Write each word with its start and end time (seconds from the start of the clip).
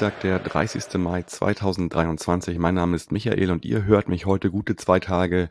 Dienstag, 0.00 0.20
der 0.20 0.38
30. 0.38 0.94
Mai 0.94 1.24
2023. 1.24 2.58
Mein 2.58 2.74
Name 2.74 2.96
ist 2.96 3.12
Michael 3.12 3.50
und 3.50 3.66
ihr 3.66 3.84
hört 3.84 4.08
mich 4.08 4.24
heute 4.24 4.50
gute 4.50 4.74
zwei 4.74 4.98
Tage 4.98 5.50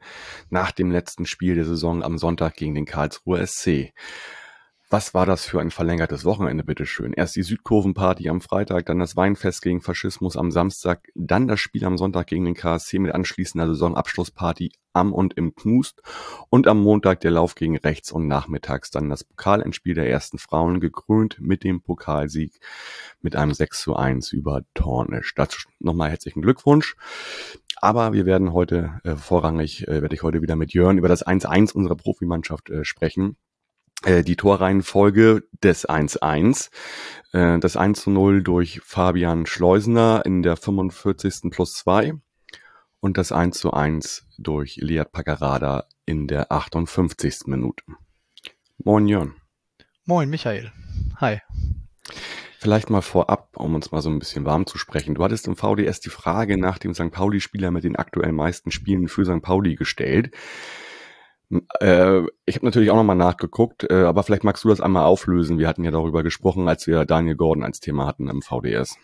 nach 0.50 0.72
dem 0.72 0.90
letzten 0.90 1.28
Spiel 1.28 1.54
der 1.54 1.66
Saison 1.66 2.02
am 2.02 2.18
Sonntag 2.18 2.56
gegen 2.56 2.74
den 2.74 2.86
Karlsruher 2.86 3.46
SC. 3.46 3.94
Was 4.92 5.14
war 5.14 5.28
das 5.28 5.46
für 5.46 5.62
ein 5.62 5.70
verlängertes 5.70 6.26
Wochenende, 6.26 6.64
bitteschön? 6.64 7.14
Erst 7.14 7.36
die 7.36 7.44
Südkurvenparty 7.44 8.28
am 8.28 8.42
Freitag, 8.42 8.88
dann 8.88 8.98
das 8.98 9.16
Weinfest 9.16 9.62
gegen 9.62 9.82
Faschismus 9.82 10.36
am 10.36 10.50
Samstag, 10.50 11.10
dann 11.14 11.48
das 11.48 11.60
Spiel 11.60 11.86
am 11.86 11.96
Sonntag 11.96 12.26
gegen 12.26 12.46
den 12.46 12.56
KSC 12.56 12.98
mit 12.98 13.14
anschließender 13.14 13.68
Saisonabschlussparty 13.68 14.72
am 14.94 15.14
und 15.14 15.36
im 15.36 15.54
Knust 15.54 16.02
und 16.50 16.68
am 16.68 16.82
Montag 16.82 17.20
der 17.20 17.30
Lauf 17.30 17.54
gegen 17.54 17.78
rechts 17.78 18.12
und 18.12 18.26
nachmittags 18.26 18.90
dann 18.90 19.12
das 19.12 19.24
Pokalendspiel 19.24 19.94
der 19.94 20.10
ersten 20.10 20.40
Frauen, 20.40 20.80
gekrönt 20.80 21.40
mit 21.40 21.64
dem 21.64 21.84
Pokalsieg 21.84 22.60
mit 23.22 23.36
einem 23.36 23.54
6 23.54 23.82
zu 23.84 23.96
1 23.96 24.34
über 24.34 24.64
Tornisch. 24.74 25.36
Dazu 25.36 25.70
nochmal 25.78 26.10
herzlichen 26.10 26.42
Glückwunsch. 26.42 26.96
Aber 27.76 28.14
wir 28.14 28.26
werden 28.26 28.54
heute 28.54 29.00
äh, 29.04 29.16
vorrangig, 29.16 29.88
äh, 29.88 30.02
werde 30.02 30.16
ich 30.16 30.24
heute 30.24 30.42
wieder 30.42 30.56
mit 30.56 30.74
Jörn 30.74 30.98
über 30.98 31.10
das 31.10 31.24
1-1 31.24 31.74
unserer 31.74 31.96
Profimannschaft 31.96 32.72
äh, 32.72 32.84
sprechen 32.84 33.38
die 34.06 34.36
Torreihenfolge 34.36 35.44
des 35.62 35.88
1-1. 35.88 36.70
Äh, 37.34 37.60
das 37.60 37.78
1-0 37.78 38.42
durch 38.42 38.82
Fabian 38.84 39.46
Schleusener 39.46 40.24
in 40.26 40.42
der 40.42 40.56
45. 40.56 41.52
plus 41.52 41.74
2 41.76 42.14
und 43.00 43.18
das 43.18 43.32
1-1 43.32 44.24
durch 44.38 44.78
Liat 44.78 45.12
Pagarada 45.12 45.86
in 46.06 46.28
der 46.28 46.52
58. 46.52 47.42
Minute. 47.48 47.84
Moin 48.78 49.08
Jörn. 49.08 49.36
Moin 50.06 50.30
Michael. 50.30 50.72
Hi. 51.18 51.40
Vielleicht 52.58 52.90
mal 52.90 53.02
vorab, 53.02 53.56
um 53.56 53.76
uns 53.76 53.92
mal 53.92 54.02
so 54.02 54.10
ein 54.10 54.20
bisschen 54.20 54.46
warm 54.46 54.66
zu 54.66 54.78
sprechen. 54.78 55.16
Du 55.16 55.24
hattest 55.24 55.48
im 55.48 55.56
VDS 55.56 56.02
die 56.02 56.10
Frage 56.10 56.58
nach 56.58 56.78
dem 56.78 56.94
St. 56.94 57.12
Pauli-Spieler 57.12 57.72
mit 57.72 57.86
den 57.86 57.96
aktuell 57.96 58.34
meisten 58.34 58.72
Spielen 58.72 59.08
für 59.08 59.24
St. 59.24 59.42
Pauli 59.42 59.76
gestellt. 59.76 60.34
Äh, 61.80 62.22
ich 62.46 62.56
habe 62.56 62.66
natürlich 62.66 62.92
auch 62.92 62.96
nochmal 62.96 63.16
nachgeguckt, 63.16 63.90
äh, 63.90 64.04
aber 64.04 64.24
vielleicht 64.24 64.44
magst 64.44 64.64
du 64.64 64.70
das 64.70 64.82
einmal 64.82 65.06
auflösen. 65.06 65.58
Wir 65.58 65.68
hatten 65.68 65.84
ja 65.84 65.92
darüber 65.92 66.24
gesprochen, 66.24 66.68
als 66.68 66.86
wir 66.88 67.06
Daniel 67.06 67.36
Gordon 67.36 67.64
als 67.64 67.80
Thema 67.80 68.06
hatten 68.06 68.28
im 68.28 68.42
VDS. 68.42 68.98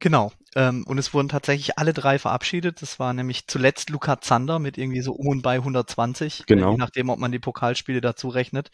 Genau. 0.00 0.30
Ähm, 0.54 0.84
und 0.86 0.98
es 0.98 1.12
wurden 1.12 1.28
tatsächlich 1.28 1.76
alle 1.76 1.92
drei 1.92 2.18
verabschiedet. 2.18 2.82
Das 2.82 3.00
war 3.00 3.12
nämlich 3.12 3.48
zuletzt 3.48 3.90
Luca 3.90 4.20
Zander 4.20 4.60
mit 4.60 4.78
irgendwie 4.78 5.00
so 5.00 5.12
um 5.12 5.26
und 5.28 5.42
bei 5.42 5.56
120. 5.56 6.44
Genau. 6.46 6.68
Äh, 6.68 6.70
je 6.72 6.76
nachdem, 6.76 7.10
ob 7.10 7.18
man 7.18 7.32
die 7.32 7.40
Pokalspiele 7.40 8.00
dazu 8.00 8.28
rechnet. 8.28 8.70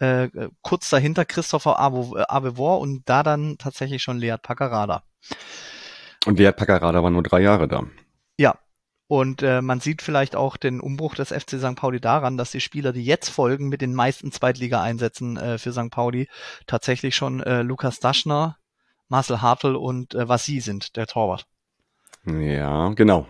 Äh, 0.00 0.24
äh 0.24 0.48
kurz 0.62 0.90
dahinter 0.90 1.24
Christopher 1.24 1.78
Avevor 1.78 2.80
und 2.80 3.08
da 3.08 3.22
dann 3.22 3.56
tatsächlich 3.58 4.02
schon 4.02 4.18
Lead 4.18 4.42
Paccarada. 4.42 5.04
Und 6.26 6.38
Lead 6.38 6.56
Paccarada 6.56 7.02
war 7.02 7.10
nur 7.10 7.22
drei 7.22 7.40
Jahre 7.40 7.68
da. 7.68 7.84
Ja, 8.36 8.58
und 9.06 9.42
äh, 9.42 9.60
man 9.60 9.80
sieht 9.80 10.00
vielleicht 10.00 10.34
auch 10.34 10.56
den 10.56 10.80
Umbruch 10.80 11.14
des 11.14 11.28
FC 11.28 11.58
St. 11.58 11.76
Pauli 11.76 12.00
daran, 12.00 12.36
dass 12.36 12.50
die 12.50 12.60
Spieler, 12.60 12.92
die 12.92 13.04
jetzt 13.04 13.28
folgen, 13.28 13.68
mit 13.68 13.82
den 13.82 13.94
meisten 13.94 14.32
Zweitliga-Einsätzen 14.32 15.36
äh, 15.36 15.58
für 15.58 15.72
St. 15.72 15.90
Pauli 15.90 16.28
tatsächlich 16.66 17.14
schon 17.14 17.40
äh, 17.40 17.62
Lukas 17.62 18.00
Daschner, 18.00 18.56
Marcel 19.08 19.42
Hartl 19.42 19.76
und 19.76 20.14
äh, 20.14 20.28
was 20.28 20.44
sie 20.44 20.60
sind, 20.60 20.96
der 20.96 21.06
Torwart. 21.06 21.46
Ja, 22.24 22.88
genau. 22.90 23.26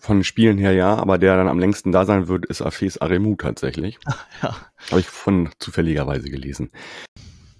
Von 0.00 0.18
den 0.18 0.24
Spielen 0.24 0.58
her 0.58 0.72
ja, 0.72 0.96
aber 0.96 1.18
der 1.18 1.36
dann 1.36 1.48
am 1.48 1.58
längsten 1.58 1.92
da 1.92 2.04
sein 2.04 2.28
wird, 2.28 2.46
ist 2.46 2.62
Afes 2.62 2.98
Aremu 2.98 3.34
tatsächlich. 3.36 3.98
ja. 4.42 4.54
Habe 4.90 5.00
ich 5.00 5.06
von 5.06 5.50
zufälligerweise 5.58 6.30
gelesen. 6.30 6.70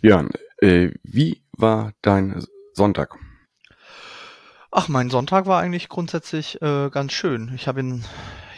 Björn, 0.00 0.30
äh, 0.58 0.90
wie 1.02 1.42
war 1.52 1.92
dein 2.02 2.44
Sonntag? 2.74 3.16
Ach, 4.78 4.88
mein 4.88 5.08
Sonntag 5.08 5.46
war 5.46 5.58
eigentlich 5.62 5.88
grundsätzlich 5.88 6.60
äh, 6.60 6.90
ganz 6.90 7.12
schön. 7.14 7.50
Ich 7.54 7.66
habe 7.66 7.80
in 7.80 8.04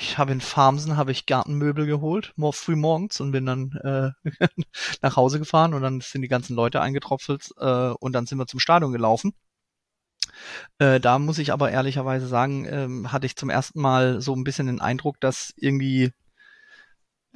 ich 0.01 0.19
habe 0.19 0.33
in 0.33 0.41
Farmsen 0.41 0.97
habe 0.97 1.13
ich 1.13 1.27
Gartenmöbel 1.27 1.87
geholt, 1.87 2.33
mor 2.35 2.53
früh 2.53 2.75
morgens 2.75 3.21
und 3.21 3.31
bin 3.31 3.47
dann 3.47 3.71
äh, 3.85 4.11
nach 5.01 5.15
Hause 5.15 5.39
gefahren 5.39 5.75
und 5.75 5.83
dann 5.83 6.01
sind 6.01 6.23
die 6.23 6.29
ganzen 6.29 6.57
Leute 6.57 6.81
eingetropfelt 6.81 7.51
äh, 7.59 7.91
und 8.01 8.15
dann 8.15 8.27
sind 8.27 8.37
wir 8.39 8.49
zum 8.49 8.59
Stadion 8.59 8.91
gelaufen. 8.91 9.33
Äh, 10.79 10.99
da 10.99 11.21
muss 11.21 11.39
ich 11.39 11.53
aber 11.53 11.71
ehrlicherweise 11.71 12.27
sagen, 12.27 12.67
ähm, 12.69 13.13
hatte 13.13 13.27
ich 13.27 13.37
zum 13.37 13.49
ersten 13.49 13.81
Mal 13.81 14.21
so 14.21 14.35
ein 14.35 14.43
bisschen 14.43 14.67
den 14.67 14.81
Eindruck, 14.81 15.21
dass 15.21 15.53
irgendwie 15.57 16.11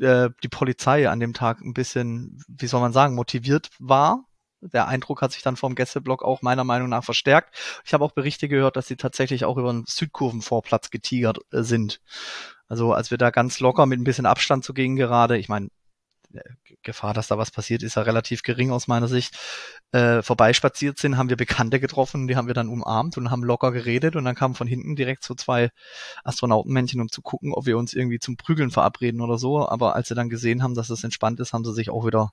äh, 0.01 0.31
die 0.43 0.49
Polizei 0.49 1.09
an 1.09 1.21
dem 1.21 1.35
Tag 1.35 1.61
ein 1.61 1.73
bisschen, 1.73 2.43
wie 2.49 2.67
soll 2.67 2.81
man 2.81 2.93
sagen, 2.93 3.15
motiviert 3.15 3.71
war 3.79 4.25
der 4.63 4.89
Eindruck 4.89 5.23
hat 5.23 5.33
sich 5.33 5.43
dann 5.43 5.57
vom 5.57 5.75
Gästeblock 5.75 6.23
auch 6.23 6.43
meiner 6.43 6.65
Meinung 6.65 6.89
nach 6.89 7.05
verstärkt. 7.05 7.55
Ich 7.85 7.95
habe 7.95 8.05
auch 8.05 8.13
Berichte 8.13 8.49
gehört, 8.49 8.77
dass 8.77 8.87
sie 8.87 8.97
tatsächlich 8.97 9.45
auch 9.45 9.57
über 9.57 9.73
den 9.73 9.85
Südkurvenvorplatz 9.87 10.91
getigert 10.91 11.39
äh, 11.53 11.63
sind. 11.63 12.01
Also 12.69 12.93
als 12.93 13.11
wir 13.11 13.19
da 13.19 13.31
ganz 13.31 13.61
locker 13.61 13.87
mit 13.87 14.01
ein 14.01 14.05
bisschen 14.05 14.27
Abstand 14.27 14.65
zu 14.65 14.73
gehen 14.73 14.97
gerade, 14.97 15.37
ich 15.37 15.49
meine, 15.49 15.69
äh, 16.33 16.41
Gefahr, 16.83 17.15
dass 17.15 17.29
da 17.29 17.39
was 17.39 17.51
passiert, 17.51 17.83
ist 17.83 17.97
ja 17.97 18.03
relativ 18.03 18.43
gering 18.43 18.71
aus 18.73 18.89
meiner 18.89 19.09
Sicht, 19.09 19.37
äh, 19.93 20.23
vorbeispaziert 20.23 20.99
sind, 20.99 21.17
haben 21.17 21.29
wir 21.29 21.37
Bekannte 21.37 21.79
getroffen, 21.81 22.27
die 22.27 22.37
haben 22.37 22.47
wir 22.49 22.55
dann 22.55 22.69
umarmt 22.69 23.17
und 23.19 23.31
haben 23.31 23.45
locker 23.45 23.73
geredet 23.73 24.17
und 24.17 24.25
dann 24.25 24.35
kamen 24.35 24.55
von 24.55 24.67
hinten 24.67 24.97
direkt 24.97 25.23
so 25.23 25.35
zwei 25.35 25.71
Astronautenmännchen, 26.25 27.01
um 27.01 27.09
zu 27.09 27.23
gucken, 27.23 27.53
ob 27.53 27.67
wir 27.67 27.79
uns 27.79 27.93
irgendwie 27.93 28.19
zum 28.19 28.37
Prügeln 28.37 28.71
verabreden 28.71 29.21
oder 29.21 29.39
so. 29.39 29.69
Aber 29.69 29.95
als 29.95 30.09
sie 30.09 30.15
dann 30.15 30.29
gesehen 30.29 30.63
haben, 30.63 30.75
dass 30.75 30.91
es 30.91 31.05
entspannt 31.05 31.41
ist, 31.41 31.53
haben 31.53 31.65
sie 31.65 31.75
sich 31.75 31.91
auch 31.91 32.07
wieder 32.07 32.31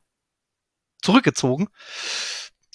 zurückgezogen. 1.01 1.69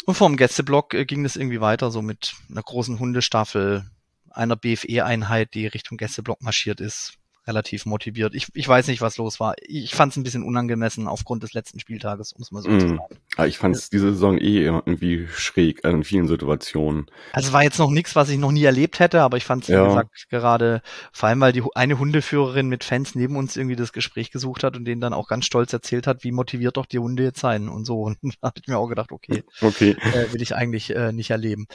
Und 0.06 0.14
vom 0.14 0.36
Gästeblock 0.36 0.94
äh, 0.94 1.04
ging 1.04 1.24
es 1.24 1.36
irgendwie 1.36 1.60
weiter, 1.60 1.90
so 1.90 2.02
mit 2.02 2.34
einer 2.50 2.62
großen 2.62 2.98
Hundestaffel, 2.98 3.84
einer 4.30 4.56
BFE-Einheit, 4.56 5.54
die 5.54 5.66
Richtung 5.66 5.96
Gästeblock 5.96 6.42
marschiert 6.42 6.80
ist 6.80 7.18
relativ 7.46 7.86
motiviert. 7.86 8.34
Ich, 8.34 8.48
ich 8.54 8.66
weiß 8.66 8.86
nicht, 8.88 9.00
was 9.00 9.16
los 9.18 9.40
war. 9.40 9.54
Ich 9.62 9.94
fand 9.94 10.12
es 10.12 10.16
ein 10.16 10.22
bisschen 10.22 10.42
unangemessen 10.42 11.08
aufgrund 11.08 11.42
des 11.42 11.52
letzten 11.52 11.78
Spieltages, 11.78 12.32
um 12.32 12.42
es 12.42 12.50
mal 12.50 12.62
so 12.62 12.70
mm. 12.70 12.80
zu 12.80 12.88
sagen. 12.88 13.14
Ja, 13.36 13.46
ich 13.46 13.58
fand 13.58 13.76
es 13.76 13.90
diese 13.90 14.12
Saison 14.12 14.38
eh 14.38 14.64
irgendwie 14.64 15.26
schräg 15.28 15.84
in 15.84 16.04
vielen 16.04 16.28
Situationen. 16.28 17.06
Also 17.32 17.52
war 17.52 17.62
jetzt 17.62 17.78
noch 17.78 17.90
nichts, 17.90 18.16
was 18.16 18.28
ich 18.28 18.38
noch 18.38 18.52
nie 18.52 18.64
erlebt 18.64 18.98
hätte, 19.00 19.22
aber 19.22 19.36
ich 19.36 19.44
fand 19.44 19.64
es, 19.64 19.68
ja. 19.68 19.84
wie 19.84 19.88
gesagt, 19.88 20.26
gerade, 20.30 20.82
vor 21.12 21.28
allem, 21.28 21.40
weil 21.40 21.52
die 21.52 21.62
eine 21.74 21.98
Hundeführerin 21.98 22.68
mit 22.68 22.84
Fans 22.84 23.14
neben 23.14 23.36
uns 23.36 23.56
irgendwie 23.56 23.76
das 23.76 23.92
Gespräch 23.92 24.30
gesucht 24.30 24.64
hat 24.64 24.76
und 24.76 24.84
denen 24.84 25.00
dann 25.00 25.12
auch 25.12 25.28
ganz 25.28 25.44
stolz 25.44 25.72
erzählt 25.72 26.06
hat, 26.06 26.24
wie 26.24 26.32
motiviert 26.32 26.76
doch 26.76 26.86
die 26.86 26.98
Hunde 26.98 27.22
jetzt 27.22 27.40
sein 27.40 27.68
und 27.68 27.84
so. 27.84 28.02
Und 28.24 28.36
da 28.40 28.48
habe 28.48 28.60
ich 28.60 28.68
mir 28.68 28.78
auch 28.78 28.88
gedacht, 28.88 29.12
okay, 29.12 29.42
okay. 29.60 29.96
Äh, 30.00 30.32
will 30.32 30.42
ich 30.42 30.54
eigentlich 30.54 30.94
äh, 30.94 31.12
nicht 31.12 31.30
erleben. 31.30 31.66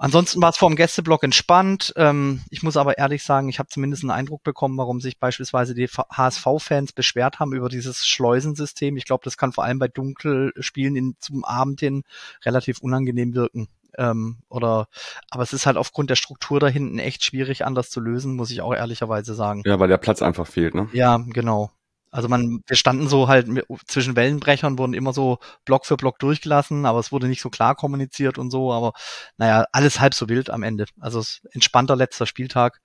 Ansonsten 0.00 0.40
war 0.40 0.50
es 0.50 0.56
vor 0.56 0.70
dem 0.70 0.76
Gästeblock 0.76 1.24
entspannt. 1.24 1.92
Ähm, 1.96 2.42
ich 2.50 2.62
muss 2.62 2.76
aber 2.76 2.98
ehrlich 2.98 3.24
sagen, 3.24 3.48
ich 3.48 3.58
habe 3.58 3.68
zumindest 3.68 4.04
einen 4.04 4.12
Eindruck 4.12 4.44
bekommen, 4.44 4.78
warum 4.78 5.00
sich 5.00 5.18
beispielsweise 5.18 5.74
die 5.74 5.88
HSV-Fans 5.88 6.92
beschwert 6.92 7.40
haben 7.40 7.52
über 7.52 7.68
dieses 7.68 8.06
Schleusensystem. 8.06 8.96
Ich 8.96 9.04
glaube, 9.04 9.24
das 9.24 9.36
kann 9.36 9.52
vor 9.52 9.64
allem 9.64 9.80
bei 9.80 9.88
Dunkelspielen 9.88 10.94
in, 10.94 11.16
zum 11.18 11.44
Abend 11.44 11.80
hin 11.80 12.04
relativ 12.44 12.78
unangenehm 12.78 13.34
wirken. 13.34 13.66
Ähm, 13.96 14.38
oder, 14.48 14.86
aber 15.30 15.42
es 15.42 15.52
ist 15.52 15.66
halt 15.66 15.76
aufgrund 15.76 16.10
der 16.10 16.16
Struktur 16.16 16.60
da 16.60 16.68
hinten 16.68 17.00
echt 17.00 17.24
schwierig 17.24 17.66
anders 17.66 17.90
zu 17.90 17.98
lösen, 17.98 18.36
muss 18.36 18.52
ich 18.52 18.60
auch 18.60 18.72
ehrlicherweise 18.72 19.34
sagen. 19.34 19.62
Ja, 19.66 19.80
weil 19.80 19.88
der 19.88 19.98
Platz 19.98 20.22
einfach 20.22 20.46
fehlt, 20.46 20.76
ne? 20.76 20.88
Ja, 20.92 21.18
genau. 21.26 21.72
Also 22.10 22.28
man, 22.28 22.62
wir 22.66 22.76
standen 22.76 23.08
so 23.08 23.28
halt 23.28 23.48
zwischen 23.86 24.16
Wellenbrechern, 24.16 24.78
wurden 24.78 24.94
immer 24.94 25.12
so 25.12 25.38
Block 25.64 25.86
für 25.86 25.96
Block 25.96 26.18
durchgelassen, 26.18 26.86
aber 26.86 26.98
es 27.00 27.12
wurde 27.12 27.28
nicht 27.28 27.42
so 27.42 27.50
klar 27.50 27.74
kommuniziert 27.74 28.38
und 28.38 28.50
so, 28.50 28.72
aber 28.72 28.92
naja, 29.36 29.66
alles 29.72 30.00
halb 30.00 30.14
so 30.14 30.28
wild 30.28 30.50
am 30.50 30.62
Ende. 30.62 30.86
Also 31.00 31.20
es 31.20 31.42
entspannter 31.52 31.96
letzter 31.96 32.26
Spieltag. 32.26 32.80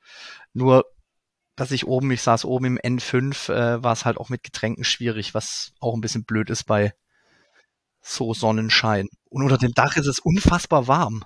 Nur, 0.53 0.85
dass 1.55 1.71
ich 1.71 1.87
oben, 1.87 2.11
ich 2.11 2.21
saß 2.21 2.45
oben 2.45 2.77
im 2.77 2.97
N5, 2.97 3.51
äh, 3.51 3.83
war 3.83 3.93
es 3.93 4.05
halt 4.05 4.17
auch 4.17 4.29
mit 4.29 4.43
Getränken 4.43 4.83
schwierig, 4.83 5.33
was 5.33 5.73
auch 5.79 5.93
ein 5.95 6.01
bisschen 6.01 6.25
blöd 6.25 6.49
ist 6.49 6.65
bei 6.65 6.93
so 8.01 8.33
Sonnenschein. 8.33 9.07
Und 9.29 9.43
unter 9.43 9.57
dem 9.57 9.73
Dach 9.73 9.95
ist 9.95 10.07
es 10.07 10.19
unfassbar 10.19 10.87
warm 10.87 11.23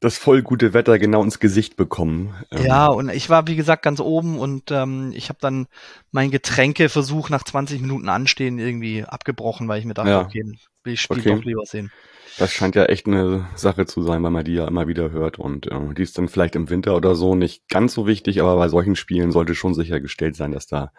das 0.00 0.18
voll 0.18 0.42
gute 0.42 0.74
Wetter 0.74 0.98
genau 0.98 1.22
ins 1.22 1.40
Gesicht 1.40 1.76
bekommen. 1.76 2.34
Ähm. 2.50 2.66
Ja, 2.66 2.88
und 2.88 3.08
ich 3.08 3.30
war, 3.30 3.46
wie 3.46 3.56
gesagt, 3.56 3.82
ganz 3.82 4.00
oben 4.00 4.38
und 4.38 4.70
ähm, 4.70 5.12
ich 5.14 5.28
habe 5.28 5.38
dann 5.40 5.66
mein 6.10 6.30
Getränkeversuch 6.30 7.30
nach 7.30 7.42
20 7.42 7.80
Minuten 7.80 8.08
Anstehen 8.08 8.58
irgendwie 8.58 9.04
abgebrochen, 9.04 9.68
weil 9.68 9.78
ich 9.78 9.84
mir 9.84 9.94
dachte, 9.94 10.10
ja. 10.10 10.20
okay, 10.22 10.44
will 10.84 10.92
ich 10.92 11.00
Spiel 11.00 11.20
okay. 11.20 11.34
doch 11.34 11.44
lieber 11.44 11.64
sehen. 11.64 11.90
Das 12.38 12.52
scheint 12.52 12.74
ja 12.74 12.86
echt 12.86 13.06
eine 13.06 13.46
Sache 13.54 13.86
zu 13.86 14.02
sein, 14.02 14.22
weil 14.22 14.30
man 14.32 14.44
die 14.44 14.54
ja 14.54 14.66
immer 14.66 14.88
wieder 14.88 15.10
hört 15.10 15.38
und 15.38 15.70
äh, 15.70 15.94
die 15.96 16.02
ist 16.02 16.18
dann 16.18 16.28
vielleicht 16.28 16.56
im 16.56 16.68
Winter 16.68 16.96
oder 16.96 17.14
so 17.14 17.34
nicht 17.34 17.68
ganz 17.68 17.94
so 17.94 18.06
wichtig, 18.06 18.42
aber 18.42 18.56
bei 18.56 18.68
solchen 18.68 18.96
Spielen 18.96 19.30
sollte 19.30 19.54
schon 19.54 19.74
sichergestellt 19.74 20.34
sein, 20.34 20.52
dass 20.52 20.66
da 20.66 20.90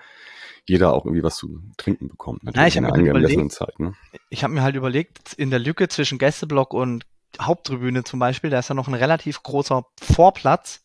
jeder 0.67 0.93
auch 0.93 1.05
irgendwie 1.05 1.23
was 1.23 1.35
zu 1.35 1.61
trinken 1.77 2.07
bekommt. 2.07 2.41
Ja, 2.55 2.65
ich 2.65 2.77
habe 2.77 3.01
mir, 3.01 3.13
halt 3.13 3.79
ne? 3.79 3.93
hab 4.33 4.51
mir 4.51 4.63
halt 4.63 4.75
überlegt, 4.75 5.33
in 5.33 5.51
der 5.51 5.59
Lücke 5.59 5.89
zwischen 5.89 6.17
Gästeblock 6.17 6.73
und 6.73 7.05
Haupttribüne 7.41 8.03
zum 8.03 8.19
Beispiel, 8.19 8.49
da 8.49 8.59
ist 8.59 8.69
ja 8.69 8.75
noch 8.75 8.87
ein 8.87 8.93
relativ 8.93 9.43
großer 9.43 9.83
Vorplatz. 10.01 10.81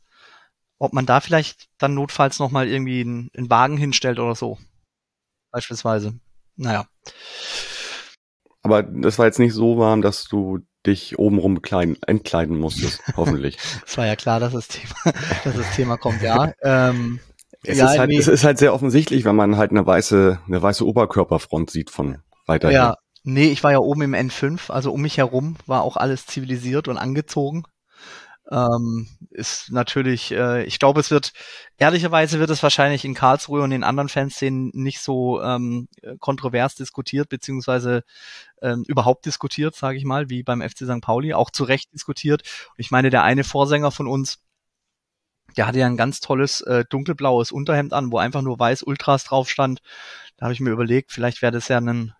ob 0.78 0.94
man 0.94 1.04
da 1.06 1.20
vielleicht 1.20 1.68
dann 1.78 1.94
notfalls 1.94 2.38
nochmal 2.38 2.66
irgendwie 2.66 3.02
einen, 3.02 3.30
einen 3.36 3.50
Wagen 3.50 3.76
hinstellt 3.76 4.18
oder 4.18 4.34
so. 4.34 4.58
Beispielsweise. 5.52 6.14
Naja. 6.56 6.86
Aber 8.62 8.82
das 8.82 9.18
war 9.18 9.26
jetzt 9.26 9.38
nicht 9.38 9.52
so 9.52 9.78
warm, 9.78 10.02
dass 10.02 10.24
du 10.24 10.60
dich 10.86 11.18
obenrum 11.18 11.54
bekleiden, 11.54 11.98
entkleiden 12.06 12.58
musstest, 12.58 13.02
hoffentlich. 13.16 13.58
Es 13.86 13.98
war 13.98 14.06
ja 14.06 14.16
klar, 14.16 14.40
dass 14.40 14.52
das 14.54 14.68
Thema, 14.68 14.94
dass 15.44 15.54
das 15.54 15.76
Thema 15.76 15.96
kommt, 15.96 16.22
ja. 16.22 16.52
Ähm, 16.62 17.20
Es, 17.62 17.76
ja, 17.76 17.92
ist 17.92 17.98
halt, 17.98 18.08
nee. 18.08 18.16
es 18.16 18.26
ist 18.26 18.44
halt 18.44 18.56
sehr 18.58 18.72
offensichtlich, 18.72 19.24
wenn 19.26 19.36
man 19.36 19.58
halt 19.58 19.70
eine 19.70 19.86
weiße, 19.86 20.40
eine 20.46 20.62
weiße 20.62 20.86
Oberkörperfront 20.86 21.70
sieht 21.70 21.90
von 21.90 22.22
weiter 22.46 22.70
ja. 22.70 22.96
Nee, 23.22 23.50
ich 23.50 23.62
war 23.64 23.72
ja 23.72 23.78
oben 23.78 24.02
im 24.02 24.14
N5, 24.14 24.70
also 24.70 24.92
um 24.92 25.02
mich 25.02 25.18
herum 25.18 25.56
war 25.66 25.82
auch 25.82 25.96
alles 25.96 26.26
zivilisiert 26.26 26.88
und 26.88 26.98
angezogen. 26.98 27.64
Ähm, 28.50 29.06
ist 29.30 29.70
natürlich, 29.70 30.32
äh, 30.32 30.64
ich 30.64 30.80
glaube, 30.80 30.98
es 30.98 31.12
wird, 31.12 31.32
ehrlicherweise 31.78 32.40
wird 32.40 32.50
es 32.50 32.62
wahrscheinlich 32.64 33.04
in 33.04 33.14
Karlsruhe 33.14 33.62
und 33.62 33.70
in 33.70 33.84
anderen 33.84 34.08
Fanszenen 34.08 34.70
nicht 34.74 35.00
so 35.00 35.40
ähm, 35.40 35.86
kontrovers 36.18 36.74
diskutiert, 36.74 37.28
beziehungsweise 37.28 38.02
ähm, 38.60 38.84
überhaupt 38.88 39.24
diskutiert, 39.26 39.76
sage 39.76 39.98
ich 39.98 40.04
mal, 40.04 40.30
wie 40.30 40.42
beim 40.42 40.62
FC 40.62 40.78
St. 40.78 41.00
Pauli, 41.00 41.32
auch 41.32 41.50
zu 41.50 41.62
Recht 41.64 41.92
diskutiert. 41.94 42.42
Ich 42.76 42.90
meine, 42.90 43.10
der 43.10 43.22
eine 43.22 43.44
Vorsänger 43.44 43.92
von 43.92 44.08
uns, 44.08 44.42
der 45.56 45.66
hatte 45.68 45.78
ja 45.78 45.86
ein 45.86 45.96
ganz 45.96 46.20
tolles 46.20 46.60
äh, 46.62 46.84
dunkelblaues 46.88 47.52
Unterhemd 47.52 47.92
an, 47.92 48.10
wo 48.10 48.18
einfach 48.18 48.42
nur 48.42 48.58
weiß 48.58 48.82
Ultras 48.82 49.24
drauf 49.24 49.48
stand. 49.48 49.80
Da 50.36 50.44
habe 50.46 50.54
ich 50.54 50.60
mir 50.60 50.70
überlegt, 50.70 51.12
vielleicht 51.12 51.42
wäre 51.42 51.52
das 51.52 51.68
ja 51.68 51.78
ein 51.78 52.14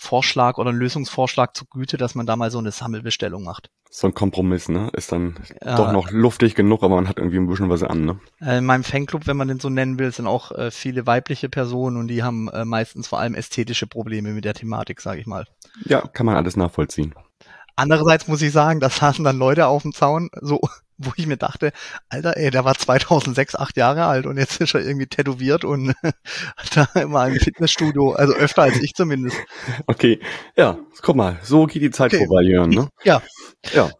Vorschlag 0.00 0.58
oder 0.58 0.72
Lösungsvorschlag 0.72 1.56
zur 1.56 1.66
Güte, 1.68 1.96
dass 1.96 2.14
man 2.14 2.24
da 2.24 2.36
mal 2.36 2.52
so 2.52 2.58
eine 2.58 2.70
Sammelbestellung 2.70 3.42
macht. 3.42 3.68
So 3.90 4.06
ein 4.06 4.14
Kompromiss, 4.14 4.68
ne? 4.68 4.90
Ist 4.92 5.10
dann 5.10 5.40
Ja. 5.64 5.74
doch 5.74 5.90
noch 5.90 6.10
luftig 6.12 6.54
genug, 6.54 6.84
aber 6.84 6.94
man 6.94 7.08
hat 7.08 7.18
irgendwie 7.18 7.38
ein 7.38 7.48
bisschen 7.48 7.68
was 7.68 7.82
an, 7.82 8.04
ne? 8.04 8.20
Äh, 8.40 8.58
in 8.58 8.64
meinem 8.64 8.84
Fanclub, 8.84 9.26
wenn 9.26 9.36
man 9.36 9.48
den 9.48 9.58
so 9.58 9.70
nennen 9.70 9.98
will, 9.98 10.12
sind 10.12 10.28
auch 10.28 10.52
äh, 10.52 10.70
viele 10.70 11.06
weibliche 11.06 11.48
Personen 11.48 11.96
und 11.96 12.06
die 12.06 12.22
haben 12.22 12.48
äh, 12.48 12.64
meistens 12.64 13.08
vor 13.08 13.18
allem 13.18 13.34
ästhetische 13.34 13.88
Probleme 13.88 14.30
mit 14.30 14.44
der 14.44 14.54
Thematik, 14.54 15.00
sage 15.00 15.20
ich 15.20 15.26
mal. 15.26 15.46
Ja, 15.84 16.02
kann 16.02 16.26
man 16.26 16.36
alles 16.36 16.56
nachvollziehen. 16.56 17.14
Andererseits 17.74 18.28
muss 18.28 18.40
ich 18.42 18.52
sagen, 18.52 18.78
da 18.78 18.90
saßen 18.90 19.24
dann 19.24 19.36
Leute 19.38 19.66
auf 19.66 19.82
dem 19.82 19.92
Zaun, 19.92 20.30
so, 20.40 20.60
wo 20.98 21.12
ich 21.16 21.26
mir 21.26 21.36
dachte, 21.36 21.72
Alter, 22.08 22.36
ey, 22.36 22.50
der 22.50 22.64
war 22.64 22.74
2006 22.74 23.54
acht 23.54 23.76
Jahre 23.76 24.04
alt 24.04 24.26
und 24.26 24.36
jetzt 24.36 24.60
ist 24.60 24.74
er 24.74 24.84
irgendwie 24.84 25.06
tätowiert 25.06 25.64
und 25.64 25.94
hat 26.56 26.76
da 26.94 27.00
immer 27.00 27.26
im 27.28 27.36
Fitnessstudio, 27.36 28.12
also 28.12 28.34
öfter 28.34 28.62
als 28.62 28.80
ich 28.80 28.94
zumindest. 28.94 29.36
Okay, 29.86 30.20
ja, 30.56 30.78
guck 31.02 31.16
mal, 31.16 31.38
so 31.42 31.66
geht 31.66 31.82
die 31.82 31.90
Zeit 31.90 32.12
Okay. 32.12 32.26
vorbei, 32.26 32.42
Jörn, 32.42 32.70
ne? 32.70 32.88
Ja. 33.04 33.22
Ja. 33.72 33.90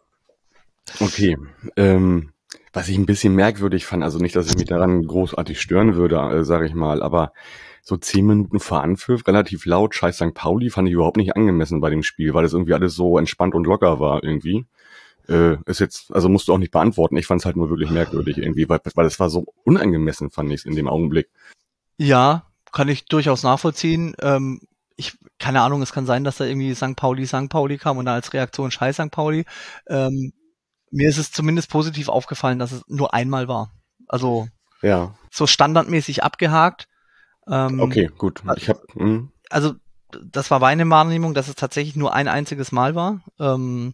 Okay. 0.99 1.37
Ähm, 1.75 2.33
was 2.73 2.89
ich 2.89 2.97
ein 2.97 3.05
bisschen 3.05 3.33
merkwürdig 3.33 3.85
fand, 3.85 4.03
also 4.03 4.19
nicht, 4.19 4.35
dass 4.35 4.47
ich 4.47 4.55
mich 4.55 4.67
daran 4.67 5.03
großartig 5.03 5.59
stören 5.59 5.95
würde, 5.95 6.17
äh, 6.17 6.43
sage 6.43 6.67
ich 6.67 6.75
mal, 6.75 7.01
aber 7.01 7.31
so 7.81 7.97
zehn 7.97 8.25
Minuten 8.25 8.59
vor 8.59 8.83
Anpfiff, 8.83 9.25
relativ 9.27 9.65
laut, 9.65 9.95
scheiß 9.95 10.17
St. 10.17 10.33
Pauli, 10.33 10.69
fand 10.69 10.87
ich 10.87 10.93
überhaupt 10.93 11.17
nicht 11.17 11.35
angemessen 11.35 11.81
bei 11.81 11.89
dem 11.89 12.03
Spiel, 12.03 12.33
weil 12.33 12.43
das 12.43 12.53
irgendwie 12.53 12.73
alles 12.73 12.93
so 12.93 13.17
entspannt 13.17 13.55
und 13.55 13.65
locker 13.65 13.99
war 13.99 14.23
irgendwie. 14.23 14.65
Äh, 15.29 15.57
ist 15.65 15.79
jetzt, 15.79 16.13
also 16.13 16.29
musst 16.29 16.47
du 16.47 16.53
auch 16.53 16.57
nicht 16.57 16.71
beantworten. 16.71 17.17
Ich 17.17 17.27
fand 17.27 17.41
es 17.41 17.45
halt 17.45 17.55
nur 17.55 17.69
wirklich 17.69 17.91
merkwürdig 17.91 18.37
irgendwie, 18.37 18.67
weil, 18.67 18.79
weil 18.95 19.05
es 19.05 19.19
war 19.19 19.29
so 19.29 19.45
unangemessen, 19.63 20.31
fand 20.31 20.51
ich 20.51 20.65
in 20.65 20.75
dem 20.75 20.87
Augenblick. 20.87 21.29
Ja, 21.97 22.45
kann 22.71 22.87
ich 22.87 23.05
durchaus 23.05 23.43
nachvollziehen. 23.43 24.15
Ähm, 24.21 24.61
ich, 24.95 25.17
keine 25.37 25.61
Ahnung, 25.61 25.81
es 25.81 25.93
kann 25.93 26.05
sein, 26.05 26.23
dass 26.23 26.37
da 26.37 26.45
irgendwie 26.45 26.73
St. 26.75 26.95
Pauli, 26.95 27.25
St. 27.25 27.49
Pauli 27.49 27.77
kam 27.77 27.97
und 27.97 28.05
dann 28.05 28.15
als 28.15 28.33
Reaktion 28.33 28.71
Scheiß 28.71 28.95
St. 28.95 29.11
Pauli. 29.11 29.45
Ähm, 29.87 30.33
mir 30.91 31.09
ist 31.09 31.17
es 31.17 31.31
zumindest 31.31 31.69
positiv 31.69 32.09
aufgefallen, 32.09 32.59
dass 32.59 32.71
es 32.71 32.83
nur 32.87 33.13
einmal 33.13 33.47
war. 33.47 33.71
Also 34.07 34.47
Ja, 34.81 35.15
so 35.31 35.47
standardmäßig 35.47 36.23
abgehakt. 36.23 36.87
Ähm, 37.47 37.79
okay, 37.79 38.09
gut. 38.17 38.41
Ich 38.57 38.69
habe, 38.69 38.81
Also 39.49 39.75
das 40.23 40.49
war 40.51 40.59
meine 40.59 40.89
Wahrnehmung, 40.89 41.33
dass 41.33 41.47
es 41.47 41.55
tatsächlich 41.55 41.95
nur 41.95 42.13
ein 42.13 42.27
einziges 42.27 42.71
Mal 42.71 42.95
war. 42.95 43.21
Ähm, 43.39 43.93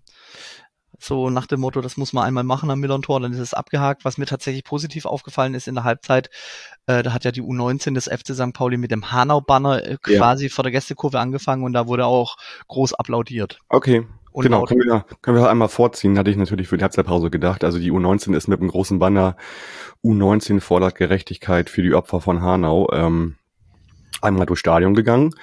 so 1.00 1.30
nach 1.30 1.48
dem 1.48 1.60
Motto, 1.60 1.82
das 1.82 1.98
muss 1.98 2.14
man 2.14 2.24
einmal 2.26 2.44
machen 2.44 2.70
am 2.70 2.80
Millern-Tor, 2.80 3.20
dann 3.20 3.34
ist 3.34 3.40
es 3.40 3.54
abgehakt. 3.54 4.06
Was 4.06 4.18
mir 4.18 4.26
tatsächlich 4.26 4.64
positiv 4.64 5.06
aufgefallen 5.06 5.54
ist 5.54 5.68
in 5.68 5.76
der 5.76 5.84
Halbzeit, 5.84 6.30
äh, 6.88 7.04
da 7.04 7.14
hat 7.14 7.26
ja 7.26 7.32
die 7.32 7.42
U19 7.42 7.94
des 7.94 8.06
FC 8.06 8.34
St. 8.34 8.54
Pauli 8.54 8.78
mit 8.78 8.92
dem 8.92 9.12
Hanau-Banner 9.12 9.84
äh, 9.84 9.98
Ja. 10.08 10.18
quasi 10.20 10.50
vor 10.50 10.64
der 10.64 10.72
Gästekurve 10.72 11.20
angefangen 11.20 11.64
und 11.64 11.74
da 11.74 11.88
wurde 11.88 12.06
auch 12.06 12.38
groß 12.68 12.94
applaudiert. 12.94 13.60
okay. 13.70 14.06
Und 14.32 14.44
genau, 14.44 14.64
können 14.64 14.82
wir, 14.82 15.06
können 15.22 15.38
wir 15.38 15.50
einmal 15.50 15.70
vorziehen, 15.70 16.18
hatte 16.18 16.30
ich 16.30 16.36
natürlich 16.36 16.68
für 16.68 16.76
die 16.76 16.84
Halbzeitpause 16.84 17.30
gedacht. 17.30 17.64
Also 17.64 17.80
die 17.80 17.90
U19 17.90 18.36
ist 18.36 18.50
mit 18.50 18.60
einem 18.60 18.68
großen 18.68 19.00
Banner 19.00 19.38
U19 20.04 20.60
fordert 20.60 20.96
Gerechtigkeit 20.96 21.70
für 21.70 21.82
die 21.82 21.94
Opfer 21.94 22.20
von 22.20 22.42
Hanau 22.42 22.90
ähm, 22.92 23.38
einmal 24.22 24.46
durchs 24.46 24.60
Stadion 24.60 24.94
gegangen. 24.94 25.34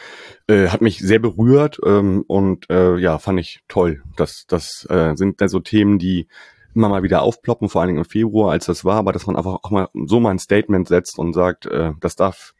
Äh, 0.46 0.68
hat 0.68 0.80
mich 0.80 0.98
sehr 0.98 1.18
berührt 1.18 1.78
ähm, 1.84 2.24
und 2.26 2.68
äh, 2.70 2.96
ja, 2.96 3.18
fand 3.18 3.40
ich 3.40 3.60
toll. 3.68 4.02
Das, 4.16 4.44
das 4.46 4.86
äh, 4.90 5.14
sind 5.16 5.40
dann 5.40 5.48
so 5.48 5.60
Themen, 5.60 5.98
die 5.98 6.28
immer 6.74 6.88
mal 6.88 7.02
wieder 7.02 7.22
aufploppen, 7.22 7.68
vor 7.68 7.80
allen 7.80 7.88
Dingen 7.88 8.04
im 8.04 8.08
Februar, 8.08 8.52
als 8.52 8.66
das 8.66 8.84
war, 8.84 8.96
aber 8.96 9.12
dass 9.12 9.26
man 9.26 9.36
einfach 9.36 9.58
auch 9.62 9.70
mal 9.70 9.88
so 10.06 10.20
mal 10.20 10.30
ein 10.30 10.38
Statement 10.38 10.88
setzt 10.88 11.18
und 11.18 11.32
sagt, 11.34 11.66
äh, 11.66 11.92
das 12.00 12.16
darf 12.16 12.54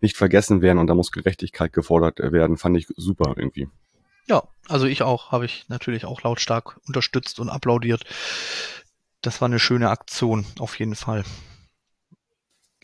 nicht 0.00 0.16
vergessen 0.16 0.62
werden 0.62 0.78
und 0.78 0.86
da 0.86 0.94
muss 0.94 1.12
Gerechtigkeit 1.12 1.72
gefordert 1.72 2.18
werden, 2.18 2.56
fand 2.56 2.76
ich 2.76 2.86
super 2.96 3.34
irgendwie. 3.36 3.68
Ja, 4.26 4.44
also 4.68 4.86
ich 4.86 5.02
auch, 5.02 5.32
habe 5.32 5.44
ich 5.44 5.68
natürlich 5.68 6.04
auch 6.04 6.22
lautstark 6.22 6.80
unterstützt 6.86 7.40
und 7.40 7.48
applaudiert. 7.48 8.04
Das 9.20 9.40
war 9.40 9.46
eine 9.46 9.58
schöne 9.58 9.90
Aktion, 9.90 10.46
auf 10.58 10.78
jeden 10.78 10.94
Fall. 10.94 11.24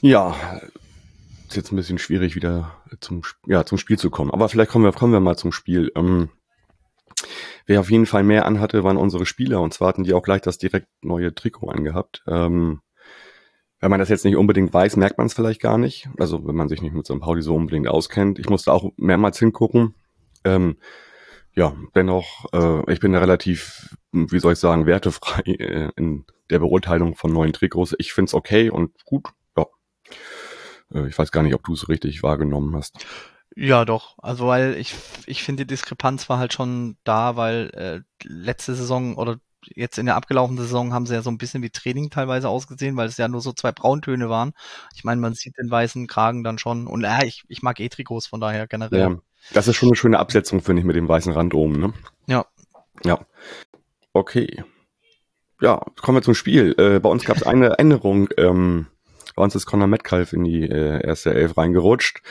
Ja, 0.01 0.61
ist 1.49 1.57
jetzt 1.57 1.73
ein 1.73 1.77
bisschen 1.77 1.99
schwierig 1.99 2.35
wieder 2.35 2.77
zum, 3.01 3.23
ja, 3.47 3.65
zum 3.65 3.79
Spiel 3.79 3.99
zu 3.99 4.11
kommen. 4.11 4.31
Aber 4.31 4.49
vielleicht 4.49 4.71
kommen 4.71 4.85
wir, 4.85 4.93
kommen 4.93 5.13
wir 5.13 5.21
mal 5.21 5.37
zum 5.37 5.53
Spiel. 5.53 5.91
Ähm, 5.95 6.31
wer 7.67 7.81
auf 7.81 7.91
jeden 7.91 8.07
Fall 8.07 8.23
mehr 8.23 8.47
anhatte, 8.47 8.85
waren 8.85 8.97
unsere 8.97 9.27
Spieler. 9.27 9.61
Und 9.61 9.73
zwar 9.75 9.89
hatten 9.89 10.05
die 10.05 10.15
auch 10.15 10.23
gleich 10.23 10.43
das 10.43 10.59
direkt 10.59 10.89
neue 11.03 11.35
Trikot 11.35 11.69
angehabt. 11.69 12.23
Ähm, 12.27 12.81
wenn 13.81 13.91
man 13.91 14.01
das 14.01 14.09
jetzt 14.09 14.25
nicht 14.25 14.37
unbedingt 14.37 14.75
weiß, 14.75 14.97
merkt 14.97 15.19
man 15.19 15.29
es 15.29 15.35
vielleicht 15.35 15.61
gar 15.61 15.79
nicht. 15.79 16.09
Also 16.19 16.47
wenn 16.47 16.57
man 16.57 16.69
sich 16.69 16.83
nicht 16.83 16.95
mit 16.95 17.07
St. 17.07 17.21
Pauli 17.21 17.43
so 17.43 17.55
unbedingt 17.55 17.89
auskennt. 17.89 18.39
Ich 18.39 18.51
musste 18.51 18.73
auch 18.73 18.93
mehrmals 18.97 19.39
hingucken. 19.39 19.95
Ähm, 20.45 20.79
ja, 21.55 21.75
dennoch, 21.95 22.47
äh, 22.53 22.93
ich 22.93 23.01
bin 23.01 23.13
da 23.13 23.21
relativ, 23.21 23.97
wie 24.13 24.39
soll 24.39 24.53
ich 24.53 24.59
sagen, 24.59 24.87
wertefrei 24.87 25.43
äh, 25.43 25.91
in 25.97 26.25
der 26.51 26.59
Beurteilung 26.59 27.15
von 27.15 27.33
neuen 27.33 27.53
Trikots. 27.53 27.95
Ich 27.99 28.13
find's 28.13 28.35
okay 28.35 28.71
und 28.71 29.05
gut. 29.05 29.29
Ja. 29.57 29.67
Äh, 30.93 31.09
ich 31.09 31.19
weiß 31.19 31.33
gar 31.33 31.43
nicht, 31.43 31.55
ob 31.55 31.65
du 31.65 31.75
es 31.75 31.89
richtig 31.89 32.23
wahrgenommen 32.23 32.75
hast. 32.77 33.05
Ja, 33.57 33.85
doch. 33.85 34.17
Also 34.19 34.47
weil 34.47 34.77
ich, 34.77 34.95
ich 35.27 35.43
finde, 35.43 35.65
die 35.65 35.75
Diskrepanz 35.75 36.29
war 36.29 36.39
halt 36.39 36.53
schon 36.53 36.97
da, 37.05 37.37
weil 37.37 37.71
äh, 37.75 38.01
letzte 38.25 38.75
Saison 38.75 39.17
oder 39.17 39.39
jetzt 39.75 39.99
in 39.99 40.07
der 40.07 40.17
abgelaufenen 40.17 40.63
Saison 40.63 40.93
haben 40.93 41.07
sie 41.07 41.15
ja 41.15 41.23
so 41.23 41.31
ein 41.31 41.39
bisschen 41.39 41.63
wie 41.63 41.71
Training 41.71 42.11
teilweise 42.11 42.49
ausgesehen, 42.49 42.97
weil 42.97 43.09
es 43.09 43.17
ja 43.17 43.29
nur 43.29 43.41
so 43.41 43.53
zwei 43.53 43.73
Brauntöne 43.73 44.29
waren. 44.29 44.53
Ich 44.95 45.05
meine, 45.05 45.21
man 45.21 45.35
sieht 45.35 45.59
den 45.59 45.71
weißen 45.71 46.07
Kragen 46.07 46.45
dann 46.45 46.59
schon. 46.59 46.87
Und 46.87 47.05
äh, 47.05 47.27
ich, 47.27 47.45
ich 47.49 47.63
mag 47.63 47.81
eh 47.81 47.89
Trikots, 47.89 48.27
von 48.27 48.41
daher 48.41 48.67
generell. 48.67 49.01
Ja, 49.01 49.17
das 49.53 49.69
ist 49.69 49.77
schon 49.77 49.89
eine 49.89 49.97
schöne 49.97 50.19
Absetzung, 50.19 50.61
finde 50.61 50.81
ich, 50.81 50.87
mit 50.87 50.97
dem 50.97 51.09
weißen 51.09 51.33
Rand 51.33 51.55
oben, 51.55 51.81
ne? 51.81 51.93
Ja. 52.27 52.47
Ja. 53.05 53.19
Okay. 54.13 54.63
Ja, 55.61 55.83
kommen 56.01 56.19
wir 56.19 56.23
zum 56.23 56.35
Spiel. 56.35 56.75
Äh, 56.79 57.01
bei 57.01 57.09
uns 57.09 57.25
gab 57.25 57.37
es 57.37 57.43
eine 57.43 57.79
Änderung. 57.79 58.29
Ähm, 58.37 58.87
bei 59.39 59.45
uns 59.45 59.55
ist 59.55 59.67
Conor 59.67 59.87
Metcalf 59.87 60.33
in 60.33 60.43
die 60.43 60.69
äh, 60.69 61.01
erste 61.07 61.33
Elf 61.33 61.57
reingerutscht, 61.57 62.23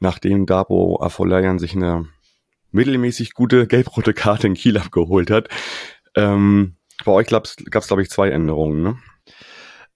nachdem 0.00 0.46
Dabo 0.46 1.02
Afolayan 1.02 1.58
sich 1.58 1.76
eine 1.76 2.08
mittelmäßig 2.72 3.34
gute 3.34 3.66
gelb-rote 3.66 4.14
Karte 4.14 4.46
in 4.46 4.54
Kiel 4.54 4.78
abgeholt 4.78 5.30
hat. 5.30 5.50
Ähm, 6.14 6.76
bei 7.04 7.12
euch 7.12 7.26
gab 7.26 7.44
es, 7.44 7.56
glaube 7.86 8.00
ich, 8.00 8.08
zwei 8.08 8.30
Änderungen, 8.30 8.82
ne? 8.82 8.96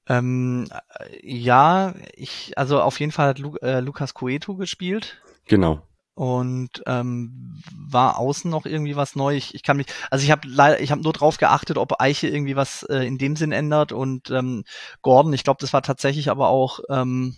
Ähm, 0.07 0.69
äh, 0.71 1.19
ja, 1.23 1.95
ich, 2.15 2.53
also 2.59 2.83
auf 2.83 3.01
jeden 3.01 3.13
Fall 3.13 3.29
hat 3.29 3.39
Lu 3.39 3.57
äh, 3.63 3.81
Lukas 3.81 4.13
Coeto 4.13 4.55
gespielt. 4.57 5.23
Genau. 5.47 5.81
Und 6.15 6.83
ähm, 6.87 7.63
war 7.75 8.19
außen 8.19 8.51
noch 8.51 8.67
irgendwie 8.67 8.97
was 8.97 9.17
neu. 9.17 9.37
Ich, 9.37 9.55
ich 9.55 9.63
kann 9.63 9.77
mich, 9.77 9.87
also 10.11 10.25
ich 10.25 10.31
habe 10.31 10.47
leider, 10.49 10.81
ich 10.81 10.91
habe 10.91 11.03
nur 11.03 11.13
drauf 11.13 11.39
geachtet, 11.39 11.79
ob 11.79 12.01
Eiche 12.01 12.29
irgendwie 12.29 12.57
was 12.57 12.83
äh, 12.85 13.07
in 13.07 13.19
dem 13.19 13.37
Sinn 13.37 13.53
ändert 13.53 13.93
und 13.93 14.31
ähm, 14.31 14.65
Gordon, 15.03 15.33
ich 15.33 15.45
glaube, 15.45 15.59
das 15.61 15.73
war 15.73 15.83
tatsächlich 15.83 16.31
aber 16.31 16.49
auch 16.49 16.81
ähm, 16.91 17.37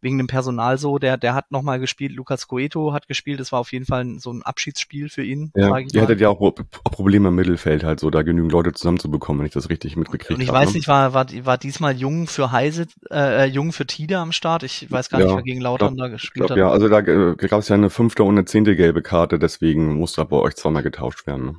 wegen 0.00 0.18
dem 0.18 0.26
Personal 0.26 0.78
so, 0.78 0.98
der 0.98 1.16
der 1.16 1.34
hat 1.34 1.50
noch 1.50 1.62
mal 1.62 1.78
gespielt, 1.78 2.12
Lukas 2.12 2.46
Coeto 2.48 2.92
hat 2.92 3.08
gespielt, 3.08 3.40
das 3.40 3.52
war 3.52 3.60
auf 3.60 3.72
jeden 3.72 3.86
Fall 3.86 4.18
so 4.18 4.32
ein 4.32 4.42
Abschiedsspiel 4.42 5.08
für 5.08 5.22
ihn, 5.24 5.52
Ja, 5.54 5.78
ihr 5.78 6.02
hattet 6.02 6.20
ja 6.20 6.28
auch 6.28 6.38
Pro- 6.38 6.52
Probleme 6.84 7.28
im 7.28 7.34
Mittelfeld, 7.34 7.84
halt 7.84 8.00
so 8.00 8.10
da 8.10 8.22
genügend 8.22 8.52
Leute 8.52 8.72
zusammenzubekommen, 8.72 9.40
wenn 9.40 9.46
ich 9.46 9.52
das 9.52 9.68
richtig 9.70 9.96
mitgekriegt 9.96 10.30
und 10.38 10.40
ich 10.40 10.48
habe. 10.48 10.58
weiß 10.58 10.70
ne? 10.70 10.76
nicht, 10.78 10.88
war, 10.88 11.14
war, 11.14 11.26
war 11.44 11.58
diesmal 11.58 11.96
Jung 11.96 12.26
für 12.26 12.52
Heise, 12.52 12.86
äh, 13.10 13.44
äh, 13.44 13.46
Jung 13.46 13.72
für 13.72 13.86
Tide 13.86 14.18
am 14.18 14.32
Start? 14.32 14.62
Ich 14.62 14.90
weiß 14.90 15.08
gar 15.08 15.20
nicht, 15.20 15.28
Ja, 15.30 15.36
wer 15.36 15.42
gegen 15.42 15.60
Lautern 15.60 15.96
da 15.96 16.06
Ich 16.06 16.12
gespielt 16.12 16.46
glaube, 16.46 16.52
hat. 16.52 16.58
ja, 16.60 16.70
also 16.70 16.88
da 16.88 16.98
äh, 17.00 17.34
gab 17.48 17.60
es 17.60 17.68
ja 17.68 17.74
eine 17.74 17.90
fünfte 17.90 18.22
und 18.24 18.34
eine 18.36 18.44
zehnte 18.44 18.76
gelbe 18.76 19.02
Karte, 19.02 19.38
deswegen 19.38 19.94
musste 19.96 20.24
bei 20.24 20.36
euch 20.36 20.54
zweimal 20.56 20.82
getauscht 20.82 21.26
werden. 21.26 21.46
Ne? 21.46 21.56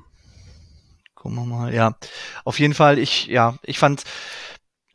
Gucken 1.16 1.38
wir 1.38 1.46
mal, 1.46 1.74
ja. 1.74 1.96
Auf 2.46 2.60
jeden 2.60 2.74
Fall, 2.74 3.00
ich, 3.00 3.28
ja, 3.28 3.58
ich 3.64 3.80
fand, 3.80 4.04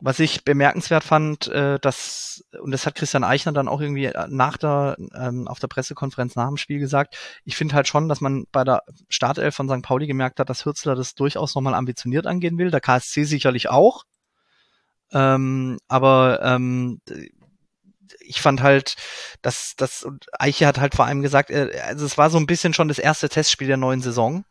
was 0.05 0.19
ich 0.19 0.43
bemerkenswert 0.43 1.05
fand, 1.05 1.47
äh, 1.47 1.79
dass, 1.79 2.43
und 2.59 2.71
das 2.71 2.85
hat 2.85 2.95
Christian 2.95 3.23
Eichner 3.23 3.53
dann 3.53 3.69
auch 3.69 3.79
irgendwie 3.79 4.11
nach 4.27 4.57
der, 4.57 4.97
ähm, 5.15 5.47
auf 5.47 5.59
der 5.59 5.69
Pressekonferenz 5.69 6.35
nach 6.35 6.49
dem 6.49 6.57
Spiel 6.57 6.79
gesagt, 6.79 7.17
ich 7.45 7.55
finde 7.55 7.73
halt 7.73 7.87
schon, 7.87 8.09
dass 8.09 8.19
man 8.19 8.45
bei 8.51 8.65
der 8.65 8.83
Startelf 9.07 9.55
von 9.55 9.69
St. 9.69 9.81
Pauli 9.81 10.05
gemerkt 10.05 10.41
hat, 10.41 10.49
dass 10.49 10.65
Hürzler 10.65 10.95
das 10.95 11.15
durchaus 11.15 11.55
nochmal 11.55 11.73
ambitioniert 11.73 12.27
angehen 12.27 12.57
will, 12.57 12.69
der 12.69 12.81
KSC 12.81 13.23
sicherlich 13.23 13.69
auch. 13.69 14.03
Ähm, 15.13 15.79
aber 15.87 16.41
ähm, 16.43 16.99
ich 18.19 18.41
fand 18.41 18.61
halt, 18.61 18.97
dass 19.41 19.75
das 19.77 20.05
Eiche 20.33 20.67
hat 20.67 20.81
halt 20.81 20.95
vor 20.95 21.05
allem 21.05 21.21
gesagt, 21.21 21.49
äh, 21.49 21.79
also 21.85 22.05
es 22.05 22.17
war 22.17 22.29
so 22.29 22.37
ein 22.37 22.45
bisschen 22.45 22.73
schon 22.73 22.89
das 22.89 22.99
erste 22.99 23.29
Testspiel 23.29 23.69
der 23.69 23.77
neuen 23.77 24.01
Saison. 24.01 24.43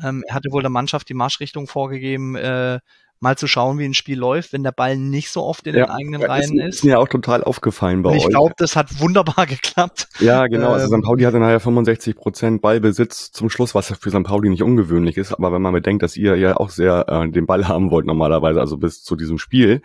Ähm, 0.00 0.22
er 0.28 0.36
hatte 0.36 0.52
wohl 0.52 0.62
der 0.62 0.70
Mannschaft 0.70 1.08
die 1.08 1.14
Marschrichtung 1.14 1.66
vorgegeben, 1.66 2.36
äh, 2.36 2.78
mal 3.20 3.36
zu 3.36 3.48
schauen, 3.48 3.78
wie 3.78 3.84
ein 3.84 3.94
Spiel 3.94 4.18
läuft, 4.18 4.52
wenn 4.52 4.62
der 4.62 4.72
Ball 4.72 4.96
nicht 4.96 5.30
so 5.30 5.42
oft 5.42 5.66
in 5.66 5.74
ja, 5.74 5.86
den 5.86 5.90
eigenen 5.90 6.22
Reihen 6.22 6.58
ist. 6.60 6.76
ist 6.76 6.84
mir 6.84 7.00
auch 7.00 7.08
total 7.08 7.42
aufgefallen 7.42 8.02
bei 8.02 8.10
ich 8.10 8.18
euch. 8.18 8.24
Ich 8.24 8.30
glaube, 8.30 8.54
das 8.56 8.76
hat 8.76 9.00
wunderbar 9.00 9.46
geklappt. 9.48 10.08
Ja, 10.20 10.46
genau. 10.46 10.72
Also 10.72 10.92
ähm, 10.94 11.00
St. 11.00 11.06
Pauli 11.06 11.24
hatte 11.24 11.38
nachher 11.40 11.60
65 11.60 12.14
Prozent 12.16 12.62
Ballbesitz 12.62 13.32
zum 13.32 13.50
Schluss, 13.50 13.74
was 13.74 13.88
für 13.88 14.10
St. 14.10 14.22
Pauli 14.22 14.50
nicht 14.50 14.62
ungewöhnlich 14.62 15.16
ist. 15.16 15.32
Aber 15.32 15.52
wenn 15.52 15.62
man 15.62 15.72
bedenkt, 15.72 16.02
dass 16.02 16.16
ihr 16.16 16.36
ja 16.36 16.56
auch 16.56 16.70
sehr 16.70 17.06
äh, 17.08 17.28
den 17.28 17.46
Ball 17.46 17.66
haben 17.68 17.90
wollt 17.90 18.06
normalerweise, 18.06 18.60
also 18.60 18.76
bis 18.76 19.02
zu 19.02 19.16
diesem 19.16 19.38
Spiel, 19.38 19.82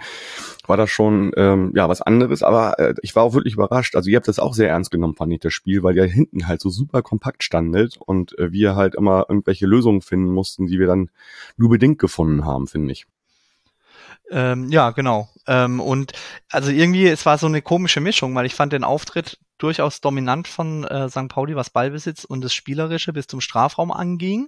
war 0.67 0.77
das 0.77 0.89
schon 0.89 1.31
ähm, 1.35 1.73
ja 1.75 1.89
was 1.89 2.01
anderes. 2.01 2.43
Aber 2.43 2.77
äh, 2.77 2.93
ich 3.01 3.15
war 3.15 3.23
auch 3.23 3.33
wirklich 3.33 3.55
überrascht. 3.55 3.95
Also 3.95 4.09
ihr 4.09 4.17
habt 4.17 4.27
das 4.27 4.39
auch 4.39 4.53
sehr 4.53 4.69
ernst 4.69 4.91
genommen, 4.91 5.15
fand 5.15 5.33
ich, 5.33 5.39
das 5.39 5.53
Spiel, 5.53 5.81
weil 5.81 5.95
ihr 5.97 6.05
hinten 6.05 6.47
halt 6.47 6.61
so 6.61 6.69
super 6.69 7.01
kompakt 7.01 7.43
standet 7.43 7.97
und 7.97 8.37
äh, 8.37 8.51
wir 8.51 8.75
halt 8.75 8.95
immer 8.95 9.25
irgendwelche 9.27 9.65
Lösungen 9.65 10.01
finden 10.01 10.31
mussten, 10.31 10.67
die 10.67 10.79
wir 10.79 10.87
dann 10.87 11.09
nur 11.57 11.69
bedingt 11.69 11.97
gefunden 11.97 12.45
haben, 12.45 12.67
finde 12.67 12.91
ich. 12.91 13.07
Ähm, 14.33 14.69
ja, 14.71 14.89
genau. 14.89 15.29
Ähm, 15.45 15.79
und 15.79 16.13
also 16.49 16.71
irgendwie, 16.71 17.07
es 17.07 17.23
war 17.27 17.37
so 17.37 17.45
eine 17.45 17.61
komische 17.61 18.01
Mischung, 18.01 18.33
weil 18.33 18.47
ich 18.47 18.55
fand 18.55 18.73
den 18.73 18.83
Auftritt 18.83 19.37
durchaus 19.59 20.01
dominant 20.01 20.47
von 20.47 20.85
äh, 20.85 21.07
St. 21.07 21.27
Pauli, 21.29 21.55
was 21.55 21.69
Ballbesitz 21.69 22.23
und 22.25 22.41
das 22.41 22.51
Spielerische 22.51 23.13
bis 23.13 23.27
zum 23.27 23.41
Strafraum 23.41 23.91
anging. 23.91 24.47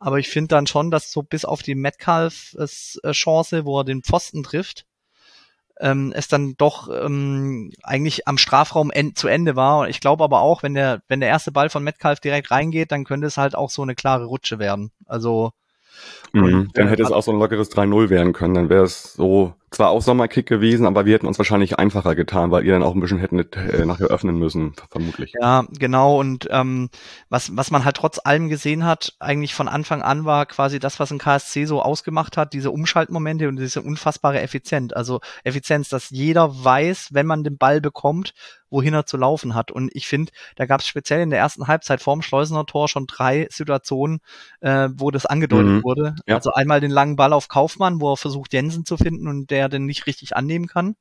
Aber 0.00 0.18
ich 0.18 0.28
finde 0.28 0.48
dann 0.48 0.66
schon, 0.66 0.90
dass 0.90 1.12
so 1.12 1.22
bis 1.22 1.44
auf 1.44 1.62
die 1.62 1.76
Metcalf-Chance, 1.76 3.64
wo 3.64 3.78
er 3.78 3.84
den 3.84 4.02
Pfosten 4.02 4.42
trifft, 4.42 4.84
ähm, 5.78 6.12
es 6.16 6.26
dann 6.26 6.56
doch 6.56 6.88
ähm, 6.88 7.72
eigentlich 7.84 8.26
am 8.26 8.36
Strafraum 8.36 8.90
en 8.90 9.14
zu 9.14 9.28
Ende 9.28 9.54
war. 9.54 9.88
Ich 9.88 10.00
glaube 10.00 10.24
aber 10.24 10.40
auch, 10.40 10.64
wenn 10.64 10.74
der, 10.74 11.02
wenn 11.06 11.20
der 11.20 11.28
erste 11.28 11.52
Ball 11.52 11.70
von 11.70 11.84
Metcalf 11.84 12.18
direkt 12.18 12.50
reingeht, 12.50 12.90
dann 12.90 13.04
könnte 13.04 13.28
es 13.28 13.36
halt 13.36 13.54
auch 13.54 13.70
so 13.70 13.82
eine 13.82 13.94
klare 13.94 14.24
Rutsche 14.24 14.58
werden. 14.58 14.90
Also 15.06 15.52
Mhm. 16.32 16.70
Dann 16.74 16.88
hätte 16.88 17.02
es 17.02 17.12
auch 17.12 17.22
so 17.22 17.32
ein 17.32 17.38
lockeres 17.38 17.70
3-0 17.70 18.10
werden 18.10 18.32
können. 18.32 18.54
Dann 18.54 18.68
wäre 18.68 18.84
es 18.84 19.14
so 19.14 19.54
zwar 19.74 19.90
auch 19.90 20.02
Sommerkick 20.02 20.46
gewesen, 20.46 20.86
aber 20.86 21.04
wir 21.04 21.14
hätten 21.14 21.26
uns 21.26 21.38
wahrscheinlich 21.38 21.78
einfacher 21.78 22.14
getan, 22.14 22.50
weil 22.50 22.64
ihr 22.64 22.72
dann 22.72 22.82
auch 22.82 22.94
ein 22.94 23.00
bisschen 23.00 23.18
hättet 23.18 23.56
äh, 23.56 23.84
nachher 23.84 24.06
öffnen 24.06 24.38
müssen, 24.38 24.74
vermutlich. 24.90 25.34
Ja, 25.40 25.66
genau. 25.78 26.18
Und 26.18 26.48
ähm, 26.50 26.88
was, 27.28 27.56
was 27.56 27.70
man 27.70 27.84
halt 27.84 27.96
trotz 27.96 28.20
allem 28.22 28.48
gesehen 28.48 28.84
hat, 28.84 29.14
eigentlich 29.18 29.54
von 29.54 29.68
Anfang 29.68 30.02
an 30.02 30.24
war 30.24 30.46
quasi 30.46 30.78
das, 30.78 31.00
was 31.00 31.10
ein 31.10 31.18
KSC 31.18 31.66
so 31.66 31.82
ausgemacht 31.82 32.36
hat, 32.36 32.52
diese 32.52 32.70
Umschaltmomente 32.70 33.48
und 33.48 33.56
diese 33.56 33.82
unfassbare 33.82 34.40
Effizienz. 34.40 34.92
Also 34.92 35.20
Effizienz, 35.42 35.88
dass 35.88 36.10
jeder 36.10 36.64
weiß, 36.64 37.08
wenn 37.12 37.26
man 37.26 37.44
den 37.44 37.58
Ball 37.58 37.80
bekommt, 37.80 38.34
wohin 38.74 38.92
er 38.92 39.06
zu 39.06 39.16
laufen 39.16 39.54
hat. 39.54 39.70
Und 39.70 39.90
ich 39.94 40.08
finde, 40.08 40.32
da 40.56 40.66
gab 40.66 40.80
es 40.80 40.86
speziell 40.86 41.20
in 41.20 41.30
der 41.30 41.38
ersten 41.38 41.68
Halbzeit 41.68 42.02
vorm 42.02 42.22
Schleusener 42.22 42.66
Tor 42.66 42.88
schon 42.88 43.06
drei 43.06 43.46
Situationen, 43.50 44.18
äh, 44.60 44.88
wo 44.92 45.12
das 45.12 45.26
angedeutet 45.26 45.66
mhm. 45.66 45.84
wurde. 45.84 46.16
Ja. 46.26 46.34
Also 46.34 46.52
einmal 46.52 46.80
den 46.80 46.90
langen 46.90 47.16
Ball 47.16 47.32
auf 47.32 47.48
Kaufmann, 47.48 48.00
wo 48.00 48.12
er 48.12 48.16
versucht, 48.16 48.52
Jensen 48.52 48.84
zu 48.84 48.96
finden 48.96 49.28
und 49.28 49.50
der 49.50 49.63
den 49.68 49.86
nicht 49.86 50.06
richtig 50.06 50.36
annehmen 50.36 50.66
kann. 50.66 50.96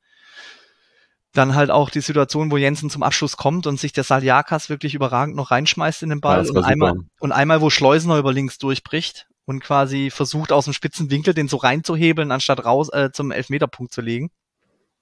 Dann 1.33 1.55
halt 1.55 1.71
auch 1.71 1.89
die 1.89 2.01
Situation, 2.01 2.51
wo 2.51 2.57
Jensen 2.57 2.89
zum 2.89 3.01
Abschluss 3.01 3.37
kommt 3.37 3.65
und 3.65 3.79
sich 3.79 3.91
der 3.91 4.03
Saljakas 4.03 4.69
wirklich 4.69 4.93
überragend 4.93 5.35
noch 5.35 5.49
reinschmeißt 5.49 6.03
in 6.03 6.09
den 6.09 6.21
Ball. 6.21 6.45
Ja, 6.45 6.51
und, 6.51 6.63
einmal, 6.63 6.93
und 7.19 7.31
einmal, 7.31 7.61
wo 7.61 7.69
Schleusener 7.69 8.17
über 8.17 8.31
links 8.31 8.59
durchbricht 8.59 9.27
und 9.45 9.59
quasi 9.59 10.11
versucht, 10.11 10.51
aus 10.51 10.65
dem 10.65 10.73
spitzen 10.73 11.09
Winkel 11.09 11.33
den 11.33 11.47
so 11.47 11.57
reinzuhebeln, 11.57 12.31
anstatt 12.31 12.63
raus 12.63 12.89
äh, 12.89 13.11
zum 13.11 13.31
Elfmeterpunkt 13.31 13.91
zu 13.91 14.01
legen. 14.01 14.29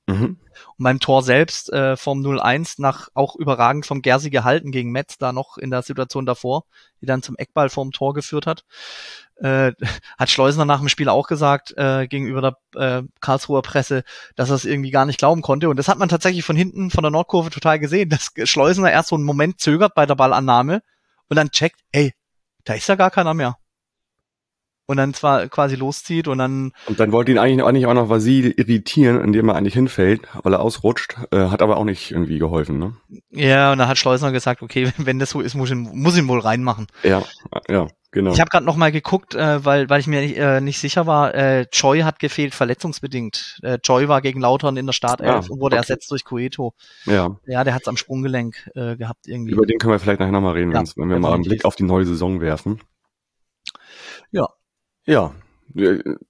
Mhm. 0.07 0.37
Und 0.77 0.83
beim 0.83 0.99
Tor 0.99 1.23
selbst 1.23 1.71
äh, 1.71 1.95
vom 1.95 2.21
0-1 2.21 2.75
nach 2.77 3.09
auch 3.13 3.35
überragend 3.35 3.85
vom 3.85 4.01
Gersi 4.01 4.29
gehalten 4.29 4.71
gegen 4.71 4.91
Metz 4.91 5.17
da 5.17 5.31
noch 5.31 5.57
in 5.57 5.69
der 5.69 5.83
Situation 5.83 6.25
davor, 6.25 6.65
die 7.01 7.05
dann 7.05 7.21
zum 7.21 7.37
Eckball 7.37 7.69
vorm 7.69 7.91
Tor 7.91 8.13
geführt 8.13 8.47
hat. 8.47 8.63
Äh, 9.41 9.73
hat 10.17 10.29
Schleusner 10.29 10.65
nach 10.65 10.79
dem 10.79 10.89
Spiel 10.89 11.09
auch 11.09 11.27
gesagt 11.27 11.73
äh, 11.75 12.07
gegenüber 12.07 12.41
der 12.41 12.99
äh, 12.99 13.03
Karlsruher 13.21 13.61
Presse, 13.61 14.03
dass 14.35 14.49
er 14.49 14.55
es 14.55 14.65
irgendwie 14.65 14.91
gar 14.91 15.05
nicht 15.05 15.19
glauben 15.19 15.41
konnte. 15.41 15.69
Und 15.69 15.77
das 15.77 15.87
hat 15.87 15.97
man 15.97 16.09
tatsächlich 16.09 16.45
von 16.45 16.55
hinten 16.55 16.91
von 16.91 17.03
der 17.03 17.11
Nordkurve 17.11 17.49
total 17.49 17.79
gesehen, 17.79 18.09
dass 18.09 18.31
Schleusner 18.43 18.91
erst 18.91 19.09
so 19.09 19.15
einen 19.15 19.25
Moment 19.25 19.59
zögert 19.59 19.95
bei 19.95 20.05
der 20.05 20.15
Ballannahme 20.15 20.81
und 21.27 21.37
dann 21.37 21.49
checkt, 21.49 21.79
hey, 21.91 22.13
da 22.65 22.73
ist 22.73 22.87
ja 22.87 22.95
gar 22.95 23.09
keiner 23.09 23.33
mehr 23.33 23.57
und 24.91 24.97
dann 24.97 25.13
zwar 25.13 25.47
quasi 25.47 25.77
loszieht 25.77 26.27
und 26.27 26.37
dann. 26.37 26.73
Und 26.85 26.99
dann 26.99 27.13
wollte 27.13 27.31
ihn 27.31 27.37
eigentlich, 27.37 27.65
eigentlich 27.65 27.85
auch 27.85 27.93
noch 27.93 28.09
Vasil 28.09 28.53
irritieren, 28.57 29.21
indem 29.21 29.47
er 29.47 29.55
eigentlich 29.55 29.73
hinfällt, 29.73 30.27
weil 30.43 30.53
er 30.53 30.59
ausrutscht, 30.59 31.15
äh, 31.31 31.47
hat 31.47 31.61
aber 31.61 31.77
auch 31.77 31.85
nicht 31.85 32.11
irgendwie 32.11 32.39
geholfen, 32.39 32.77
ne? 32.77 32.97
Ja, 33.29 33.71
und 33.71 33.77
dann 33.77 33.87
hat 33.87 33.97
Schleusner 33.97 34.33
gesagt, 34.33 34.61
okay, 34.61 34.91
wenn 34.97 35.17
das 35.17 35.29
so 35.29 35.39
ist, 35.39 35.55
muss 35.55 35.71
ich, 35.71 35.77
muss 35.77 36.15
ich 36.15 36.21
ihn 36.21 36.27
wohl 36.27 36.41
reinmachen. 36.41 36.87
Ja, 37.03 37.23
ja. 37.69 37.87
Genau. 38.11 38.33
Ich 38.33 38.41
habe 38.41 38.49
gerade 38.49 38.65
noch 38.65 38.75
mal 38.75 38.91
geguckt, 38.91 39.35
äh, 39.35 39.63
weil 39.63 39.89
weil 39.89 40.01
ich 40.01 40.07
mir 40.07 40.19
nicht, 40.19 40.37
äh, 40.37 40.59
nicht 40.59 40.79
sicher 40.79 41.07
war. 41.07 41.33
Äh, 41.33 41.65
Joy 41.71 42.01
hat 42.01 42.19
gefehlt, 42.19 42.53
verletzungsbedingt. 42.53 43.61
Äh, 43.63 43.79
Joy 43.83 44.09
war 44.09 44.21
gegen 44.21 44.41
Lautern 44.41 44.75
in 44.75 44.85
der 44.85 44.93
Startelf 44.93 45.29
ah, 45.29 45.37
und 45.49 45.61
wurde 45.61 45.77
okay. 45.77 45.83
ersetzt 45.83 46.11
durch 46.11 46.25
Cueto. 46.25 46.73
Ja. 47.05 47.37
Ja, 47.47 47.63
der 47.63 47.73
hat's 47.73 47.87
am 47.87 47.95
Sprunggelenk 47.95 48.69
äh, 48.75 48.97
gehabt 48.97 49.27
irgendwie. 49.27 49.53
Über 49.53 49.65
den 49.65 49.79
können 49.79 49.93
wir 49.93 49.99
vielleicht 49.99 50.19
nachher 50.19 50.33
nochmal 50.33 50.53
reden, 50.53 50.73
ja, 50.73 50.83
wenn 50.97 51.09
wir 51.09 51.19
mal 51.19 51.33
einen 51.33 51.43
Blick 51.43 51.63
auf 51.63 51.77
die 51.77 51.83
neue 51.83 52.05
Saison 52.05 52.41
werfen. 52.41 52.81
Ja, 54.31 54.49
ja, 55.05 55.33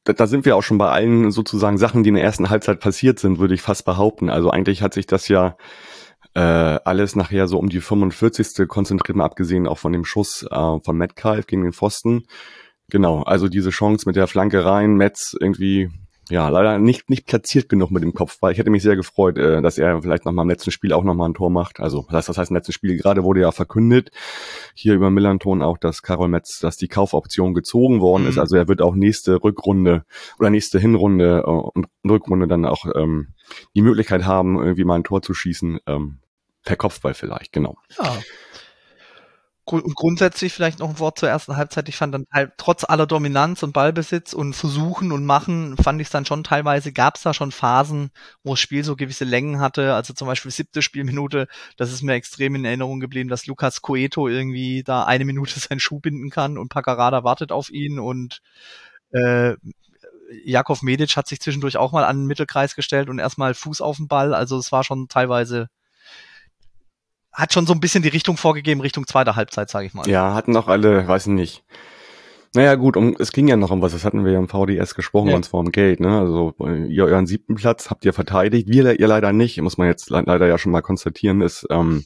da 0.03 0.27
sind 0.27 0.45
wir 0.45 0.55
auch 0.55 0.61
schon 0.61 0.77
bei 0.77 0.89
allen 0.89 1.31
sozusagen 1.31 1.77
Sachen, 1.77 2.03
die 2.03 2.09
in 2.09 2.15
der 2.15 2.23
ersten 2.23 2.49
Halbzeit 2.49 2.79
passiert 2.79 3.19
sind, 3.19 3.39
würde 3.39 3.53
ich 3.53 3.61
fast 3.61 3.85
behaupten. 3.85 4.29
Also 4.29 4.51
eigentlich 4.51 4.81
hat 4.81 4.93
sich 4.93 5.07
das 5.07 5.27
ja 5.27 5.57
äh, 6.33 6.39
alles 6.39 7.15
nachher 7.15 7.47
so 7.47 7.57
um 7.57 7.69
die 7.69 7.81
45. 7.81 8.67
konzentriert, 8.67 9.15
mal 9.15 9.25
abgesehen 9.25 9.67
auch 9.67 9.77
von 9.77 9.93
dem 9.93 10.05
Schuss 10.05 10.45
äh, 10.49 10.79
von 10.79 10.97
Metcalf 10.97 11.47
gegen 11.47 11.63
den 11.63 11.73
Pfosten. 11.73 12.23
Genau, 12.89 13.23
also 13.23 13.47
diese 13.47 13.69
Chance 13.69 14.03
mit 14.07 14.15
der 14.15 14.27
Flanke 14.27 14.65
rein, 14.65 14.95
Metz 14.95 15.35
irgendwie 15.39 15.89
ja, 16.31 16.47
leider 16.47 16.79
nicht, 16.79 17.09
nicht 17.09 17.25
platziert 17.25 17.67
genug 17.67 17.91
mit 17.91 18.03
dem 18.03 18.13
Kopf, 18.13 18.37
weil 18.39 18.53
ich 18.53 18.57
hätte 18.57 18.69
mich 18.69 18.81
sehr 18.81 18.95
gefreut, 18.95 19.37
äh, 19.37 19.61
dass 19.61 19.77
er 19.77 20.01
vielleicht 20.01 20.25
noch 20.25 20.31
mal 20.31 20.43
im 20.43 20.49
letzten 20.49 20.71
Spiel 20.71 20.93
auch 20.93 21.03
noch 21.03 21.13
mal 21.13 21.27
ein 21.27 21.33
Tor 21.33 21.49
macht. 21.49 21.79
Also, 21.79 22.05
das 22.07 22.15
heißt, 22.15 22.29
das 22.29 22.37
heißt, 22.37 22.51
im 22.51 22.55
letzten 22.55 22.71
Spiel 22.71 22.97
gerade 22.97 23.23
wurde 23.23 23.41
ja 23.41 23.51
verkündet, 23.51 24.11
hier 24.73 24.93
über 24.93 25.09
Millanton 25.09 25.61
auch, 25.61 25.77
dass 25.77 26.01
Karol 26.01 26.29
Metz, 26.29 26.59
dass 26.59 26.77
die 26.77 26.87
Kaufoption 26.87 27.53
gezogen 27.53 27.99
worden 27.99 28.23
mhm. 28.23 28.29
ist. 28.29 28.37
Also 28.37 28.55
er 28.55 28.67
wird 28.67 28.81
auch 28.81 28.95
nächste 28.95 29.43
Rückrunde 29.43 30.05
oder 30.39 30.49
nächste 30.49 30.79
Hinrunde 30.79 31.43
äh, 31.45 31.49
und 31.49 31.87
Rückrunde 32.07 32.47
dann 32.47 32.65
auch 32.65 32.85
ähm, 32.95 33.33
die 33.75 33.81
Möglichkeit 33.81 34.25
haben, 34.25 34.57
irgendwie 34.57 34.85
mal 34.85 34.95
ein 34.95 35.03
Tor 35.03 35.21
zu 35.21 35.33
schießen, 35.33 35.79
ähm, 35.85 36.19
per 36.63 36.77
Kopfball 36.77 37.13
vielleicht, 37.13 37.51
genau. 37.51 37.77
Ja. 38.01 38.17
Und 39.71 39.95
grundsätzlich 39.95 40.53
vielleicht 40.53 40.79
noch 40.79 40.89
ein 40.89 40.99
Wort 40.99 41.19
zur 41.19 41.29
ersten 41.29 41.55
Halbzeit. 41.55 41.87
Ich 41.89 41.95
fand 41.95 42.13
dann 42.13 42.25
halt 42.31 42.53
trotz 42.57 42.83
aller 42.83 43.05
Dominanz 43.05 43.63
und 43.63 43.73
Ballbesitz 43.73 44.33
und 44.33 44.53
Versuchen 44.53 45.11
und 45.11 45.25
Machen, 45.25 45.77
fand 45.77 46.01
ich 46.01 46.07
es 46.07 46.11
dann 46.11 46.25
schon 46.25 46.43
teilweise, 46.43 46.91
gab 46.91 47.15
es 47.15 47.21
da 47.23 47.33
schon 47.33 47.51
Phasen, 47.51 48.11
wo 48.43 48.51
das 48.51 48.59
Spiel 48.59 48.83
so 48.83 48.95
gewisse 48.95 49.25
Längen 49.25 49.59
hatte. 49.59 49.93
Also 49.93 50.13
zum 50.13 50.27
Beispiel 50.27 50.51
siebte 50.51 50.81
Spielminute, 50.81 51.47
das 51.77 51.91
ist 51.91 52.01
mir 52.01 52.13
extrem 52.13 52.55
in 52.55 52.65
Erinnerung 52.65 52.99
geblieben, 52.99 53.29
dass 53.29 53.45
Lukas 53.47 53.81
Coeto 53.81 54.27
irgendwie 54.27 54.83
da 54.83 55.05
eine 55.05 55.25
Minute 55.25 55.59
seinen 55.59 55.79
Schuh 55.79 55.99
binden 55.99 56.29
kann 56.29 56.57
und 56.57 56.69
Paccarada 56.69 57.23
wartet 57.23 57.51
auf 57.51 57.69
ihn 57.69 57.99
und 57.99 58.41
äh, 59.11 59.55
Jakov 60.45 60.81
Medic 60.81 61.15
hat 61.17 61.27
sich 61.27 61.41
zwischendurch 61.41 61.77
auch 61.77 61.91
mal 61.91 62.05
an 62.05 62.19
den 62.19 62.27
Mittelkreis 62.27 62.75
gestellt 62.75 63.09
und 63.09 63.19
erstmal 63.19 63.53
Fuß 63.53 63.81
auf 63.81 63.97
den 63.97 64.07
Ball. 64.07 64.33
Also 64.33 64.57
es 64.57 64.71
war 64.71 64.83
schon 64.83 65.07
teilweise 65.07 65.67
hat 67.33 67.53
schon 67.53 67.65
so 67.65 67.73
ein 67.73 67.79
bisschen 67.79 68.03
die 68.03 68.09
Richtung 68.09 68.37
vorgegeben, 68.37 68.81
Richtung 68.81 69.07
zweiter 69.07 69.35
Halbzeit, 69.35 69.69
sage 69.69 69.85
ich 69.85 69.93
mal. 69.93 70.07
Ja, 70.07 70.33
hatten 70.33 70.55
auch 70.55 70.67
alle, 70.67 71.07
weiß 71.07 71.27
ich 71.27 71.33
nicht. 71.33 71.63
Naja 72.53 72.75
gut, 72.75 72.97
um, 72.97 73.15
es 73.17 73.31
ging 73.31 73.47
ja 73.47 73.55
noch 73.55 73.71
um 73.71 73.81
was, 73.81 73.93
das 73.93 74.03
hatten 74.03 74.25
wir 74.25 74.33
ja 74.33 74.39
im 74.39 74.49
VDS 74.49 74.95
gesprochen, 74.95 75.29
ja. 75.29 75.35
und 75.37 75.43
zwar 75.43 75.61
um 75.61 75.71
Geld, 75.71 76.01
ne? 76.01 76.19
Also 76.19 76.53
ihr 76.89 77.05
euren 77.05 77.25
siebten 77.25 77.55
Platz 77.55 77.89
habt 77.89 78.03
ihr 78.03 78.11
verteidigt, 78.11 78.67
wir 78.67 78.99
ihr 78.99 79.07
leider 79.07 79.31
nicht, 79.31 79.61
muss 79.61 79.77
man 79.77 79.87
jetzt 79.87 80.09
leider 80.09 80.47
ja 80.47 80.57
schon 80.57 80.73
mal 80.73 80.81
konstatieren, 80.81 81.39
ist 81.39 81.65
ähm, 81.69 82.03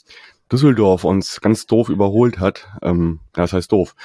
Düsseldorf 0.52 1.04
uns 1.04 1.42
ganz 1.42 1.66
doof 1.66 1.90
überholt 1.90 2.40
hat. 2.40 2.68
Ähm, 2.84 3.22
ja, 3.36 3.44
das 3.44 3.54
heißt 3.54 3.72
doof. 3.72 3.96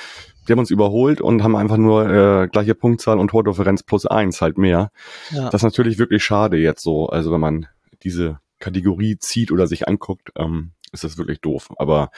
Die 0.49 0.53
haben 0.53 0.59
uns 0.59 0.71
überholt 0.71 1.21
und 1.21 1.43
haben 1.43 1.57
einfach 1.57 1.77
nur 1.77 2.09
äh, 2.09 2.49
gleiche 2.49 2.75
Punktzahl 2.75 3.19
und 3.19 3.29
Tordifferenz 3.29 3.83
plus 3.83 4.07
eins 4.07 4.41
halt 4.41 4.57
mehr. 4.57 4.91
Ja. 5.31 5.51
Das 5.51 5.61
ist 5.61 5.65
natürlich 5.65 5.99
wirklich 5.99 6.25
schade 6.25 6.57
jetzt 6.57 6.83
so, 6.83 7.09
also 7.09 7.31
wenn 7.31 7.41
man 7.41 7.67
diese 8.03 8.41
Kategorie 8.59 9.19
zieht 9.19 9.53
oder 9.53 9.67
sich 9.67 9.87
anguckt. 9.87 10.31
Ähm, 10.37 10.73
ist 10.93 11.05
das 11.05 11.19
wirklich 11.19 11.41
doof. 11.41 11.69
Aber 11.77 12.11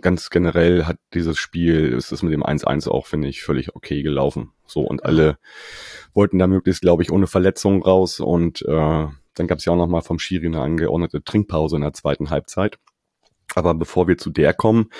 ganz 0.00 0.30
generell 0.30 0.84
hat 0.84 0.98
dieses 1.14 1.38
Spiel, 1.38 1.92
ist 1.92 2.12
es 2.12 2.22
mit 2.22 2.32
dem 2.32 2.42
1-1 2.42 2.88
auch, 2.88 3.06
finde 3.06 3.28
ich, 3.28 3.42
völlig 3.42 3.74
okay 3.74 4.02
gelaufen. 4.02 4.52
So, 4.66 4.82
und 4.82 5.04
alle 5.04 5.38
wollten 6.12 6.38
da 6.38 6.46
möglichst, 6.46 6.82
glaube 6.82 7.02
ich, 7.02 7.10
ohne 7.10 7.26
Verletzungen 7.26 7.82
raus. 7.82 8.20
Und 8.20 8.62
äh, 8.62 9.06
dann 9.34 9.46
gab 9.46 9.58
es 9.58 9.64
ja 9.64 9.72
auch 9.72 9.76
nochmal 9.76 10.02
vom 10.02 10.18
Schiri 10.18 10.46
eine 10.46 10.60
angeordnete 10.60 11.22
Trinkpause 11.22 11.76
in 11.76 11.82
der 11.82 11.92
zweiten 11.92 12.30
Halbzeit. 12.30 12.78
Aber 13.54 13.74
bevor 13.74 14.08
wir 14.08 14.18
zu 14.18 14.30
der 14.30 14.54
kommen, 14.54 14.90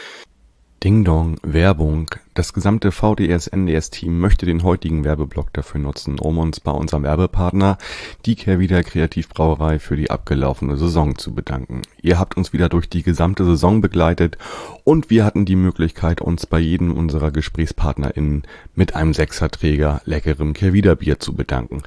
Ding 0.84 1.04
Dong, 1.04 1.38
Werbung. 1.42 2.10
Das 2.34 2.52
gesamte 2.52 2.92
VDS-NDS-Team 2.92 4.20
möchte 4.20 4.44
den 4.44 4.62
heutigen 4.62 5.04
Werbeblock 5.04 5.50
dafür 5.54 5.80
nutzen, 5.80 6.18
um 6.18 6.36
uns 6.36 6.60
bei 6.60 6.70
unserem 6.70 7.02
Werbepartner, 7.02 7.78
die 8.26 8.34
Kehrwieder 8.36 8.84
Kreativbrauerei, 8.84 9.78
für 9.78 9.96
die 9.96 10.10
abgelaufene 10.10 10.76
Saison 10.76 11.16
zu 11.16 11.34
bedanken. 11.34 11.80
Ihr 12.02 12.18
habt 12.18 12.36
uns 12.36 12.52
wieder 12.52 12.68
durch 12.68 12.90
die 12.90 13.02
gesamte 13.02 13.46
Saison 13.46 13.80
begleitet 13.80 14.36
und 14.84 15.08
wir 15.08 15.24
hatten 15.24 15.46
die 15.46 15.56
Möglichkeit, 15.56 16.20
uns 16.20 16.44
bei 16.44 16.58
jedem 16.58 16.94
unserer 16.94 17.30
GesprächspartnerInnen 17.30 18.42
mit 18.74 18.94
einem 18.94 19.14
Sechserträger 19.14 20.02
leckerem 20.04 20.52
Kehrwieder-Bier 20.52 21.18
zu 21.18 21.34
bedanken. 21.34 21.84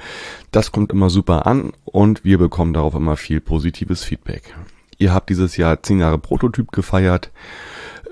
Das 0.49 0.71
kommt 0.71 0.91
immer 0.91 1.11
super 1.11 1.45
an 1.45 1.73
und 1.85 2.25
wir 2.25 2.39
bekommen 2.39 2.73
darauf 2.73 2.95
immer 2.95 3.17
viel 3.17 3.39
positives 3.39 4.03
Feedback. 4.03 4.55
Ihr 4.97 5.13
habt 5.13 5.29
dieses 5.29 5.57
Jahr 5.57 5.81
zehn 5.83 5.99
Jahre 5.99 6.17
Prototyp 6.17 6.71
gefeiert 6.71 7.29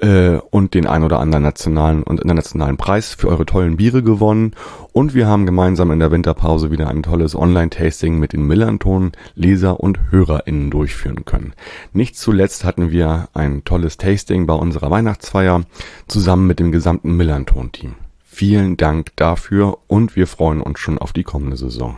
äh, 0.02 0.38
und 0.52 0.74
den 0.74 0.88
ein 0.88 1.04
oder 1.04 1.20
anderen 1.20 1.44
nationalen 1.44 2.04
und 2.04 2.20
internationalen 2.20 2.78
Preis 2.78 3.14
für 3.14 3.28
eure 3.28 3.46
tollen 3.46 3.78
Biere 3.78 4.04
gewonnen. 4.04 4.54
Und 4.92 5.14
wir 5.14 5.28
haben 5.28 5.46
gemeinsam 5.46 5.92
in 5.92 6.00
der 6.00 6.12
Winterpause 6.12 6.72
wieder 6.72 6.90
ein 6.90 7.04
tolles 7.04 7.36
Online-Tasting 7.36 8.18
mit 8.18 8.34
den 8.34 8.46
Millanton 8.46 9.12
Leser 9.36 9.80
und 9.80 10.00
HörerInnen 10.12 10.70
durchführen 10.72 11.26
können. 11.26 11.54
Nicht 11.94 12.18
zuletzt 12.18 12.64
hatten 12.64 12.92
wir 12.92 13.30
ein 13.34 13.64
tolles 13.64 13.98
Tasting 13.98 14.46
bei 14.46 14.54
unserer 14.54 14.90
Weihnachtsfeier 14.92 15.64
zusammen 16.08 16.48
mit 16.48 16.60
dem 16.60 16.72
gesamten 16.72 17.16
Millanton-Team. 17.16 17.96
Vielen 18.38 18.78
Dank 18.78 19.16
dafür 19.16 19.80
und 19.88 20.16
wir 20.16 20.28
freuen 20.28 20.62
uns 20.62 20.78
schon 20.78 21.00
auf 21.00 21.12
die 21.12 21.24
kommende 21.24 21.58
Saison. 21.58 21.98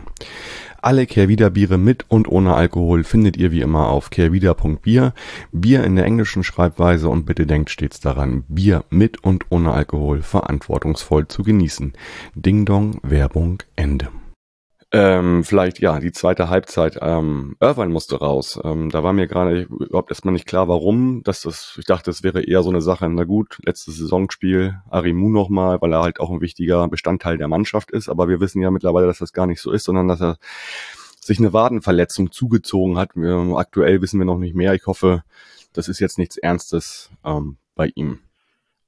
Alle 0.82 1.06
Kehrwieder 1.06 1.50
Biere 1.50 1.76
mit 1.76 2.06
und 2.08 2.26
ohne 2.28 2.54
Alkohol 2.54 3.04
findet 3.04 3.36
ihr 3.36 3.50
wie 3.50 3.60
immer 3.60 3.88
auf 3.88 4.10
kehrwieder.bier. 4.10 5.12
Bier 5.52 5.84
in 5.84 5.96
der 5.96 6.06
englischen 6.06 6.42
Schreibweise 6.42 7.08
und 7.08 7.26
bitte 7.26 7.46
denkt 7.46 7.70
stets 7.70 8.00
daran, 8.00 8.44
Bier 8.48 8.84
mit 8.88 9.22
und 9.22 9.46
ohne 9.50 9.72
Alkohol 9.72 10.22
verantwortungsvoll 10.22 11.28
zu 11.28 11.42
genießen. 11.42 11.92
Ding 12.34 12.64
Dong, 12.64 12.98
Werbung, 13.02 13.62
Ende. 13.76 14.08
Ähm, 14.92 15.44
vielleicht, 15.44 15.78
ja, 15.78 16.00
die 16.00 16.10
zweite 16.10 16.48
Halbzeit. 16.48 16.98
Ähm, 17.00 17.56
Irvine 17.60 17.90
musste 17.90 18.18
raus. 18.18 18.58
Ähm, 18.64 18.90
da 18.90 19.04
war 19.04 19.12
mir 19.12 19.28
gerade 19.28 19.62
überhaupt 19.62 20.10
erstmal 20.10 20.32
nicht 20.32 20.46
klar, 20.46 20.66
warum. 20.66 21.22
Dass 21.22 21.42
das, 21.42 21.76
ich 21.78 21.84
dachte, 21.84 22.10
es 22.10 22.24
wäre 22.24 22.42
eher 22.42 22.64
so 22.64 22.70
eine 22.70 22.80
Sache, 22.80 23.08
na 23.08 23.22
gut, 23.22 23.58
letztes 23.64 23.98
Saisonspiel, 23.98 24.80
Arimu 24.90 25.28
nochmal, 25.28 25.80
weil 25.80 25.92
er 25.92 26.02
halt 26.02 26.18
auch 26.18 26.30
ein 26.30 26.40
wichtiger 26.40 26.88
Bestandteil 26.88 27.38
der 27.38 27.46
Mannschaft 27.46 27.92
ist. 27.92 28.08
Aber 28.08 28.28
wir 28.28 28.40
wissen 28.40 28.62
ja 28.62 28.72
mittlerweile, 28.72 29.06
dass 29.06 29.18
das 29.18 29.32
gar 29.32 29.46
nicht 29.46 29.60
so 29.60 29.70
ist, 29.70 29.84
sondern 29.84 30.08
dass 30.08 30.20
er 30.20 30.38
sich 31.20 31.38
eine 31.38 31.52
Wadenverletzung 31.52 32.32
zugezogen 32.32 32.98
hat. 32.98 33.14
Wir, 33.14 33.36
aktuell 33.56 34.02
wissen 34.02 34.18
wir 34.18 34.24
noch 34.24 34.38
nicht 34.38 34.56
mehr. 34.56 34.74
Ich 34.74 34.86
hoffe, 34.86 35.22
das 35.72 35.86
ist 35.88 36.00
jetzt 36.00 36.18
nichts 36.18 36.36
Ernstes 36.36 37.10
ähm, 37.24 37.58
bei 37.76 37.92
ihm. 37.94 38.18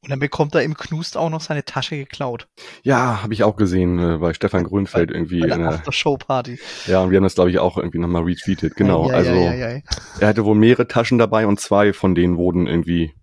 Und 0.02 0.10
dann 0.10 0.18
bekommt 0.18 0.52
er 0.56 0.64
im 0.64 0.76
Knust 0.76 1.16
auch 1.16 1.30
noch 1.30 1.40
seine 1.40 1.64
Tasche 1.64 1.96
geklaut. 1.96 2.48
Ja, 2.82 3.22
habe 3.22 3.34
ich 3.34 3.44
auch 3.44 3.54
gesehen 3.54 4.00
äh, 4.00 4.18
bei 4.18 4.34
Stefan 4.34 4.64
Grünfeld 4.64 5.10
bei, 5.10 5.14
irgendwie. 5.14 5.40
Bei 5.40 5.46
der 5.46 5.56
in 5.56 5.62
der 5.62 5.70
After-Show-Party. 5.70 6.58
Ja, 6.88 7.02
und 7.02 7.10
wir 7.12 7.18
haben 7.18 7.22
das, 7.24 7.36
glaube 7.36 7.50
ich, 7.50 7.60
auch 7.60 7.78
irgendwie 7.78 7.98
nochmal 7.98 8.24
retweetet. 8.24 8.74
Genau, 8.74 9.08
ei, 9.08 9.14
also 9.14 9.30
ei, 9.32 9.64
ei. 9.64 9.84
er 10.18 10.28
hatte 10.28 10.44
wohl 10.44 10.56
mehrere 10.56 10.88
Taschen 10.88 11.18
dabei 11.18 11.46
und 11.46 11.60
zwei 11.60 11.92
von 11.92 12.16
denen 12.16 12.36
wurden 12.36 12.66
irgendwie, 12.66 13.14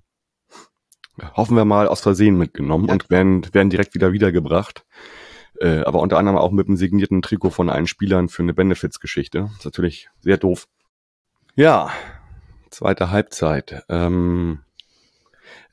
hoffen 1.34 1.58
wir 1.58 1.66
mal, 1.66 1.86
aus 1.90 2.00
Versehen 2.00 2.38
mitgenommen 2.38 2.88
Ja. 2.88 2.94
und 2.94 3.10
werden, 3.10 3.46
werden 3.54 3.70
direkt 3.70 3.94
wieder 3.94 4.14
wiedergebracht. 4.14 4.86
Äh, 5.60 5.80
aber 5.80 6.00
unter 6.00 6.18
anderem 6.18 6.38
auch 6.38 6.52
mit 6.52 6.68
einem 6.68 6.78
signierten 6.78 7.22
Trikot 7.22 7.50
von 7.50 7.70
allen 7.70 7.88
Spielern 7.88 8.30
für 8.30 8.44
eine 8.44 8.54
Benefits-Geschichte. 8.54 9.50
Ist 9.58 9.66
natürlich 9.66 10.08
sehr 10.22 10.38
doof. 10.38 10.70
Ja, 11.56 11.92
zweite 12.70 13.12
Halbzeit. 13.12 13.84
Ähm, 13.90 14.60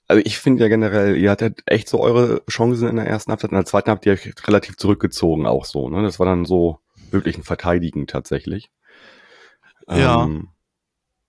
also 0.09 0.23
ich 0.25 0.39
finde 0.39 0.63
ja 0.63 0.69
generell, 0.69 1.17
ihr 1.17 1.31
hattet 1.31 1.63
echt 1.67 1.89
so 1.89 2.01
eure 2.01 2.43
Chancen 2.49 2.89
in 2.89 2.97
der 2.97 3.07
ersten 3.07 3.31
Halbzeit. 3.31 3.51
In 3.51 3.57
der 3.57 3.65
zweiten 3.67 3.91
habt 3.91 4.07
ihr 4.07 4.13
euch 4.13 4.33
relativ 4.47 4.77
zurückgezogen 4.77 5.47
auch 5.47 5.65
so. 5.65 5.89
Ne? 5.89 6.03
Das 6.03 6.19
war 6.19 6.27
dann 6.27 6.45
so 6.45 6.79
wirklich 7.11 7.37
ein 7.37 7.43
Verteidigen 7.43 8.07
tatsächlich. 8.07 8.71
Ja. 9.89 10.25
Ähm, 10.25 10.49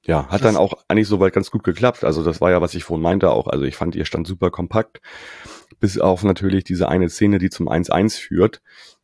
ja, 0.05 0.25
hat 0.27 0.35
Das- 0.35 0.41
dann 0.41 0.57
auch 0.57 0.73
eigentlich 0.87 1.07
soweit 1.07 1.33
ganz 1.33 1.51
gut 1.51 1.63
geklappt. 1.63 2.03
Also 2.03 2.23
das 2.23 2.39
war 2.39 2.49
ja, 2.51 2.61
was 2.61 2.73
ich 2.75 2.83
vorhin 2.83 3.03
meinte 3.03 3.29
auch. 3.31 3.47
Also 3.47 3.65
ich 3.65 3.75
fand, 3.75 3.95
ihr 3.95 4.05
stand 4.05 4.25
super 4.25 4.51
kompakt. 4.51 5.01
Bis 5.79 5.99
auf 5.99 6.23
natürlich 6.23 6.63
diese 6.63 6.87
eine 6.87 7.09
Szene, 7.09 7.37
die 7.39 7.49
zum 7.49 7.67
1-1 7.67 8.17
führt, 8.17 8.61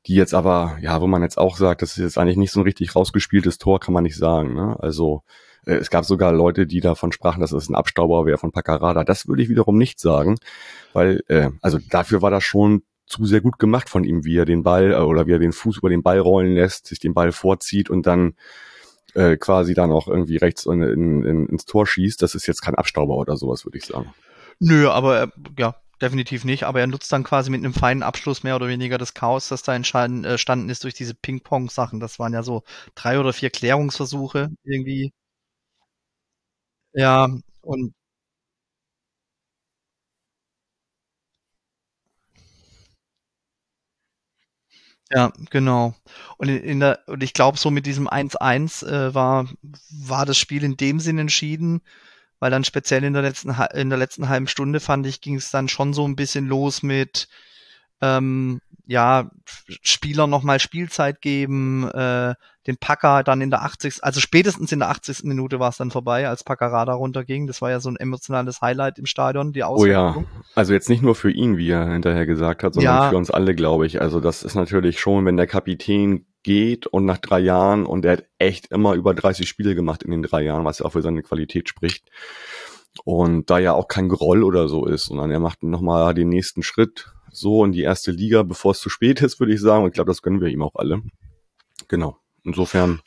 die 0.08 0.16
jetzt 0.16 0.34
aber, 0.34 0.78
ja, 0.82 1.02
wo 1.02 1.08
man 1.08 1.22
jetzt 1.22 1.38
auch 1.38 1.58
sagt, 1.58 1.82
das 1.82 1.92
ist 1.92 2.04
jetzt 2.04 2.18
eigentlich 2.18 2.38
nicht 2.38 2.52
so 2.52 2.62
ein 2.62 2.64
richtig 2.64 2.96
rausgespieltes 2.96 3.58
Tor, 3.58 3.80
kann 3.80 3.94
man 3.94 4.04
nicht 4.04 4.16
sagen. 4.18 4.54
Ne? 4.56 4.78
Also 4.80 5.24
es 5.66 5.90
gab 5.90 6.06
sogar 6.06 6.34
Leute, 6.34 6.68
die 6.68 6.80
davon 6.80 7.12
sprachen, 7.12 7.42
dass 7.42 7.52
es 7.52 7.70
ein 7.70 7.76
Abstauber 7.76 8.26
wäre 8.26 8.38
von 8.38 8.52
Paccarada. 8.52 9.04
Das 9.04 9.28
würde 9.28 9.44
ich 9.44 9.50
wiederum 9.50 9.78
nicht 9.78 10.00
sagen, 10.00 10.38
weil, 10.94 11.24
äh, 11.28 11.50
also 11.62 11.80
dafür 11.90 12.22
war 12.22 12.32
das 12.32 12.44
schon 12.44 12.84
zu 13.06 13.26
sehr 13.26 13.42
gut 13.42 13.60
gemacht 13.60 13.90
von 13.90 14.04
ihm, 14.04 14.26
wie 14.26 14.38
er 14.38 14.46
den 14.46 14.64
Ball 14.64 14.92
äh, 14.92 14.98
oder 14.98 15.28
wie 15.28 15.34
er 15.34 15.40
den 15.40 15.52
Fuß 15.52 15.78
über 15.78 15.90
den 15.90 16.04
Ball 16.04 16.20
rollen 16.20 16.54
lässt, 16.56 16.88
sich 16.88 17.00
den 17.00 17.14
Ball 17.14 17.32
vorzieht 17.32 17.90
und 17.90 18.08
dann 18.08 18.36
äh, 19.14 19.38
quasi 19.38 19.74
dann 19.74 19.92
auch 19.92 20.08
irgendwie 20.08 20.38
rechts 20.38 20.66
in, 20.66 20.82
in, 20.82 21.24
in, 21.24 21.46
ins 21.48 21.66
Tor 21.66 21.86
schießt. 21.86 22.22
Das 22.22 22.36
ist 22.36 22.48
jetzt 22.48 22.62
kein 22.62 22.76
Abstauber 22.76 23.16
oder 23.16 23.38
sowas, 23.38 23.66
würde 23.66 23.78
ich 23.78 23.86
sagen. 23.86 24.14
Nö, 24.60 24.90
aber 24.90 25.18
er, 25.18 25.32
ja, 25.58 25.76
definitiv 26.02 26.44
nicht. 26.46 26.64
Aber 26.64 26.80
er 26.80 26.88
nutzt 26.88 27.12
dann 27.12 27.24
quasi 27.24 27.50
mit 27.50 27.64
einem 27.64 27.74
feinen 27.74 28.04
Abschluss 28.04 28.44
mehr 28.44 28.56
oder 28.56 28.68
weniger 28.68 28.98
das 28.98 29.14
Chaos, 29.14 29.50
das 29.50 29.64
da 29.64 29.74
äh, 29.74 29.76
entstanden 29.76 30.70
ist 30.70 30.84
durch 30.84 30.94
diese 30.94 31.14
Ping-Pong-Sachen. 31.14 32.00
Das 32.00 32.20
waren 32.20 32.34
ja 32.34 32.44
so 32.44 32.64
drei 32.96 33.20
oder 33.20 33.34
vier 33.34 33.50
Klärungsversuche 33.50 34.50
irgendwie. 34.64 35.14
Ja, 36.94 37.28
und 37.62 37.94
ja, 45.12 45.32
genau. 45.50 45.94
Und 46.38 46.50
in, 46.50 46.80
der, 46.80 47.00
und 47.08 47.24
ich 47.24 47.34
glaube, 47.34 47.58
so 47.58 47.70
mit 47.72 47.86
diesem 47.86 48.08
1-1 48.08 48.84
äh, 48.84 49.14
war, 49.14 49.48
war 49.92 50.26
das 50.26 50.38
Spiel 50.38 50.64
in 50.64 50.78
dem 50.78 51.00
Sinn 51.00 51.18
entschieden, 51.20 51.82
weil 52.40 52.52
dann 52.52 52.64
speziell 52.66 53.04
in 53.04 53.14
der 53.14 53.24
letzten, 53.24 53.52
in 53.76 53.90
der 53.90 54.00
letzten 54.00 54.30
halben 54.30 54.48
Stunde 54.48 54.80
fand 54.80 55.06
ich, 55.08 55.22
ging 55.22 55.36
es 55.36 55.52
dann 55.52 55.70
schon 55.70 55.94
so 55.94 56.08
ein 56.08 56.16
bisschen 56.16 56.48
los 56.48 56.84
mit, 56.84 57.28
ähm, 58.02 58.62
ja, 58.88 59.32
Spieler 59.84 60.28
nochmal 60.28 60.60
Spielzeit 60.60 61.22
geben, 61.22 61.90
äh, 61.92 62.36
den 62.68 62.78
Packer 62.78 63.24
dann 63.24 63.42
in 63.42 63.50
der 63.50 63.64
80. 63.64 64.04
Also 64.04 64.20
spätestens 64.20 64.72
in 64.72 64.80
der 64.80 64.90
80. 64.90 65.24
Minute 65.24 65.60
war 65.60 65.70
es 65.70 65.78
dann 65.78 65.92
vorbei, 65.92 66.28
als 66.28 66.44
Packerada 66.44 66.94
runterging. 66.94 67.48
Das 67.48 67.62
war 67.62 67.70
ja 67.70 67.80
so 67.80 67.90
ein 67.90 67.98
emotionales 67.98 68.62
Highlight 68.62 69.00
im 69.00 69.06
Stadion, 69.06 69.52
die 69.52 69.64
Oh 69.64 69.86
ja, 69.86 70.16
also 70.56 70.74
jetzt 70.74 70.90
nicht 70.90 71.02
nur 71.02 71.16
für 71.16 71.32
ihn, 71.32 71.58
wie 71.58 71.70
er 71.70 71.92
hinterher 71.92 72.26
gesagt 72.26 72.64
hat, 72.64 72.74
sondern 72.74 72.96
Ja. 72.96 73.10
für 73.10 73.18
uns 73.18 73.32
alle, 73.32 73.56
glaube 73.56 73.86
ich. 73.86 74.02
Also 74.02 74.20
das 74.20 74.44
ist 74.44 74.56
natürlich 74.56 75.00
schon, 75.00 75.26
wenn 75.26 75.38
der 75.38 75.48
Kapitän 75.48 76.26
geht 76.44 76.88
und 76.88 77.06
nach 77.06 77.18
drei 77.18 77.40
Jahren 77.40 77.86
und 77.86 78.06
er 78.06 78.14
hat 78.14 78.26
echt 78.38 78.68
immer 78.68 78.94
über 78.94 79.14
30 79.14 79.48
Spiele 79.48 79.76
gemacht 79.76 80.04
in 80.04 80.12
den 80.12 80.24
drei 80.24 80.44
Jahren, 80.44 80.66
was 80.66 80.80
ja 80.80 80.86
auch 80.86 80.92
für 80.92 81.02
seine 81.02 81.24
Qualität 81.24 81.70
spricht. 81.70 82.10
Und 83.06 83.50
da 83.50 83.58
ja 83.60 83.74
auch 83.74 83.88
kein 83.88 84.08
Groll 84.08 84.44
oder 84.44 84.68
so 84.68 84.86
ist, 84.86 85.06
sondern 85.06 85.32
er 85.32 85.40
macht 85.40 85.64
nochmal 85.64 86.14
den 86.14 86.30
nächsten 86.30 86.62
Schritt 86.62 87.12
so 87.32 87.66
in 87.66 87.72
die 87.72 87.82
erste 87.82 88.12
Liga, 88.12 88.44
bevor 88.44 88.72
es 88.72 88.80
zu 88.80 88.90
spät 88.90 89.22
ist, 89.22 89.40
würde 89.40 89.54
ich 89.54 89.62
sagen. 89.62 89.84
Und 89.84 89.90
ich 89.90 89.96
glaube, 89.96 90.12
das 90.12 90.22
gönnen 90.22 90.42
wir 90.42 90.50
ihm 90.50 90.62
auch 90.62 90.76
alle. 90.76 91.02
Genau. 91.88 92.18
Insofern, 92.44 93.02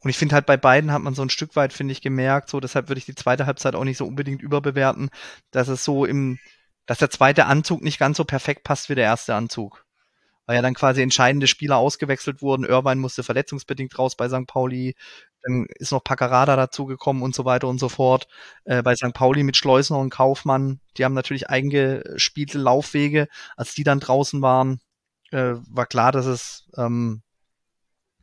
Und 0.00 0.10
ich 0.10 0.18
finde 0.18 0.34
halt 0.34 0.46
bei 0.46 0.56
beiden 0.56 0.92
hat 0.92 1.02
man 1.02 1.14
so 1.14 1.22
ein 1.22 1.30
Stück 1.30 1.56
weit, 1.56 1.72
finde 1.72 1.92
ich, 1.92 2.00
gemerkt, 2.02 2.48
so 2.50 2.60
deshalb 2.60 2.88
würde 2.88 2.98
ich 2.98 3.06
die 3.06 3.14
zweite 3.14 3.46
Halbzeit 3.46 3.74
auch 3.74 3.84
nicht 3.84 3.98
so 3.98 4.06
unbedingt 4.06 4.42
überbewerten, 4.42 5.10
dass 5.50 5.68
es 5.68 5.84
so 5.84 6.04
im, 6.04 6.38
dass 6.86 6.98
der 6.98 7.10
zweite 7.10 7.46
Anzug 7.46 7.82
nicht 7.82 7.98
ganz 7.98 8.16
so 8.16 8.24
perfekt 8.24 8.64
passt 8.64 8.88
wie 8.88 8.94
der 8.94 9.04
erste 9.04 9.34
Anzug. 9.34 9.84
Weil 10.46 10.56
ja 10.56 10.62
dann 10.62 10.74
quasi 10.74 11.02
entscheidende 11.02 11.48
Spieler 11.48 11.76
ausgewechselt 11.78 12.40
wurden. 12.40 12.64
Irvine 12.64 13.00
musste 13.00 13.24
verletzungsbedingt 13.24 13.98
raus 13.98 14.16
bei 14.16 14.28
St. 14.28 14.46
Pauli. 14.46 14.94
Dann 15.42 15.66
ist 15.76 15.90
noch 15.92 16.04
Paccarada 16.04 16.54
dazugekommen 16.56 17.22
und 17.22 17.34
so 17.34 17.44
weiter 17.44 17.66
und 17.68 17.78
so 17.80 17.88
fort. 17.88 18.28
Äh, 18.64 18.82
bei 18.82 18.94
St. 18.94 19.12
Pauli 19.12 19.42
mit 19.42 19.56
Schleusner 19.56 19.98
und 19.98 20.10
Kaufmann, 20.10 20.80
die 20.96 21.04
haben 21.04 21.14
natürlich 21.14 21.50
eingespielte 21.50 22.58
Laufwege. 22.58 23.28
Als 23.56 23.74
die 23.74 23.84
dann 23.84 24.00
draußen 24.00 24.40
waren, 24.42 24.80
äh, 25.32 25.54
war 25.70 25.86
klar, 25.86 26.12
dass 26.12 26.26
es 26.26 26.68
ähm, 26.76 27.22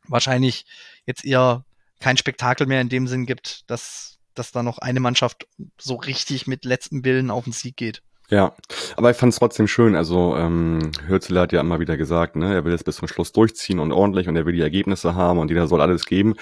wahrscheinlich 0.08 0.66
jetzt 1.06 1.24
eher 1.24 1.64
kein 2.00 2.16
Spektakel 2.16 2.66
mehr 2.66 2.80
in 2.80 2.88
dem 2.88 3.06
Sinn 3.06 3.26
gibt, 3.26 3.68
dass, 3.70 4.18
dass 4.34 4.52
da 4.52 4.62
noch 4.62 4.78
eine 4.78 5.00
Mannschaft 5.00 5.46
so 5.80 5.94
richtig 5.96 6.46
mit 6.46 6.64
letztem 6.64 7.04
Willen 7.04 7.30
auf 7.30 7.44
den 7.44 7.52
Sieg 7.52 7.76
geht. 7.76 8.02
ja. 8.28 8.54
Aber 8.96 9.10
ich 9.10 9.16
fand 9.16 9.32
es 9.32 9.38
trotzdem 9.38 9.68
schön. 9.68 9.94
Also 9.96 10.36
ähm, 10.36 10.90
Hürzler 11.06 11.42
hat 11.42 11.52
ja 11.52 11.60
immer 11.60 11.80
wieder 11.80 11.96
gesagt, 11.96 12.36
ne, 12.36 12.54
er 12.54 12.64
will 12.64 12.72
es 12.72 12.84
bis 12.84 12.96
zum 12.96 13.08
Schluss 13.08 13.32
durchziehen 13.32 13.78
und 13.78 13.92
ordentlich 13.92 14.28
und 14.28 14.36
er 14.36 14.46
will 14.46 14.54
die 14.54 14.60
Ergebnisse 14.60 15.14
haben 15.14 15.38
und 15.38 15.48
jeder 15.48 15.66
soll 15.66 15.80
alles 15.80 16.04
geben. 16.04 16.34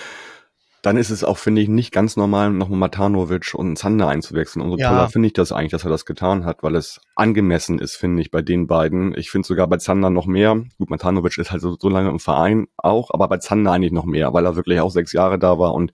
Dann 0.82 0.96
ist 0.96 1.10
es 1.10 1.22
auch, 1.22 1.38
finde 1.38 1.62
ich, 1.62 1.68
nicht 1.68 1.92
ganz 1.92 2.16
normal, 2.16 2.50
nochmal 2.50 2.78
Matanovic 2.78 3.54
und 3.54 3.76
Zander 3.76 4.08
einzuwechseln. 4.08 4.64
Umso 4.64 4.78
Ja. 4.78 4.88
toller 4.88 5.08
finde 5.08 5.28
ich 5.28 5.32
das 5.32 5.52
eigentlich, 5.52 5.70
dass 5.70 5.84
er 5.84 5.90
das 5.90 6.04
getan 6.04 6.44
hat, 6.44 6.64
weil 6.64 6.74
es 6.74 7.00
angemessen 7.14 7.78
ist, 7.78 7.94
finde 7.94 8.20
ich, 8.20 8.32
bei 8.32 8.42
den 8.42 8.66
beiden. 8.66 9.16
Ich 9.16 9.30
finde 9.30 9.46
sogar 9.46 9.68
bei 9.68 9.76
Zander 9.76 10.10
noch 10.10 10.26
mehr. 10.26 10.60
Gut, 10.78 10.90
Matanovic 10.90 11.38
ist 11.38 11.52
halt 11.52 11.62
so, 11.62 11.76
so 11.78 11.88
lange 11.88 12.10
im 12.10 12.18
Verein 12.18 12.66
auch, 12.76 13.10
aber 13.12 13.28
bei 13.28 13.38
Zander 13.38 13.70
eigentlich 13.70 13.92
noch 13.92 14.04
mehr, 14.04 14.34
weil 14.34 14.44
er 14.44 14.56
wirklich 14.56 14.80
auch 14.80 14.90
sechs 14.90 15.12
Jahre 15.12 15.38
da 15.38 15.58
war 15.58 15.72
und 15.72 15.92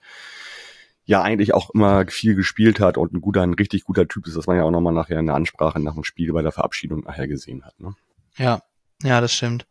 ja 1.05 1.23
eigentlich 1.23 1.53
auch 1.53 1.71
immer 1.71 2.07
viel 2.07 2.35
gespielt 2.35 2.81
hat 2.81 2.97
und 2.97 3.13
ein 3.13 3.21
guter, 3.21 3.43
ein 3.43 3.55
richtig 3.55 3.85
guter 3.85 4.09
Typ 4.09 4.27
ist, 4.27 4.37
das 4.37 4.47
man 4.47 4.57
ja 4.57 4.65
auch 4.65 4.71
nochmal 4.71 4.93
nachher 4.95 5.19
in 5.19 5.27
der 5.27 5.35
Ansprache 5.37 5.81
nach 5.81 5.95
dem 5.95 6.05
Spiel 6.05 6.33
bei 6.33 6.43
der 6.43 6.53
Verabschiedung 6.53 7.01
nachher 7.01 7.29
gesehen 7.29 7.65
hat. 7.65 7.79
Ne? 7.79 7.95
Ja, 8.37 8.61
ja, 9.03 9.21
das 9.21 9.35
stimmt. 9.35 9.67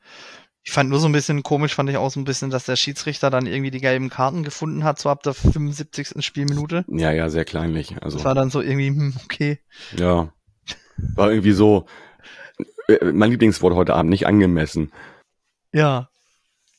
Ich 0.67 0.73
fand 0.73 0.89
nur 0.89 0.99
so 0.99 1.07
ein 1.07 1.13
bisschen 1.13 1.43
komisch, 1.43 1.75
fand 1.75 1.89
ich 1.89 1.95
auch 1.95 2.11
so 2.11 2.19
ein 2.19 2.25
bisschen, 2.25 2.49
dass 2.49 2.65
der 2.65 2.75
Schiedsrichter 2.75 3.29
dann 3.29 3.45
irgendwie 3.45 3.71
die 3.71 3.79
gelben 3.79 4.09
Karten 4.09 4.43
gefunden 4.43 4.83
hat, 4.83 4.99
so 4.99 5.09
ab 5.09 5.23
der 5.23 5.33
75. 5.33 6.09
Spielminute. 6.19 6.83
Ja, 6.89 7.09
ja, 7.13 7.29
sehr 7.29 7.45
kleinlich. 7.45 7.95
Also 8.03 8.17
Das 8.17 8.25
war 8.25 8.35
dann 8.35 8.49
so 8.49 8.59
irgendwie, 8.59 8.89
hm, 8.89 9.13
okay. 9.23 9.59
ja, 9.97 10.33
war 11.15 11.31
irgendwie 11.31 11.53
so. 11.53 11.85
äh, 12.89 13.13
Mein 13.13 13.31
Lieblingswort 13.31 13.75
heute 13.75 13.93
Abend 13.93 14.09
nicht 14.09 14.27
angemessen. 14.27 14.91
Ja. 15.71 16.09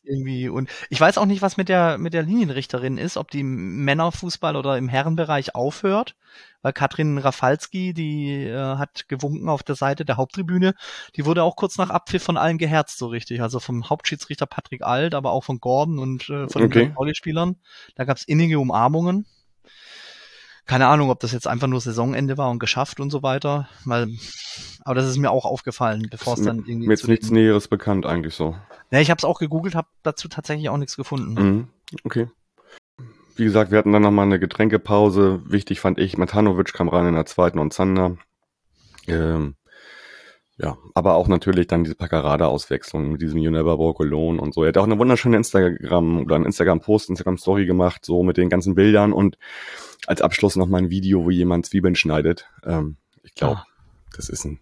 Irgendwie. 0.09 0.49
Und 0.49 0.71
ich 0.89 1.01
weiß 1.01 1.19
auch 1.19 1.27
nicht, 1.27 1.43
was 1.43 1.57
mit 1.57 1.69
der, 1.69 1.99
mit 1.99 2.15
der 2.15 2.23
Linienrichterin 2.23 2.97
ist, 2.97 3.17
ob 3.17 3.31
die 3.31 3.41
im 3.41 3.85
Männerfußball 3.85 4.57
oder 4.57 4.79
im 4.79 4.89
Herrenbereich 4.89 5.55
aufhört. 5.55 6.15
Weil 6.63 6.73
Katrin 6.73 7.19
Rafalski, 7.19 7.95
die 7.95 8.45
äh, 8.45 8.77
hat 8.77 9.09
gewunken 9.09 9.49
auf 9.49 9.63
der 9.63 9.77
Seite 9.77 10.05
der 10.05 10.17
Haupttribüne. 10.17 10.75
Die 11.15 11.25
wurde 11.25 11.43
auch 11.45 11.55
kurz 11.57 11.79
nach 11.79 11.91
Abpfiff 11.91 12.23
von 12.23 12.37
allen 12.37 12.59
geherzt, 12.59 12.99
so 12.99 13.07
richtig. 13.07 13.43
Also 13.43 13.61
vom 13.61 13.89
Hauptschiedsrichter 13.89 14.47
Patrick 14.47 14.83
Alt, 14.83 15.15
aber 15.15 15.31
auch 15.33 15.45
von 15.45 15.61
Gordon 15.61 15.99
und 15.99 16.29
äh, 16.31 16.49
von 16.49 16.63
Okay. 16.63 16.87
den 16.87 16.95
Volleyspielern. 16.95 17.57
Da 17.95 18.05
gab's 18.05 18.25
innige 18.25 18.59
Umarmungen. 18.59 19.27
Keine 20.69 20.87
Ahnung, 20.87 21.09
ob 21.09 21.19
das 21.21 21.33
jetzt 21.33 21.49
einfach 21.49 21.67
nur 21.67 21.81
Saisonende 21.81 22.37
war 22.37 22.51
und 22.51 22.59
geschafft 22.59 23.01
und 23.01 23.09
so 23.09 23.23
weiter. 23.23 23.69
Weil, 23.87 24.11
aber 24.85 24.95
das 24.95 25.07
ist 25.07 25.17
mir 25.17 25.31
auch 25.31 25.47
aufgefallen, 25.47 26.07
bevor 26.11 26.35
es 26.35 26.43
dann 26.43 26.59
irgendwie 26.59 26.87
Mir 26.87 26.93
jetzt 26.93 27.09
nichts 27.09 27.31
Näheres 27.31 27.69
bekannt 27.69 28.05
eigentlich 28.05 28.35
so. 28.35 28.55
ja, 28.91 29.01
ich 29.01 29.09
habe 29.11 29.17
es 29.19 29.25
auch 29.25 29.39
gegoogelt, 29.39 29.75
habe 29.75 29.89
dazu 30.03 30.29
tatsächlich 30.29 30.69
auch 30.69 30.77
nichts 30.77 30.97
gefunden. 30.97 31.33
Mhm. 31.35 31.69
Okay. 32.05 32.29
Wie 33.35 33.45
gesagt, 33.45 33.71
wir 33.71 33.79
hatten 33.79 33.93
dann 33.93 34.03
nochmal 34.03 34.27
eine 34.27 34.39
Getränkepause. 34.39 35.41
Wichtig 35.47 35.81
fand 35.81 35.99
ich, 35.99 36.19
Matanovic 36.19 36.75
kam 36.75 36.89
rein 36.89 37.07
in 37.07 37.15
der 37.15 37.25
zweiten 37.25 37.59
und 37.59 37.73
Zander. 37.73 38.19
Ähm, 39.07 39.55
ja, 40.61 40.77
aber 40.95 41.15
auch 41.15 41.29
natürlich 41.29 41.69
dann 41.69 41.85
diese 41.85 41.95
Paccarada-Auswechslung 41.95 43.13
mit 43.13 43.23
diesem 43.23 43.39
You 43.39 43.51
Never 43.51 43.79
Walk 43.79 44.01
Alone 44.01 44.41
und 44.41 44.53
so. 44.53 44.65
Er 44.65 44.69
hat 44.69 44.79
auch 44.79 44.85
eine 44.85 44.99
wunderschöne 44.99 45.37
Instagram 45.37 46.23
oder 46.23 46.35
einen 46.35 46.47
Instagram-Post, 46.47 47.11
Instagram-Story 47.11 47.65
gemacht, 47.67 48.05
so 48.05 48.23
mit 48.25 48.37
den 48.37 48.49
ganzen 48.49 48.75
Bildern 48.75 49.13
und 49.13 49.39
als 50.07 50.21
Abschluss 50.21 50.57
nochmal 50.57 50.83
ein 50.83 50.91
Video, 50.91 51.25
wo 51.25 51.31
jemand 51.31 51.67
Zwiebeln 51.67 51.95
schneidet. 51.95 52.49
Ähm, 52.65 52.97
ich 53.23 53.35
glaube, 53.35 53.59
Ah. 53.61 53.67
das 54.17 54.29
ist 54.29 54.45
ein 54.45 54.59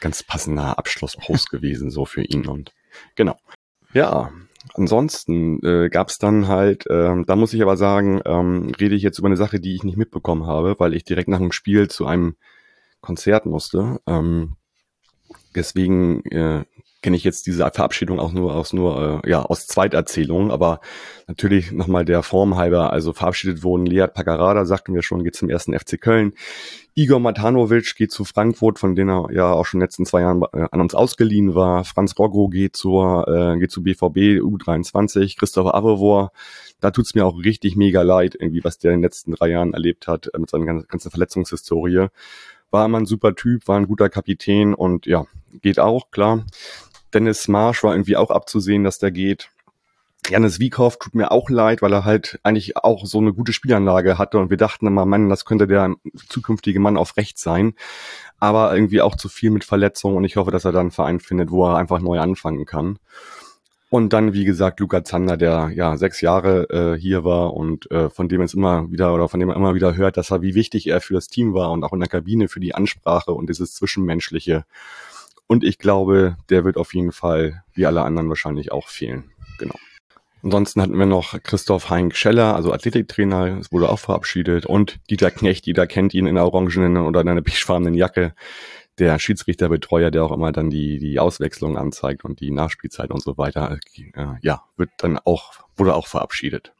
ganz 0.00 0.22
passender 0.22 0.78
Abschlusspost 0.78 1.50
gewesen, 1.50 1.90
so 1.90 2.04
für 2.04 2.22
ihn 2.22 2.46
und 2.46 2.72
genau. 3.16 3.36
Ja, 3.92 4.30
ansonsten 4.74 5.60
äh, 5.64 5.88
gab 5.88 6.08
es 6.10 6.18
dann 6.18 6.46
halt, 6.48 6.84
ähm, 6.88 7.24
da 7.26 7.34
muss 7.34 7.52
ich 7.54 7.62
aber 7.62 7.76
sagen, 7.76 8.20
ähm, 8.24 8.72
rede 8.78 8.94
ich 8.94 9.02
jetzt 9.02 9.18
über 9.18 9.26
eine 9.26 9.36
Sache, 9.36 9.58
die 9.58 9.74
ich 9.74 9.82
nicht 9.82 9.96
mitbekommen 9.96 10.46
habe, 10.46 10.76
weil 10.78 10.94
ich 10.94 11.04
direkt 11.04 11.28
nach 11.28 11.38
dem 11.38 11.52
Spiel 11.52 11.88
zu 11.88 12.06
einem 12.06 12.36
Konzert 13.00 13.46
musste. 13.46 14.00
Ähm, 14.06 14.54
deswegen 15.54 16.24
äh, 16.26 16.64
kenne 17.02 17.16
ich 17.16 17.24
jetzt 17.24 17.46
diese 17.46 17.68
Verabschiedung 17.72 18.20
auch 18.20 18.32
nur 18.32 18.54
aus 18.54 18.72
nur 18.72 19.22
äh, 19.24 19.30
ja 19.30 19.42
aus 19.42 19.66
Zweiterzählungen, 19.66 20.50
aber 20.50 20.80
natürlich 21.26 21.72
nochmal 21.72 22.04
der 22.04 22.22
Form 22.22 22.56
halber, 22.56 22.92
also 22.92 23.12
verabschiedet 23.12 23.62
wurden 23.62 23.86
Lead 23.86 24.12
Paccarada, 24.12 24.64
sagten 24.66 24.94
wir 24.94 25.02
schon, 25.02 25.24
geht 25.24 25.34
zum 25.34 25.48
ersten 25.48 25.78
FC 25.78 26.00
Köln. 26.00 26.34
Igor 26.94 27.20
Matanovic 27.20 27.94
geht 27.96 28.12
zu 28.12 28.24
Frankfurt, 28.24 28.78
von 28.78 28.94
denen 28.94 29.10
er 29.10 29.32
ja 29.32 29.52
auch 29.52 29.64
schon 29.64 29.78
in 29.78 29.80
den 29.80 29.86
letzten 29.86 30.06
zwei 30.06 30.20
Jahren 30.22 30.42
äh, 30.52 30.66
an 30.70 30.80
uns 30.80 30.94
ausgeliehen 30.94 31.54
war. 31.54 31.84
Franz 31.84 32.18
Roggo 32.18 32.48
geht 32.48 32.76
zur 32.76 33.26
äh, 33.28 33.58
geht 33.58 33.70
zu 33.70 33.82
BVB 33.82 34.42
U23. 34.42 35.38
Christopher 35.38 35.74
Avevor, 35.74 36.32
da 36.80 36.90
tut's 36.90 37.14
mir 37.14 37.24
auch 37.24 37.38
richtig 37.38 37.76
mega 37.76 38.02
leid, 38.02 38.36
irgendwie 38.38 38.64
was 38.64 38.78
der 38.78 38.92
in 38.92 38.98
den 38.98 39.04
letzten 39.04 39.32
drei 39.32 39.48
Jahren 39.48 39.72
erlebt 39.72 40.06
hat 40.06 40.28
äh, 40.34 40.38
mit 40.38 40.50
seiner 40.50 40.66
gan- 40.66 40.84
ganzen 40.86 41.10
Verletzungshistorie. 41.10 42.08
War 42.70 42.86
immer 42.86 42.98
ein 42.98 43.06
super 43.06 43.34
Typ, 43.34 43.66
war 43.68 43.76
ein 43.76 43.86
guter 43.86 44.08
Kapitän 44.08 44.74
und 44.74 45.06
ja, 45.06 45.26
geht 45.60 45.78
auch, 45.78 46.10
klar. 46.10 46.44
Dennis 47.12 47.48
Marsch 47.48 47.82
war 47.82 47.92
irgendwie 47.92 48.16
auch 48.16 48.30
abzusehen, 48.30 48.84
dass 48.84 48.98
der 48.98 49.10
geht. 49.10 49.50
Janis 50.28 50.60
Wiekow 50.60 50.96
tut 50.98 51.14
mir 51.14 51.32
auch 51.32 51.50
leid, 51.50 51.82
weil 51.82 51.92
er 51.92 52.04
halt 52.04 52.38
eigentlich 52.42 52.76
auch 52.76 53.06
so 53.06 53.18
eine 53.18 53.32
gute 53.32 53.52
Spielanlage 53.52 54.18
hatte 54.18 54.38
und 54.38 54.50
wir 54.50 54.56
dachten 54.56 54.86
immer, 54.86 55.06
Mann, 55.06 55.28
das 55.28 55.44
könnte 55.44 55.66
der 55.66 55.94
zukünftige 56.28 56.78
Mann 56.78 56.96
auf 56.96 57.16
rechts 57.16 57.42
sein. 57.42 57.74
Aber 58.38 58.72
irgendwie 58.74 59.00
auch 59.00 59.16
zu 59.16 59.28
viel 59.28 59.50
mit 59.50 59.64
Verletzungen 59.64 60.16
und 60.16 60.24
ich 60.24 60.36
hoffe, 60.36 60.50
dass 60.50 60.64
er 60.64 60.72
dann 60.72 60.82
einen 60.82 60.90
Verein 60.90 61.20
findet, 61.20 61.50
wo 61.50 61.66
er 61.66 61.76
einfach 61.76 62.00
neu 62.00 62.20
anfangen 62.20 62.64
kann. 62.64 62.98
Und 63.90 64.12
dann, 64.12 64.32
wie 64.32 64.44
gesagt, 64.44 64.78
Luca 64.78 65.02
Zander, 65.02 65.36
der 65.36 65.72
ja 65.74 65.96
sechs 65.96 66.20
Jahre 66.20 66.70
äh, 66.70 66.98
hier 66.98 67.24
war 67.24 67.54
und 67.54 67.90
äh, 67.90 68.08
von 68.08 68.28
dem 68.28 68.40
es 68.40 68.54
immer 68.54 68.88
wieder 68.90 69.12
oder 69.12 69.28
von 69.28 69.40
dem 69.40 69.48
man 69.48 69.56
immer 69.56 69.74
wieder 69.74 69.96
hört, 69.96 70.16
dass 70.16 70.30
er, 70.30 70.42
wie 70.42 70.54
wichtig 70.54 70.86
er 70.86 71.00
für 71.00 71.14
das 71.14 71.26
Team 71.26 71.54
war 71.54 71.72
und 71.72 71.82
auch 71.82 71.92
in 71.92 71.98
der 71.98 72.08
Kabine 72.08 72.46
für 72.46 72.60
die 72.60 72.72
Ansprache 72.72 73.32
und 73.32 73.48
dieses 73.48 73.74
Zwischenmenschliche. 73.74 74.64
Und 75.48 75.64
ich 75.64 75.78
glaube, 75.78 76.36
der 76.50 76.64
wird 76.64 76.76
auf 76.76 76.94
jeden 76.94 77.10
Fall, 77.10 77.64
wie 77.74 77.84
alle 77.84 78.02
anderen 78.02 78.28
wahrscheinlich 78.28 78.70
auch 78.70 78.86
fehlen. 78.86 79.32
Genau. 79.58 79.74
Ansonsten 80.44 80.80
hatten 80.80 80.96
wir 80.96 81.06
noch 81.06 81.42
Christoph 81.42 81.90
Heinck 81.90 82.14
Scheller, 82.14 82.54
also 82.54 82.72
Athletiktrainer, 82.72 83.58
es 83.58 83.72
wurde 83.72 83.88
auch 83.88 83.98
verabschiedet. 83.98 84.66
Und 84.66 85.00
Dieter 85.10 85.32
Knecht, 85.32 85.66
jeder 85.66 85.88
kennt 85.88 86.14
ihn 86.14 86.26
in 86.26 86.36
der 86.36 86.44
orangenen 86.44 86.96
oder 86.96 87.22
in 87.22 87.28
einer 87.28 87.42
beigefarbenen 87.42 87.94
Jacke. 87.94 88.34
Der 89.00 89.18
Schiedsrichterbetreuer, 89.18 90.10
der 90.10 90.22
auch 90.22 90.30
immer 90.30 90.52
dann 90.52 90.70
die, 90.70 90.98
die 90.98 91.18
Auswechslung 91.18 91.78
anzeigt 91.78 92.24
und 92.24 92.40
die 92.40 92.50
Nachspielzeit 92.50 93.10
und 93.10 93.22
so 93.22 93.38
weiter. 93.38 93.78
Äh, 93.96 94.26
ja, 94.42 94.62
wird 94.76 94.90
dann 94.98 95.18
auch, 95.18 95.54
wurde 95.76 95.94
auch 95.94 96.06
verabschiedet. 96.06 96.72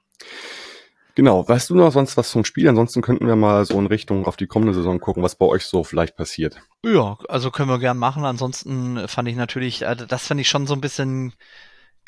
Genau, 1.14 1.48
weißt 1.48 1.70
du 1.70 1.74
noch 1.74 1.92
sonst 1.92 2.16
was 2.16 2.30
zum 2.30 2.44
Spiel? 2.44 2.68
Ansonsten 2.68 3.02
könnten 3.02 3.26
wir 3.26 3.36
mal 3.36 3.64
so 3.64 3.78
in 3.78 3.86
Richtung 3.86 4.26
auf 4.26 4.36
die 4.36 4.46
kommende 4.46 4.74
Saison 4.74 5.00
gucken, 5.00 5.22
was 5.22 5.34
bei 5.34 5.46
euch 5.46 5.64
so 5.64 5.82
vielleicht 5.82 6.16
passiert. 6.16 6.60
Ja, 6.84 7.18
also 7.28 7.50
können 7.50 7.68
wir 7.68 7.78
gern 7.78 7.98
machen. 7.98 8.24
Ansonsten 8.24 9.08
fand 9.08 9.28
ich 9.28 9.36
natürlich, 9.36 9.82
äh, 9.82 9.96
das 9.96 10.26
fand 10.26 10.40
ich 10.40 10.48
schon 10.48 10.66
so 10.66 10.74
ein 10.74 10.80
bisschen 10.80 11.32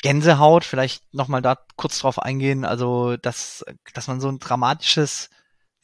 Gänsehaut. 0.01 0.63
Vielleicht 0.63 1.11
nochmal 1.13 1.41
da 1.41 1.57
kurz 1.75 1.99
drauf 1.99 2.19
eingehen. 2.19 2.65
Also, 2.65 3.17
dass, 3.17 3.65
dass 3.93 4.07
man 4.07 4.21
so 4.21 4.29
ein 4.29 4.39
dramatisches 4.39 5.29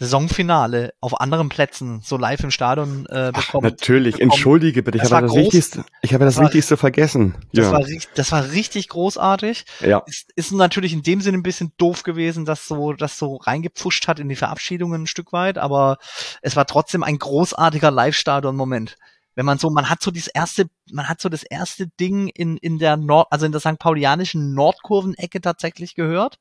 Saisonfinale 0.02 0.94
auf 1.02 1.20
anderen 1.20 1.50
Plätzen 1.50 2.02
so 2.04 2.16
live 2.18 2.40
im 2.44 2.52
Stadion 2.52 3.06
äh, 3.08 3.32
bekommt. 3.34 3.64
Natürlich, 3.64 4.16
bekommt. 4.16 4.34
entschuldige 4.34 4.82
bitte, 4.82 4.98
ich 4.98 5.04
Das 5.04 5.12
habe 5.12 5.24
das 5.28 5.32
groß. 5.36 5.44
Wichtigste, 5.44 5.84
ich 6.02 6.14
habe 6.14 6.24
das 6.26 6.36
Das 6.36 6.40
war- 6.40 6.46
Wichtigste 6.46 6.78
vergessen. 6.78 7.36
Das, 7.54 7.66
ja. 7.66 7.72
war, 7.74 7.86
das 8.16 8.32
war 8.32 8.52
richtig 8.52 8.88
großartig. 8.90 9.66
ja. 9.82 10.02
Ist, 10.06 10.32
ist 10.36 10.52
natürlich 10.54 10.94
in 10.94 11.04
dem 11.04 11.20
Sinne 11.22 11.38
ein 11.38 11.44
bisschen 11.44 11.74
doof 11.78 12.04
gewesen, 12.04 12.46
dass 12.46 12.66
so, 12.68 12.94
das 12.94 13.18
so 13.18 13.36
reingepfuscht 13.36 14.08
hat 14.08 14.20
in 14.20 14.30
die 14.30 14.36
Verabschiedungen 14.38 15.04
ein 15.04 15.08
Stück 15.08 15.34
weit, 15.34 15.58
aber 15.58 15.98
es 16.42 16.56
war 16.56 16.66
trotzdem 16.66 17.04
ein 17.04 17.20
großartiger 17.20 17.92
Live-Stadion-Moment. 17.92 18.96
Wenn 19.36 19.46
man 19.46 19.58
so, 19.58 19.70
man 19.70 19.90
hat 19.90 20.02
so 20.02 20.12
das 20.12 20.28
erste, 20.28 20.66
man 20.92 21.08
hat 21.08 21.22
so 21.22 21.30
das 21.30 21.44
erste 21.44 21.88
Ding 22.00 22.28
in, 22.30 22.58
in 22.58 22.78
der 22.80 22.98
Nord, 22.98 23.28
also 23.32 23.46
in 23.46 23.52
der 23.52 23.62
St. 23.62 23.80
Paulianischen 23.80 24.54
Nordkurvenecke 24.54 25.40
tatsächlich 25.42 25.96
gehört. 25.96 26.40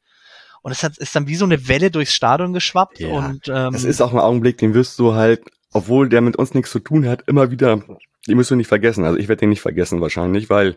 Und 0.69 0.73
es 0.73 0.83
hat, 0.83 0.99
ist 0.99 1.17
dann 1.17 1.27
wie 1.27 1.35
so 1.35 1.47
eine 1.47 1.67
Welle 1.67 1.91
durchs 1.91 2.13
Stadion 2.13 2.53
geschwappt 2.53 3.01
Ja, 3.01 3.09
und, 3.09 3.49
ähm, 3.49 3.75
Es 3.75 3.85
ist 3.85 4.03
auch 4.03 4.13
ein 4.13 4.19
Augenblick, 4.19 4.59
den 4.59 4.75
wirst 4.75 4.99
du 4.99 5.15
halt, 5.15 5.41
obwohl 5.73 6.11
der 6.11 6.21
mit 6.21 6.37
uns 6.37 6.53
nichts 6.53 6.71
zu 6.71 6.79
tun 6.79 7.09
hat, 7.09 7.23
immer 7.27 7.51
wieder, 7.51 7.81
den 8.27 8.37
musst 8.37 8.51
du 8.51 8.55
nicht 8.55 8.69
vergessen. 8.69 9.05
Also 9.07 9.19
ich 9.19 9.29
werde 9.29 9.41
den 9.41 9.49
nicht 9.49 9.63
vergessen 9.63 10.03
wahrscheinlich, 10.03 10.51
weil 10.51 10.77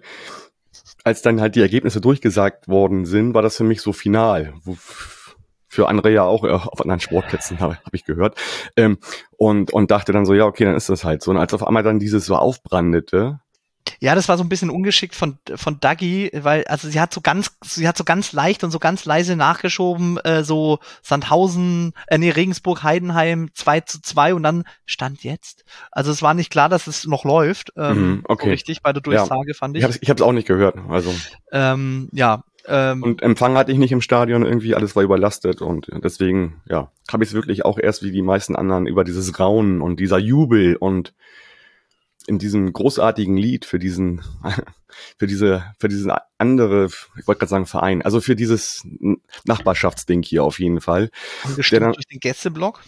als 1.03 1.21
dann 1.21 1.41
halt 1.41 1.55
die 1.55 1.61
Ergebnisse 1.61 1.99
durchgesagt 1.99 2.69
worden 2.69 3.03
sind, 3.03 3.33
war 3.33 3.41
das 3.41 3.57
für 3.57 3.65
mich 3.65 3.81
so 3.81 3.91
final. 3.91 4.53
Wo, 4.63 4.77
für 5.67 5.89
andere 5.89 6.09
ja 6.09 6.23
auch 6.23 6.45
äh, 6.45 6.51
auf 6.51 6.79
anderen 6.79 7.01
Sportplätzen, 7.01 7.59
habe 7.59 7.77
hab 7.83 7.93
ich 7.93 8.05
gehört. 8.05 8.39
Ähm, 8.77 8.97
und, 9.35 9.73
und 9.73 9.91
dachte 9.91 10.13
dann 10.13 10.25
so, 10.25 10.33
ja, 10.33 10.45
okay, 10.45 10.63
dann 10.63 10.75
ist 10.75 10.87
das 10.87 11.03
halt 11.03 11.21
so. 11.21 11.31
Und 11.31 11.37
als 11.37 11.53
auf 11.53 11.67
einmal 11.67 11.83
dann 11.83 11.99
dieses 11.99 12.25
so 12.25 12.37
aufbrandete, 12.37 13.41
Ja, 13.99 14.15
das 14.15 14.27
war 14.29 14.37
so 14.37 14.43
ein 14.43 14.49
bisschen 14.49 14.69
ungeschickt 14.69 15.15
von 15.15 15.37
von 15.55 15.79
Dagi, 15.79 16.31
weil 16.33 16.63
also 16.65 16.89
sie 16.89 16.99
hat 16.99 17.13
so 17.13 17.21
ganz 17.21 17.51
sie 17.63 17.87
hat 17.87 17.97
so 17.97 18.03
ganz 18.03 18.33
leicht 18.33 18.63
und 18.63 18.71
so 18.71 18.79
ganz 18.79 19.05
leise 19.05 19.35
nachgeschoben, 19.35 20.17
äh, 20.19 20.43
so 20.43 20.79
Sandhausen, 21.01 21.93
äh, 22.07 22.17
nee, 22.17 22.29
Regensburg 22.29 22.83
Heidenheim 22.83 23.49
2 23.53 23.81
zu 23.81 24.01
2 24.01 24.33
und 24.33 24.43
dann 24.43 24.63
stand 24.85 25.23
jetzt. 25.23 25.63
Also 25.91 26.11
es 26.11 26.21
war 26.21 26.33
nicht 26.33 26.51
klar, 26.51 26.69
dass 26.69 26.87
es 26.87 27.05
noch 27.05 27.23
läuft. 27.25 27.73
Ähm, 27.77 27.91
Mhm, 28.01 28.21
okay. 28.27 28.45
so 28.45 28.51
richtig 28.51 28.81
bei 28.81 28.93
der 28.93 29.01
Durchsage 29.01 29.53
fand 29.53 29.75
ich 29.75 29.81
ich. 29.81 29.83
habe 29.85 29.97
ich 30.01 30.09
hab's 30.09 30.21
auch 30.21 30.31
nicht 30.31 30.47
gehört. 30.47 30.77
Also 30.89 31.13
ähm, 31.51 32.09
ja, 32.11 32.43
ähm, 32.67 33.03
Und 33.03 33.21
Empfang 33.21 33.55
hatte 33.57 33.71
ich 33.71 33.77
nicht 33.77 33.91
im 33.91 34.01
Stadion, 34.01 34.43
irgendwie 34.45 34.75
alles 34.75 34.95
war 34.95 35.03
überlastet 35.03 35.61
und 35.61 35.87
deswegen, 36.03 36.61
ja, 36.69 36.91
habe 37.11 37.23
ich 37.23 37.29
es 37.31 37.33
wirklich 37.33 37.65
auch 37.65 37.77
erst 37.79 38.03
wie 38.03 38.11
die 38.11 38.21
meisten 38.21 38.55
anderen 38.55 38.85
über 38.85 39.03
dieses 39.03 39.39
Raunen 39.39 39.81
und 39.81 39.99
dieser 39.99 40.19
Jubel 40.19 40.75
und 40.75 41.13
in 42.27 42.39
diesem 42.39 42.71
großartigen 42.71 43.37
Lied 43.37 43.65
für 43.65 43.79
diesen, 43.79 44.21
für 45.17 45.27
diese, 45.27 45.63
für 45.79 45.87
diesen 45.87 46.11
andere, 46.37 46.87
ich 47.17 47.27
wollte 47.27 47.39
gerade 47.39 47.49
sagen 47.49 47.65
Verein, 47.65 48.01
also 48.01 48.21
für 48.21 48.35
dieses 48.35 48.85
Nachbarschaftsding 49.45 50.23
hier 50.23 50.43
auf 50.43 50.59
jeden 50.59 50.81
Fall. 50.81 51.09
Angestimmt 51.43 51.81
dann, 51.81 51.93
durch 51.93 52.07
den 52.07 52.19
Gästeblock. 52.19 52.81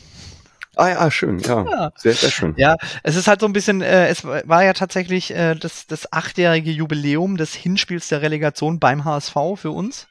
Ah 0.76 0.90
ja, 0.90 1.12
schön, 1.12 1.40
ja. 1.40 1.66
ja. 1.66 1.92
Sehr, 1.96 2.14
sehr 2.14 2.32
schön. 2.32 2.56
Ja, 2.58 2.78
es 3.04 3.16
ist 3.16 3.28
halt 3.28 3.42
so 3.42 3.46
ein 3.46 3.54
bisschen, 3.54 3.82
äh, 3.82 4.08
es 4.08 4.24
war 4.26 4.64
ja 4.64 4.74
tatsächlich 4.74 5.32
äh, 5.32 5.56
das, 5.56 5.86
das 5.86 6.12
achtjährige 6.12 6.72
Jubiläum 6.72 7.38
des 7.38 7.54
Hinspiels 7.54 8.08
der 8.08 8.24
Relegation 8.24 8.80
beim 8.80 9.06
HSV 9.06 9.36
für 9.56 9.72
uns. 9.72 10.08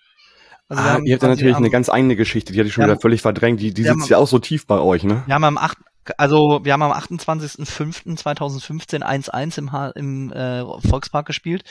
Also 0.68 0.82
ah, 0.84 0.98
ihr 1.04 1.14
habt 1.14 1.22
ja 1.22 1.28
natürlich 1.28 1.56
eine 1.56 1.68
ganz 1.68 1.88
eigene 1.88 2.16
Geschichte, 2.16 2.52
die 2.52 2.60
hatte 2.60 2.68
ich 2.68 2.74
schon 2.74 2.84
wieder 2.84 2.98
völlig 2.98 3.20
verdrängt. 3.22 3.60
Die, 3.60 3.74
die 3.74 3.82
sitzt 3.82 4.08
ja 4.08 4.18
auch 4.18 4.28
so 4.28 4.38
tief 4.38 4.66
bei 4.66 4.78
euch, 4.78 5.04
ne? 5.04 5.22
Wir 5.26 5.34
haben 5.34 5.44
am 5.44 5.58
8, 5.58 5.76
also 6.16 6.64
wir 6.64 6.72
haben 6.72 6.82
am 6.82 6.92
28.05.2015 6.92 9.02
1-1 9.02 9.58
im, 9.58 9.68
im 9.94 10.32
äh, 10.32 10.64
Volkspark 10.88 11.26
gespielt. 11.26 11.64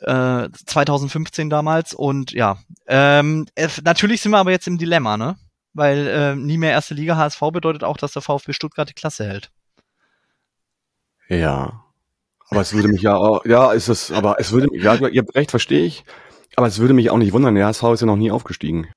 Äh, 0.00 0.48
2015 0.52 1.50
damals 1.50 1.92
und 1.92 2.32
ja, 2.32 2.58
ähm, 2.86 3.46
natürlich 3.82 4.22
sind 4.22 4.30
wir 4.30 4.38
aber 4.38 4.52
jetzt 4.52 4.68
im 4.68 4.78
Dilemma, 4.78 5.16
ne? 5.16 5.36
Weil 5.74 6.06
äh, 6.06 6.36
nie 6.36 6.56
mehr 6.56 6.70
erste 6.70 6.94
Liga 6.94 7.16
HSV 7.16 7.40
bedeutet 7.52 7.82
auch, 7.82 7.96
dass 7.96 8.12
der 8.12 8.22
VfB 8.22 8.52
Stuttgart 8.52 8.88
die 8.88 8.94
Klasse 8.94 9.26
hält. 9.26 9.50
Ja. 11.28 11.84
Aber 12.50 12.60
es 12.60 12.72
würde 12.72 12.88
mich 12.88 13.02
ja, 13.02 13.16
auch, 13.16 13.44
ja, 13.44 13.72
ist 13.72 13.88
es, 13.88 14.10
aber 14.10 14.36
es 14.38 14.52
würde 14.52 14.68
mich, 14.70 14.82
ja, 14.82 14.94
ihr 14.94 15.22
habt 15.22 15.34
recht, 15.34 15.50
verstehe 15.50 15.84
ich. 15.84 16.04
Aber 16.56 16.66
es 16.66 16.78
würde 16.78 16.94
mich 16.94 17.10
auch 17.10 17.18
nicht 17.18 17.32
wundern, 17.32 17.54
der 17.54 17.66
HSV 17.66 17.82
ist 17.94 18.00
ja 18.00 18.06
noch 18.06 18.16
nie 18.16 18.30
aufgestiegen. 18.30 18.88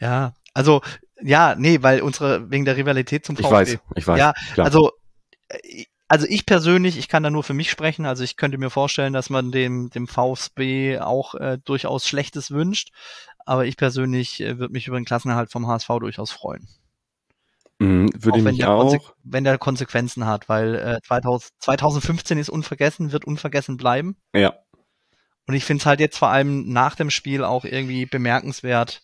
Ja, 0.00 0.34
also 0.54 0.82
ja, 1.22 1.54
nee, 1.56 1.78
weil 1.82 2.02
unsere 2.02 2.50
wegen 2.50 2.64
der 2.64 2.76
Rivalität 2.76 3.24
zum 3.24 3.36
VfB. 3.36 3.46
Ich 3.46 3.52
weiß, 3.52 3.78
ich 3.96 4.06
weiß. 4.06 4.18
Ja, 4.18 4.32
klar. 4.54 4.66
also 4.66 4.92
äh, 5.48 5.84
also 6.08 6.26
ich 6.28 6.44
persönlich, 6.44 6.98
ich 6.98 7.08
kann 7.08 7.22
da 7.22 7.30
nur 7.30 7.42
für 7.42 7.54
mich 7.54 7.70
sprechen, 7.70 8.04
also 8.04 8.22
ich 8.22 8.36
könnte 8.36 8.58
mir 8.58 8.68
vorstellen, 8.68 9.14
dass 9.14 9.30
man 9.30 9.50
dem 9.50 9.88
dem 9.88 10.06
VfB 10.06 10.98
auch 10.98 11.34
äh, 11.36 11.58
durchaus 11.64 12.06
Schlechtes 12.06 12.50
wünscht, 12.50 12.90
aber 13.46 13.64
ich 13.64 13.78
persönlich 13.78 14.40
äh, 14.40 14.58
würde 14.58 14.72
mich 14.72 14.86
über 14.86 15.00
den 15.00 15.06
Klassenerhalt 15.06 15.50
vom 15.50 15.66
HSV 15.66 15.88
durchaus 16.00 16.30
freuen. 16.30 16.68
Mhm, 17.78 18.10
würde 18.14 18.40
auch, 18.40 18.44
wenn 18.44 18.54
ich 18.54 18.64
auch. 18.64 19.14
wenn 19.24 19.44
der 19.44 19.58
Konsequenzen 19.58 20.26
hat, 20.26 20.48
weil 20.48 20.74
äh, 20.74 21.00
2000, 21.06 21.50
2015 21.58 22.38
ist 22.38 22.50
unvergessen, 22.50 23.12
wird 23.12 23.24
unvergessen 23.24 23.76
bleiben. 23.76 24.16
Ja. 24.34 24.54
Und 25.46 25.54
ich 25.54 25.64
finde 25.64 25.80
es 25.80 25.86
halt 25.86 25.98
jetzt 25.98 26.18
vor 26.18 26.28
allem 26.28 26.68
nach 26.72 26.94
dem 26.94 27.10
Spiel 27.10 27.42
auch 27.42 27.64
irgendwie 27.64 28.06
bemerkenswert, 28.06 29.02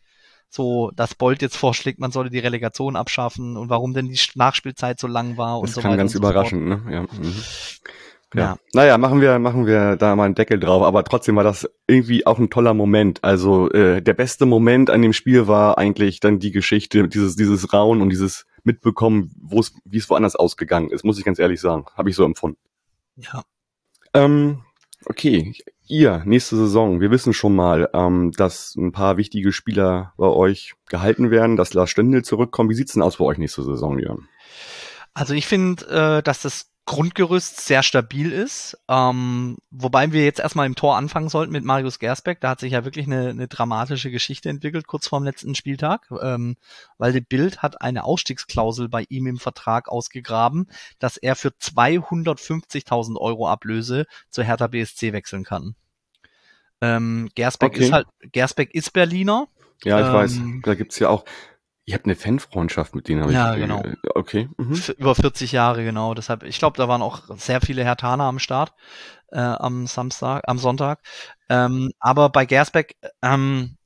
so, 0.50 0.90
dass 0.94 1.14
Bolt 1.14 1.42
jetzt 1.42 1.56
vorschlägt, 1.56 1.98
man 1.98 2.10
solle 2.10 2.30
die 2.30 2.38
Relegation 2.38 2.96
abschaffen 2.96 3.56
und 3.56 3.68
warum 3.68 3.94
denn 3.94 4.08
die 4.08 4.18
Nachspielzeit 4.34 4.98
so 4.98 5.06
lang 5.06 5.36
war 5.36 5.60
das 5.60 5.60
und 5.60 5.68
so 5.68 5.76
weiter. 5.76 5.88
Das 5.88 5.90
kann 5.90 5.98
ganz 5.98 6.12
so 6.12 6.18
überraschend, 6.18 6.66
ne? 6.66 6.82
Ja. 6.90 7.02
Mhm. 7.02 7.34
Ja. 8.34 8.40
ja. 8.40 8.56
Naja, 8.74 8.98
machen 8.98 9.20
wir, 9.20 9.38
machen 9.38 9.66
wir 9.66 9.96
da 9.96 10.14
mal 10.14 10.24
einen 10.24 10.34
Deckel 10.34 10.60
drauf, 10.60 10.82
aber 10.82 11.02
trotzdem 11.04 11.36
war 11.36 11.44
das 11.44 11.68
irgendwie 11.86 12.26
auch 12.26 12.38
ein 12.38 12.50
toller 12.50 12.74
Moment. 12.74 13.24
Also 13.24 13.70
äh, 13.70 14.02
der 14.02 14.14
beste 14.14 14.44
Moment 14.44 14.90
an 14.90 15.00
dem 15.00 15.14
Spiel 15.14 15.46
war 15.48 15.78
eigentlich 15.78 16.20
dann 16.20 16.38
die 16.38 16.50
Geschichte, 16.50 17.08
dieses, 17.08 17.36
dieses 17.36 17.72
Rauen 17.72 18.02
und 18.02 18.10
dieses 18.10 18.44
Mitbekommen, 18.64 19.32
wo 19.40 19.60
es, 19.60 19.74
wie 19.84 19.96
es 19.96 20.10
woanders 20.10 20.36
ausgegangen 20.36 20.90
ist, 20.90 21.04
muss 21.04 21.18
ich 21.18 21.24
ganz 21.24 21.38
ehrlich 21.38 21.60
sagen. 21.60 21.86
Habe 21.96 22.10
ich 22.10 22.16
so 22.16 22.24
empfunden. 22.24 22.58
Ja. 23.16 23.44
Ähm, 24.12 24.62
okay, 25.06 25.54
ihr, 25.88 26.22
nächste 26.24 26.56
Saison, 26.56 27.00
wir 27.00 27.10
wissen 27.10 27.32
schon 27.32 27.54
mal, 27.54 27.88
ähm, 27.92 28.32
dass 28.32 28.74
ein 28.76 28.92
paar 28.92 29.16
wichtige 29.16 29.52
Spieler 29.52 30.12
bei 30.16 30.26
euch 30.26 30.74
gehalten 30.88 31.30
werden, 31.30 31.56
dass 31.56 31.74
Lars 31.74 31.90
Stendel 31.90 32.22
zurückkommt. 32.22 32.70
Wie 32.70 32.74
sieht's 32.74 32.92
denn 32.92 33.02
aus 33.02 33.16
bei 33.16 33.24
euch 33.24 33.38
nächste 33.38 33.62
Saison, 33.62 33.98
Jörn? 33.98 34.28
Also 35.14 35.34
ich 35.34 35.46
finde, 35.46 35.84
äh, 35.86 36.22
dass 36.22 36.42
das 36.42 36.70
Grundgerüst 36.88 37.60
sehr 37.60 37.82
stabil 37.82 38.32
ist. 38.32 38.78
Ähm, 38.88 39.58
wobei 39.70 40.10
wir 40.10 40.24
jetzt 40.24 40.40
erstmal 40.40 40.66
im 40.66 40.74
Tor 40.74 40.96
anfangen 40.96 41.28
sollten 41.28 41.52
mit 41.52 41.62
Marius 41.62 41.98
Gersbeck. 41.98 42.40
Da 42.40 42.48
hat 42.48 42.60
sich 42.60 42.72
ja 42.72 42.86
wirklich 42.86 43.06
eine, 43.06 43.28
eine 43.28 43.46
dramatische 43.46 44.10
Geschichte 44.10 44.48
entwickelt, 44.48 44.86
kurz 44.86 45.06
vorm 45.06 45.22
letzten 45.22 45.54
Spieltag, 45.54 46.08
ähm, 46.22 46.56
weil 46.96 47.12
die 47.12 47.20
Bild 47.20 47.60
hat 47.60 47.82
eine 47.82 48.04
Ausstiegsklausel 48.04 48.88
bei 48.88 49.04
ihm 49.10 49.26
im 49.26 49.36
Vertrag 49.36 49.90
ausgegraben, 49.90 50.66
dass 50.98 51.18
er 51.18 51.36
für 51.36 51.50
250.000 51.50 53.18
Euro 53.18 53.48
Ablöse 53.50 54.06
zu 54.30 54.42
Hertha 54.42 54.68
BSC 54.68 55.12
wechseln 55.12 55.44
kann. 55.44 55.74
Ähm, 56.80 57.28
Gersbeck 57.34 57.72
okay. 57.74 57.84
ist 57.84 57.92
halt, 57.92 58.06
Gersbeck 58.32 58.74
ist 58.74 58.94
Berliner. 58.94 59.48
Ja, 59.84 60.00
ich 60.00 60.06
ähm, 60.06 60.12
weiß. 60.14 60.40
Da 60.62 60.74
gibt's 60.74 60.98
ja 60.98 61.10
auch, 61.10 61.26
Ihr 61.88 61.94
habt 61.94 62.04
eine 62.04 62.16
Fanfreundschaft 62.16 62.94
mit 62.94 63.08
denen, 63.08 63.22
habe 63.22 63.32
ja, 63.32 63.54
ich 63.54 63.60
genau. 63.60 63.82
Okay. 64.14 64.50
Mhm. 64.58 64.78
Über 64.98 65.14
40 65.14 65.52
Jahre, 65.52 65.84
genau. 65.84 66.12
Deshalb, 66.12 66.42
ich 66.42 66.58
glaube, 66.58 66.76
da 66.76 66.86
waren 66.86 67.00
auch 67.00 67.22
sehr 67.38 67.62
viele 67.62 67.82
Hertaner 67.82 68.24
am 68.24 68.38
Start 68.38 68.74
äh, 69.32 69.38
am 69.38 69.86
Samstag, 69.86 70.42
am 70.46 70.58
Sonntag. 70.58 71.00
Ähm, 71.48 71.92
aber 71.98 72.28
bei 72.28 72.44
Gersbeck, 72.44 72.96
ähm, 73.22 73.76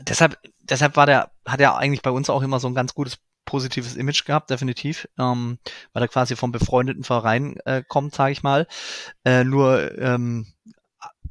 deshalb, 0.00 0.38
deshalb 0.62 0.96
war 0.96 1.06
der, 1.06 1.32
hat 1.44 1.60
er 1.60 1.76
eigentlich 1.76 2.02
bei 2.02 2.10
uns 2.10 2.30
auch 2.30 2.42
immer 2.42 2.60
so 2.60 2.68
ein 2.68 2.74
ganz 2.74 2.94
gutes 2.94 3.18
positives 3.44 3.96
Image 3.96 4.24
gehabt, 4.24 4.50
definitiv, 4.50 5.08
ähm, 5.18 5.58
weil 5.92 6.02
er 6.02 6.08
quasi 6.08 6.34
vom 6.36 6.52
befreundeten 6.52 7.04
Verein 7.04 7.56
äh, 7.64 7.82
kommt, 7.86 8.14
sage 8.14 8.32
ich 8.32 8.42
mal. 8.42 8.66
Äh, 9.24 9.44
nur 9.44 9.96
ähm, 9.98 10.46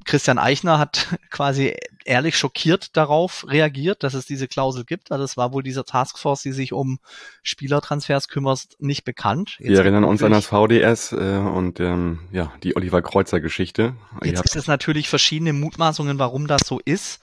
Christian 0.05 0.37
Eichner 0.37 0.77
hat 0.77 1.07
quasi 1.31 1.75
ehrlich 2.05 2.37
schockiert 2.37 2.95
darauf 2.95 3.45
reagiert, 3.47 4.03
dass 4.03 4.13
es 4.13 4.25
diese 4.25 4.47
Klausel 4.47 4.85
gibt. 4.85 5.11
Also 5.11 5.23
es 5.23 5.37
war 5.37 5.51
wohl 5.51 5.63
dieser 5.63 5.85
Taskforce, 5.85 6.43
die 6.43 6.51
sich 6.51 6.71
um 6.71 6.99
Spielertransfers 7.41 8.27
kümmert, 8.27 8.67
nicht 8.77 9.03
bekannt. 9.03 9.57
Jetzt 9.59 9.69
Wir 9.69 9.79
erinnern 9.79 10.03
uns 10.03 10.21
an 10.21 10.31
das 10.31 10.45
VDS 10.45 11.11
äh, 11.13 11.15
und 11.15 11.79
ähm, 11.79 12.19
ja 12.31 12.53
die 12.63 12.75
Oliver 12.75 13.01
Kreuzer 13.01 13.41
Geschichte. 13.41 13.95
Jetzt 14.23 14.43
gibt 14.43 14.55
es 14.55 14.67
natürlich 14.67 15.09
verschiedene 15.09 15.53
Mutmaßungen, 15.53 16.19
warum 16.19 16.47
das 16.47 16.61
so 16.65 16.79
ist. 16.85 17.21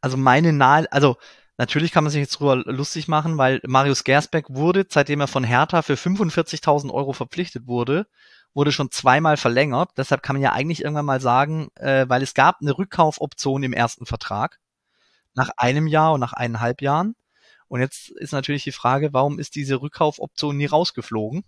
Also 0.00 0.16
meine 0.16 0.52
nahe, 0.52 0.90
also 0.92 1.16
Natürlich 1.60 1.92
kann 1.92 2.04
man 2.04 2.10
sich 2.10 2.22
jetzt 2.22 2.40
drüber 2.40 2.56
lustig 2.56 3.06
machen, 3.06 3.36
weil 3.36 3.60
Marius 3.66 4.02
Gersbeck 4.04 4.46
wurde, 4.48 4.86
seitdem 4.88 5.20
er 5.20 5.26
von 5.26 5.44
Hertha 5.44 5.82
für 5.82 5.92
45.000 5.92 6.90
Euro 6.90 7.12
verpflichtet 7.12 7.66
wurde, 7.66 8.06
wurde 8.54 8.72
schon 8.72 8.90
zweimal 8.90 9.36
verlängert. 9.36 9.90
Deshalb 9.96 10.22
kann 10.22 10.36
man 10.36 10.42
ja 10.42 10.52
eigentlich 10.52 10.82
irgendwann 10.82 11.06
mal 11.06 11.20
sagen, 11.20 11.68
äh, 11.76 12.06
weil 12.08 12.22
es 12.22 12.34
gab 12.34 12.58
eine 12.60 12.76
Rückkaufoption 12.76 13.62
im 13.62 13.72
ersten 13.72 14.06
Vertrag 14.06 14.58
nach 15.34 15.50
einem 15.56 15.86
Jahr 15.86 16.12
und 16.12 16.20
nach 16.20 16.32
eineinhalb 16.32 16.82
Jahren. 16.82 17.14
Und 17.68 17.80
jetzt 17.80 18.10
ist 18.10 18.32
natürlich 18.32 18.64
die 18.64 18.72
Frage, 18.72 19.12
warum 19.12 19.38
ist 19.38 19.54
diese 19.54 19.80
Rückkaufoption 19.80 20.56
nie 20.56 20.66
rausgeflogen? 20.66 21.44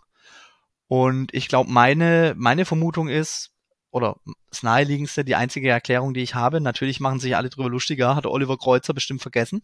Und 0.87 1.35
ich 1.35 1.49
glaube, 1.49 1.71
meine, 1.71 2.35
meine 2.37 2.65
Vermutung 2.65 3.09
ist, 3.09 3.51
oder 3.91 4.17
das 4.49 4.63
naheliegendste, 4.63 5.25
die 5.25 5.35
einzige 5.35 5.69
Erklärung, 5.69 6.15
die 6.15 6.23
ich 6.23 6.35
habe, 6.35 6.61
natürlich 6.61 7.01
machen 7.01 7.19
sich 7.19 7.37
alle 7.37 7.51
drüber 7.51 7.69
lustiger, 7.69 8.15
hat 8.15 8.27
Oliver 8.27 8.57
Kreuzer 8.57 8.95
bestimmt 8.95 9.21
vergessen. 9.21 9.63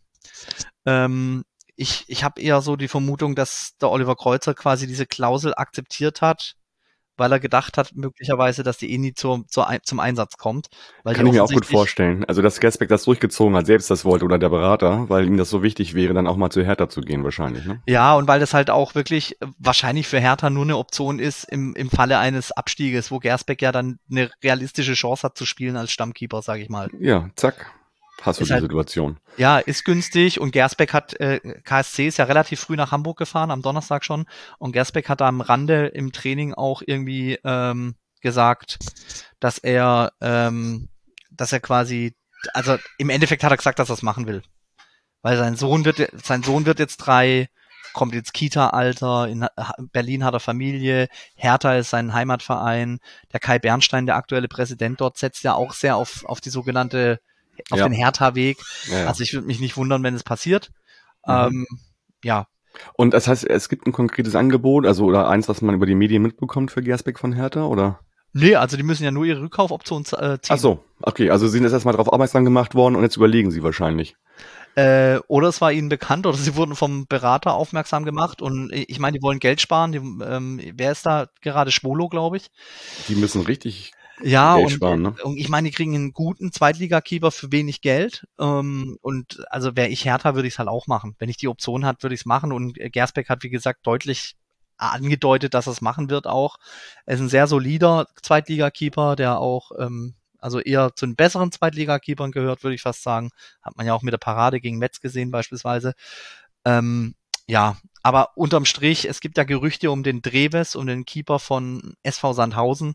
Ähm, 0.85 1.45
ich 1.77 2.05
ich 2.09 2.25
habe 2.25 2.41
eher 2.41 2.61
so 2.61 2.77
die 2.77 2.89
Vermutung, 2.89 3.35
dass 3.35 3.77
der 3.81 3.91
Oliver 3.91 4.17
Kreuzer 4.17 4.55
quasi 4.55 4.87
diese 4.87 5.07
Klausel 5.07 5.55
akzeptiert 5.55 6.21
hat, 6.23 6.57
weil 7.19 7.33
er 7.33 7.41
gedacht 7.41 7.77
hat, 7.77 7.95
möglicherweise, 7.95 8.63
dass 8.63 8.79
die 8.79 8.93
eh 8.93 8.99
nie 8.99 9.15
zur, 9.15 9.45
zur, 9.49 9.69
zum 9.83 10.01
Einsatz 10.01 10.37
kommt. 10.37 10.69
Weil 11.05 11.15
Kann 11.15 11.27
ich 11.27 11.33
mir 11.33 11.45
auch 11.45 11.51
gut 11.51 11.67
vorstellen. 11.67 12.25
Also, 12.25 12.43
dass 12.43 12.61
Gasbeck 12.61 12.89
das 12.89 13.05
durchgezogen 13.05 13.57
hat, 13.57 13.67
selbst 13.67 13.91
das 13.91 14.05
wollte 14.05 14.25
oder 14.25 14.39
der 14.39 14.49
Berater, 14.49 15.09
weil 15.09 15.27
ihm 15.27 15.37
das 15.37 15.51
so 15.51 15.63
wichtig 15.63 15.95
wäre, 15.95 16.15
dann 16.15 16.27
auch 16.27 16.37
mal 16.37 16.51
zu 16.51 16.65
Hertha 16.65 16.89
zu 16.89 17.01
gehen, 17.01 17.25
wahrscheinlich. 17.25 17.65
Ne? 17.67 17.83
Ja, 17.87 18.15
und 18.15 18.29
weil 18.29 18.41
das 18.41 18.55
halt 18.55 18.71
auch 18.71 18.95
wirklich 18.95 19.37
wahrscheinlich 19.59 20.07
für 20.07 20.21
Hertha 20.21 20.51
nur 20.51 20.65
eine 20.65 20.77
Option 20.77 21.19
ist 21.19 21.45
im, 21.45 21.75
im 21.75 21.91
Falle 21.91 22.19
eines 22.19 22.53
Abstieges, 22.53 23.11
wo 23.11 23.19
Gersbeck 23.19 23.63
ja 23.63 23.73
dann 23.73 23.99
eine 24.11 24.31
realistische 24.43 24.95
Chance 24.95 25.25
hat 25.25 25.37
zu 25.37 25.47
spielen 25.47 25.77
als 25.77 25.91
Stammkeeper, 25.91 26.43
sage 26.43 26.63
ich 26.63 26.69
mal. 26.69 26.89
Ja, 27.01 27.29
zack 27.37 27.78
hast 28.23 28.41
du 28.41 28.45
die 28.45 28.53
halt, 28.53 28.63
Situation. 28.63 29.19
Ja, 29.37 29.59
ist 29.59 29.85
günstig 29.85 30.41
und 30.41 30.51
Gersbeck 30.53 30.93
hat, 30.93 31.15
äh, 31.21 31.41
KSC 31.65 32.09
ist 32.09 32.19
ja 32.19 32.25
relativ 32.25 32.61
früh 32.61 32.77
nach 32.77 32.93
Hamburg 32.93 33.19
gefahren, 33.19 33.51
am 33.51 33.63
Donnerstag 33.63 34.05
schon, 34.05 34.27
und 34.59 34.73
Gersbeck 34.73 35.09
hat 35.09 35.21
da 35.21 35.29
am 35.29 35.41
Rande 35.41 35.87
im 35.87 36.13
Training 36.13 36.55
auch 36.55 36.83
irgendwie 36.85 37.39
ähm, 37.45 37.95
gesagt, 38.21 38.79
dass 39.41 39.59
er, 39.59 40.13
ähm, 40.21 40.89
dass 41.31 41.53
er 41.53 41.61
quasi, 41.61 42.15
also 42.55 42.77
im 42.99 43.11
Endeffekt 43.11 43.45
hat 43.45 43.53
er 43.53 43.57
gesagt, 43.57 43.79
dass 43.79 43.91
er 43.91 43.95
es 43.95 44.03
machen 44.03 44.27
will. 44.27 44.43
Weil 45.23 45.37
sein 45.37 45.57
Sohn 45.57 45.85
wird, 45.85 46.09
sein 46.25 46.43
Sohn 46.43 46.67
wird 46.67 46.79
jetzt 46.79 46.99
drei, 46.99 47.49
kommt 47.93 48.15
jetzt 48.15 48.33
Kita-Alter, 48.33 49.29
in 49.29 49.47
Berlin 49.93 50.25
hat 50.25 50.35
er 50.35 50.41
Familie, 50.41 51.09
Hertha 51.35 51.75
ist 51.75 51.91
sein 51.91 52.13
Heimatverein, 52.13 53.01
der 53.33 53.41
Kai 53.41 53.59
Bernstein, 53.59 54.07
der 54.07 54.17
aktuelle 54.17 54.49
Präsident 54.49 55.01
dort, 55.01 55.19
setzt 55.19 55.43
ja 55.43 55.55
auch 55.55 55.73
sehr 55.73 55.97
auf, 55.97 56.25
auf 56.25 56.41
die 56.41 56.51
sogenannte 56.51 57.21
auf 57.71 57.79
ja. 57.79 57.89
den 57.89 57.93
Hertha-Weg. 57.93 58.59
Ja. 58.91 59.07
Also 59.07 59.23
ich 59.23 59.33
würde 59.33 59.47
mich 59.47 59.61
nicht 59.61 59.77
wundern, 59.77 60.03
wenn 60.03 60.15
es 60.15 60.25
passiert. 60.25 60.71
Mhm. 61.27 61.33
Ähm, 61.33 61.67
ja. 62.23 62.47
Und 62.95 63.15
das 63.15 63.27
heißt, 63.27 63.45
es 63.45 63.69
gibt 63.69 63.87
ein 63.87 63.93
konkretes 63.93 64.35
Angebot, 64.35 64.87
also 64.87 65.05
oder 65.05 65.29
eins, 65.29 65.49
was 65.49 65.63
man 65.63 65.75
über 65.75 65.87
die 65.87 65.95
Medien 65.95 66.23
mitbekommt 66.23 66.71
für 66.71 66.83
Gersbeck 66.83 67.19
von 67.19 67.33
Hertha, 67.33 67.65
oder? 67.65 68.01
Nee, 68.33 68.57
also 68.57 68.77
die 68.77 68.83
müssen 68.83 69.05
ja 69.05 69.11
nur 69.11 69.25
ihre 69.25 69.41
Rückkaufoption 69.41 70.03
äh, 70.03 70.39
ziehen. 70.39 70.39
Ach 70.51 70.59
so, 70.59 70.85
okay, 71.03 71.31
also 71.31 71.49
sind 71.49 71.65
jetzt 71.65 71.73
erstmal 71.73 71.93
darauf 71.93 72.09
aufmerksam 72.09 72.45
gemacht 72.45 72.75
worden 72.75 72.95
und 72.95 73.03
jetzt 73.03 73.17
überlegen 73.17 73.51
sie 73.51 73.63
wahrscheinlich. 73.63 74.17
Äh, 74.75 75.19
oder 75.27 75.49
es 75.49 75.61
war 75.61 75.73
ihnen 75.73 75.89
bekannt 75.89 76.27
oder 76.27 76.37
sie 76.37 76.55
wurden 76.55 76.77
vom 76.77 77.07
Berater 77.07 77.55
aufmerksam 77.55 78.05
gemacht 78.05 78.43
und 78.43 78.71
ich 78.73 79.01
meine, 79.01 79.19
die 79.19 79.23
wollen 79.23 79.41
Geld 79.41 79.61
sparen. 79.61 79.93
Die, 79.93 79.99
ähm, 79.99 80.61
wer 80.75 80.93
ist 80.93 81.07
da 81.07 81.27
gerade? 81.41 81.73
Schwolo, 81.73 82.09
glaube 82.09 82.37
ich. 82.37 82.49
Die 83.09 83.17
müssen 83.17 83.43
richtig 83.43 83.93
ja, 84.23 84.57
Geld 84.57 84.67
und, 84.67 84.73
sparen, 84.73 85.03
ne? 85.03 85.15
und 85.23 85.37
ich 85.37 85.49
meine, 85.49 85.69
die 85.69 85.75
kriegen 85.75 85.95
einen 85.95 86.13
guten 86.13 86.53
Zweitligakeeper 86.53 87.31
für 87.31 87.53
wenig 87.53 87.81
Geld. 87.81 88.27
Ähm, 88.39 88.99
und 89.01 89.45
also 89.51 89.77
wäre 89.77 89.89
ich 89.89 90.05
Hertha, 90.05 90.35
würde 90.35 90.49
ich 90.49 90.55
es 90.55 90.59
halt 90.59 90.69
auch 90.69 90.87
machen. 90.87 91.15
Wenn 91.19 91.29
ich 91.29 91.37
die 91.37 91.49
Option 91.49 91.85
hat, 91.85 92.03
würde 92.03 92.15
ich 92.15 92.23
es 92.23 92.27
machen. 92.27 92.53
Und 92.53 92.75
Gersbeck 92.75 93.29
hat, 93.29 93.43
wie 93.43 93.51
gesagt, 93.51 93.87
deutlich 93.87 94.37
angedeutet, 94.77 95.55
dass 95.55 95.67
er 95.67 95.73
es 95.73 95.81
machen 95.81 96.11
wird 96.11 96.27
auch. 96.27 96.59
Er 97.07 97.15
ist 97.15 97.21
ein 97.21 97.29
sehr 97.29 97.47
solider 97.47 98.07
Zweitligakeeper, 98.23 99.17
der 99.17 99.39
auch 99.39 99.73
ähm, 99.79 100.15
also 100.39 100.61
eher 100.61 100.95
zu 100.95 101.07
den 101.07 101.17
besseren 101.17 101.53
Zweitligakeepern 101.53 102.31
gehört, 102.31 102.63
würde 102.63 102.75
ich 102.75 102.83
fast 102.83 103.03
sagen. 103.03 103.31
Hat 103.61 103.77
man 103.77 103.87
ja 103.87 103.95
auch 103.95 104.03
mit 104.03 104.13
der 104.13 104.19
Parade 104.19 104.61
gegen 104.61 104.79
Metz 104.79 105.01
gesehen 105.01 105.31
beispielsweise. 105.31 105.95
Ähm, 106.65 107.15
ja, 107.47 107.77
aber 108.03 108.37
unterm 108.37 108.65
Strich, 108.65 109.09
es 109.09 109.21
gibt 109.21 109.37
ja 109.37 109.45
Gerüchte 109.45 109.91
um 109.91 110.03
den 110.03 110.23
Dreves, 110.23 110.77
um 110.77 110.87
den 110.87 111.05
Keeper 111.05 111.39
von 111.39 111.95
SV 112.03 112.35
Sandhausen. 112.35 112.95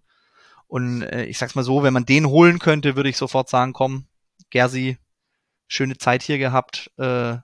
Und 0.73 1.03
äh, 1.03 1.25
ich 1.25 1.37
sag's 1.37 1.53
mal 1.53 1.61
so, 1.61 1.83
wenn 1.83 1.93
man 1.93 2.07
den 2.07 2.25
holen 2.25 2.57
könnte, 2.57 2.95
würde 2.95 3.07
ich 3.07 3.15
sofort 3.15 3.47
sagen, 3.47 3.73
komm, 3.73 4.07
Gersi, 4.49 4.97
schöne 5.67 5.99
Zeit 5.99 6.23
hier 6.23 6.39
gehabt. 6.39 6.89
Äh, 6.97 7.37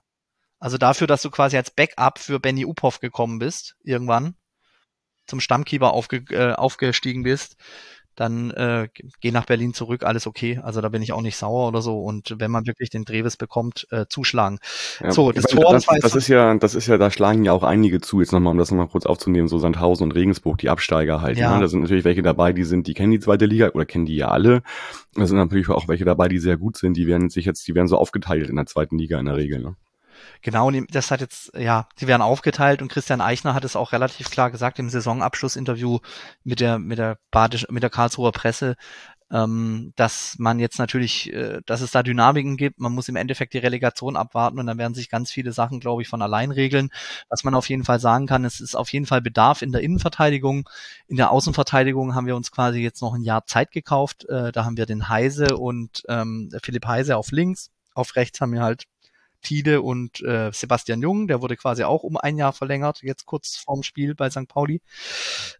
also 0.58 0.78
dafür, 0.78 1.06
dass 1.06 1.22
du 1.22 1.30
quasi 1.30 1.56
als 1.56 1.70
Backup 1.70 2.18
für 2.18 2.40
Benny 2.40 2.66
Uphoff 2.66 2.98
gekommen 2.98 3.38
bist, 3.38 3.76
irgendwann, 3.84 4.34
zum 5.28 5.38
Stammkeeper 5.38 5.92
aufge, 5.92 6.24
äh, 6.30 6.54
aufgestiegen 6.54 7.22
bist, 7.22 7.54
dann 8.20 8.50
äh, 8.50 8.88
geh 9.22 9.30
nach 9.30 9.46
Berlin 9.46 9.72
zurück, 9.72 10.04
alles 10.04 10.26
okay. 10.26 10.60
Also 10.62 10.82
da 10.82 10.90
bin 10.90 11.00
ich 11.00 11.12
auch 11.12 11.22
nicht 11.22 11.36
sauer 11.36 11.68
oder 11.68 11.80
so. 11.80 12.00
Und 12.00 12.34
wenn 12.38 12.50
man 12.50 12.66
wirklich 12.66 12.90
den 12.90 13.06
Dreves 13.06 13.38
bekommt, 13.38 13.86
äh, 13.90 14.04
zuschlagen. 14.10 14.58
Ja, 15.02 15.10
so, 15.10 15.32
das 15.32 15.44
Tor 15.44 15.72
das, 15.72 15.86
das 15.86 16.14
ist 16.14 16.28
ja, 16.28 16.54
das 16.54 16.74
ist 16.74 16.86
ja, 16.86 16.98
da 16.98 17.10
schlagen 17.10 17.44
ja 17.44 17.52
auch 17.52 17.62
einige 17.62 18.02
zu, 18.02 18.20
jetzt 18.20 18.32
nochmal, 18.32 18.52
um 18.52 18.58
das 18.58 18.70
nochmal 18.70 18.88
kurz 18.88 19.06
aufzunehmen, 19.06 19.48
so 19.48 19.58
Sandhausen 19.58 20.04
und 20.04 20.12
Regensburg, 20.12 20.58
die 20.58 20.68
Absteiger 20.68 21.22
halt. 21.22 21.38
Ja. 21.38 21.54
Ne? 21.54 21.62
Da 21.62 21.68
sind 21.68 21.80
natürlich 21.80 22.04
welche 22.04 22.20
dabei, 22.20 22.52
die 22.52 22.64
sind, 22.64 22.86
die 22.86 22.92
kennen 22.92 23.10
die 23.10 23.20
zweite 23.20 23.46
Liga 23.46 23.70
oder 23.70 23.86
kennen 23.86 24.04
die 24.04 24.16
ja 24.16 24.28
alle. 24.28 24.62
Da 25.14 25.26
sind 25.26 25.38
natürlich 25.38 25.70
auch 25.70 25.88
welche 25.88 26.04
dabei, 26.04 26.28
die 26.28 26.38
sehr 26.38 26.58
gut 26.58 26.76
sind, 26.76 26.98
die 26.98 27.06
werden 27.06 27.30
sich 27.30 27.46
jetzt, 27.46 27.66
die 27.66 27.74
werden 27.74 27.88
so 27.88 27.96
aufgeteilt 27.96 28.50
in 28.50 28.56
der 28.56 28.66
zweiten 28.66 28.98
Liga 28.98 29.18
in 29.18 29.26
der 29.26 29.36
Regel. 29.36 29.60
Ne? 29.60 29.76
Genau, 30.42 30.70
das 30.70 31.10
hat 31.10 31.20
jetzt, 31.20 31.52
ja, 31.56 31.88
die 32.00 32.06
werden 32.06 32.22
aufgeteilt 32.22 32.82
und 32.82 32.90
Christian 32.90 33.20
Eichner 33.20 33.54
hat 33.54 33.64
es 33.64 33.76
auch 33.76 33.92
relativ 33.92 34.30
klar 34.30 34.50
gesagt 34.50 34.78
im 34.78 34.90
Saisonabschlussinterview 34.90 35.98
mit 36.44 36.60
der, 36.60 36.78
mit 36.78 36.98
der 36.98 37.18
Badisch, 37.30 37.66
mit 37.70 37.82
der 37.82 37.90
Karlsruher 37.90 38.32
Presse, 38.32 38.76
ähm, 39.32 39.92
dass 39.96 40.36
man 40.38 40.58
jetzt 40.58 40.78
natürlich, 40.78 41.32
äh, 41.32 41.60
dass 41.66 41.80
es 41.80 41.92
da 41.92 42.02
Dynamiken 42.02 42.56
gibt. 42.56 42.80
Man 42.80 42.92
muss 42.92 43.08
im 43.08 43.16
Endeffekt 43.16 43.54
die 43.54 43.58
Relegation 43.58 44.16
abwarten 44.16 44.58
und 44.58 44.66
dann 44.66 44.78
werden 44.78 44.94
sich 44.94 45.08
ganz 45.08 45.30
viele 45.30 45.52
Sachen, 45.52 45.80
glaube 45.80 46.02
ich, 46.02 46.08
von 46.08 46.22
allein 46.22 46.50
regeln. 46.50 46.90
Was 47.28 47.44
man 47.44 47.54
auf 47.54 47.68
jeden 47.68 47.84
Fall 47.84 48.00
sagen 48.00 48.26
kann, 48.26 48.44
es 48.44 48.60
ist 48.60 48.74
auf 48.74 48.92
jeden 48.92 49.06
Fall 49.06 49.20
Bedarf 49.22 49.62
in 49.62 49.72
der 49.72 49.82
Innenverteidigung. 49.82 50.68
In 51.06 51.16
der 51.16 51.30
Außenverteidigung 51.30 52.14
haben 52.14 52.26
wir 52.26 52.36
uns 52.36 52.50
quasi 52.50 52.80
jetzt 52.80 53.02
noch 53.02 53.14
ein 53.14 53.22
Jahr 53.22 53.46
Zeit 53.46 53.70
gekauft. 53.72 54.28
Äh, 54.28 54.52
da 54.52 54.64
haben 54.64 54.76
wir 54.76 54.86
den 54.86 55.08
Heise 55.08 55.56
und 55.56 56.02
ähm, 56.08 56.50
Philipp 56.62 56.86
Heise 56.86 57.16
auf 57.16 57.30
links. 57.30 57.70
Auf 57.94 58.16
rechts 58.16 58.40
haben 58.40 58.52
wir 58.52 58.62
halt 58.62 58.84
Tide 59.40 59.82
und 59.82 60.20
äh, 60.22 60.50
Sebastian 60.52 61.02
Jung, 61.02 61.26
der 61.26 61.42
wurde 61.42 61.56
quasi 61.56 61.84
auch 61.84 62.02
um 62.02 62.16
ein 62.16 62.36
Jahr 62.36 62.52
verlängert, 62.52 63.00
jetzt 63.02 63.26
kurz 63.26 63.56
vorm 63.56 63.82
Spiel 63.82 64.14
bei 64.14 64.30
St. 64.30 64.48
Pauli. 64.48 64.80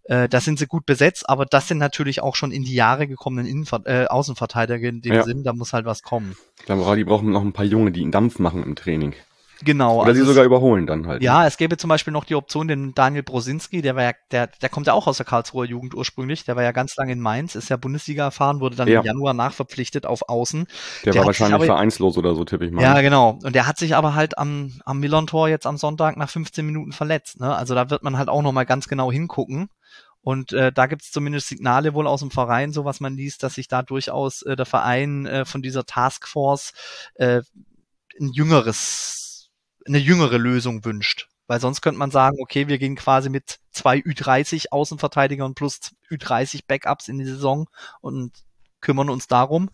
Äh, 0.05 0.29
da 0.29 0.40
sind 0.40 0.59
sie 0.59 0.66
gut 0.66 0.87
besetzt, 0.87 1.29
aber 1.29 1.47
das 1.47 1.69
sind 1.69 1.79
natürlich 1.79 2.21
auch 2.21 2.37
schon 2.37 2.53
in 2.53 2.62
die 2.62 2.75
Jahre 2.75 3.07
gekommenen 3.07 3.47
Innenver 3.47 3.81
äh, 3.85 4.07
Außenverteidiger 4.07 4.88
in 4.88 5.03
dem 5.03 5.14
ja. 5.14 5.23
Sinn, 5.23 5.45
da 5.45 5.53
muss 5.53 5.73
halt 5.73 5.87
was 5.87 6.03
kommen. 6.03 6.37
Ich 6.59 6.66
glaube, 6.66 6.97
die 6.97 7.05
brauchen 7.05 7.31
noch 7.31 7.43
ein 7.43 7.53
paar 7.53 7.64
Junge, 7.64 7.93
die 7.93 8.03
einen 8.03 8.12
Dampf 8.12 8.38
machen 8.38 8.62
im 8.62 8.77
Training. 8.77 9.14
Genau. 9.62 10.01
Oder 10.01 10.09
also 10.09 10.20
sie 10.20 10.27
sogar 10.27 10.44
überholen 10.44 10.87
dann 10.87 11.07
halt. 11.07 11.23
Ja, 11.23 11.46
es 11.46 11.57
gäbe 11.57 11.77
zum 11.77 11.88
Beispiel 11.88 12.12
noch 12.12 12.25
die 12.25 12.35
Option, 12.35 12.68
den 12.68 12.94
Daniel 12.94 13.23
Brosinski, 13.23 13.83
der 13.83 13.96
war 13.96 14.03
ja, 14.05 14.12
der, 14.31 14.46
der 14.46 14.68
kommt 14.68 14.87
ja 14.87 14.94
auch 14.94 15.07
aus 15.07 15.18
der 15.18 15.27
Karlsruher 15.27 15.66
Jugend 15.66 15.94
ursprünglich, 15.94 16.44
der 16.44 16.57
war 16.57 16.62
ja 16.62 16.73
ganz 16.73 16.96
lange 16.96 17.12
in 17.12 17.20
Mainz, 17.20 17.55
ist 17.55 17.68
ja 17.68 17.77
Bundesliga 17.77 18.25
erfahren, 18.25 18.61
wurde 18.61 18.77
dann 18.77 18.88
ja. 18.88 19.01
im 19.01 19.07
Januar 19.07 19.35
nachverpflichtet 19.35 20.07
auf 20.07 20.29
Außen. 20.29 20.66
Der, 21.05 21.12
der 21.12 21.20
war 21.20 21.27
wahrscheinlich 21.27 21.55
aber, 21.55 21.66
vereinslos 21.66 22.16
oder 22.16 22.35
so, 22.35 22.44
tippe 22.44 22.64
ich 22.64 22.73
mal. 22.73 22.83
Ja, 22.83 23.01
genau. 23.01 23.38
Und 23.42 23.55
der 23.55 23.66
hat 23.66 23.79
sich 23.79 23.94
aber 23.94 24.14
halt 24.14 24.38
am, 24.38 24.73
am 24.85 25.01
Millon-Tor 25.01 25.49
jetzt 25.49 25.66
am 25.66 25.77
Sonntag 25.77 26.16
nach 26.16 26.31
15 26.31 26.64
Minuten 26.64 26.92
verletzt. 26.92 27.40
Ne? 27.40 27.55
Also 27.55 27.75
da 27.75 27.90
wird 27.90 28.03
man 28.03 28.16
halt 28.16 28.29
auch 28.29 28.42
nochmal 28.42 28.66
ganz 28.66 28.88
genau 28.88 29.12
hingucken. 29.12 29.68
Und 30.23 30.53
äh, 30.53 30.70
da 30.70 30.87
gibt 30.87 31.03
es 31.03 31.11
zumindest 31.11 31.49
Signale 31.49 31.94
wohl 31.94 32.07
aus 32.07 32.20
dem 32.20 32.31
Verein, 32.31 32.73
so 32.73 32.85
was 32.85 33.01
man 33.01 33.14
liest, 33.14 33.42
dass 33.42 33.55
sich 33.55 33.68
da 33.68 33.83
durchaus 33.83 34.42
äh, 34.42 34.55
der 34.55 34.66
Verein 34.66 35.25
äh, 35.25 35.44
von 35.46 35.62
dieser 35.62 35.87
Taskforce 35.87 36.73
äh, 37.14 37.40
ein 38.20 38.31
jüngeres 38.33 39.30
eine 39.87 39.99
jüngere 39.99 40.38
Lösung 40.38 40.85
wünscht. 40.85 41.29
Weil 41.47 41.61
sonst 41.61 41.81
könnte 41.81 41.99
man 41.99 42.12
sagen, 42.12 42.37
okay, 42.40 42.69
wir 42.69 42.79
gehen 42.79 42.95
quasi 42.95 43.29
mit 43.29 43.59
zwei 43.73 43.99
Ü30 43.99 44.66
Außenverteidigern 44.71 45.55
plus 45.55 45.81
Ü30 46.11 46.61
Backups 46.69 47.09
in 47.09 47.19
die 47.19 47.25
Saison 47.25 47.69
und 48.01 48.33
kümmern 48.81 49.11
uns 49.11 49.27
darum. 49.27 49.71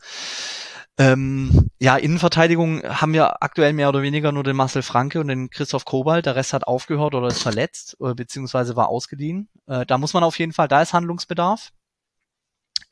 Ähm, 0.98 1.68
ja, 1.78 1.96
Innenverteidigung 1.96 2.82
haben 2.82 3.12
wir 3.12 3.42
aktuell 3.42 3.74
mehr 3.74 3.90
oder 3.90 4.00
weniger 4.00 4.32
nur 4.32 4.44
den 4.44 4.56
Marcel 4.56 4.80
Franke 4.80 5.20
und 5.20 5.28
den 5.28 5.50
Christoph 5.50 5.84
Kobalt. 5.84 6.24
Der 6.24 6.36
Rest 6.36 6.54
hat 6.54 6.66
aufgehört 6.66 7.14
oder 7.14 7.28
ist 7.28 7.42
verletzt, 7.42 7.96
oder, 7.98 8.14
beziehungsweise 8.14 8.76
war 8.76 8.88
ausgeliehen. 8.88 9.50
Äh, 9.66 9.84
da 9.84 9.98
muss 9.98 10.14
man 10.14 10.24
auf 10.24 10.38
jeden 10.38 10.54
Fall, 10.54 10.68
da 10.68 10.80
ist 10.80 10.94
Handlungsbedarf. 10.94 11.72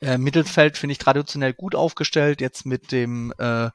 Äh, 0.01 0.19
Mittelfeld 0.19 0.77
finde 0.77 0.91
ich 0.91 0.99
traditionell 0.99 1.53
gut 1.53 1.73
aufgestellt, 1.73 2.41
jetzt 2.41 2.65
mit 2.67 2.91
dem 2.91 3.33
äh, 3.39 3.71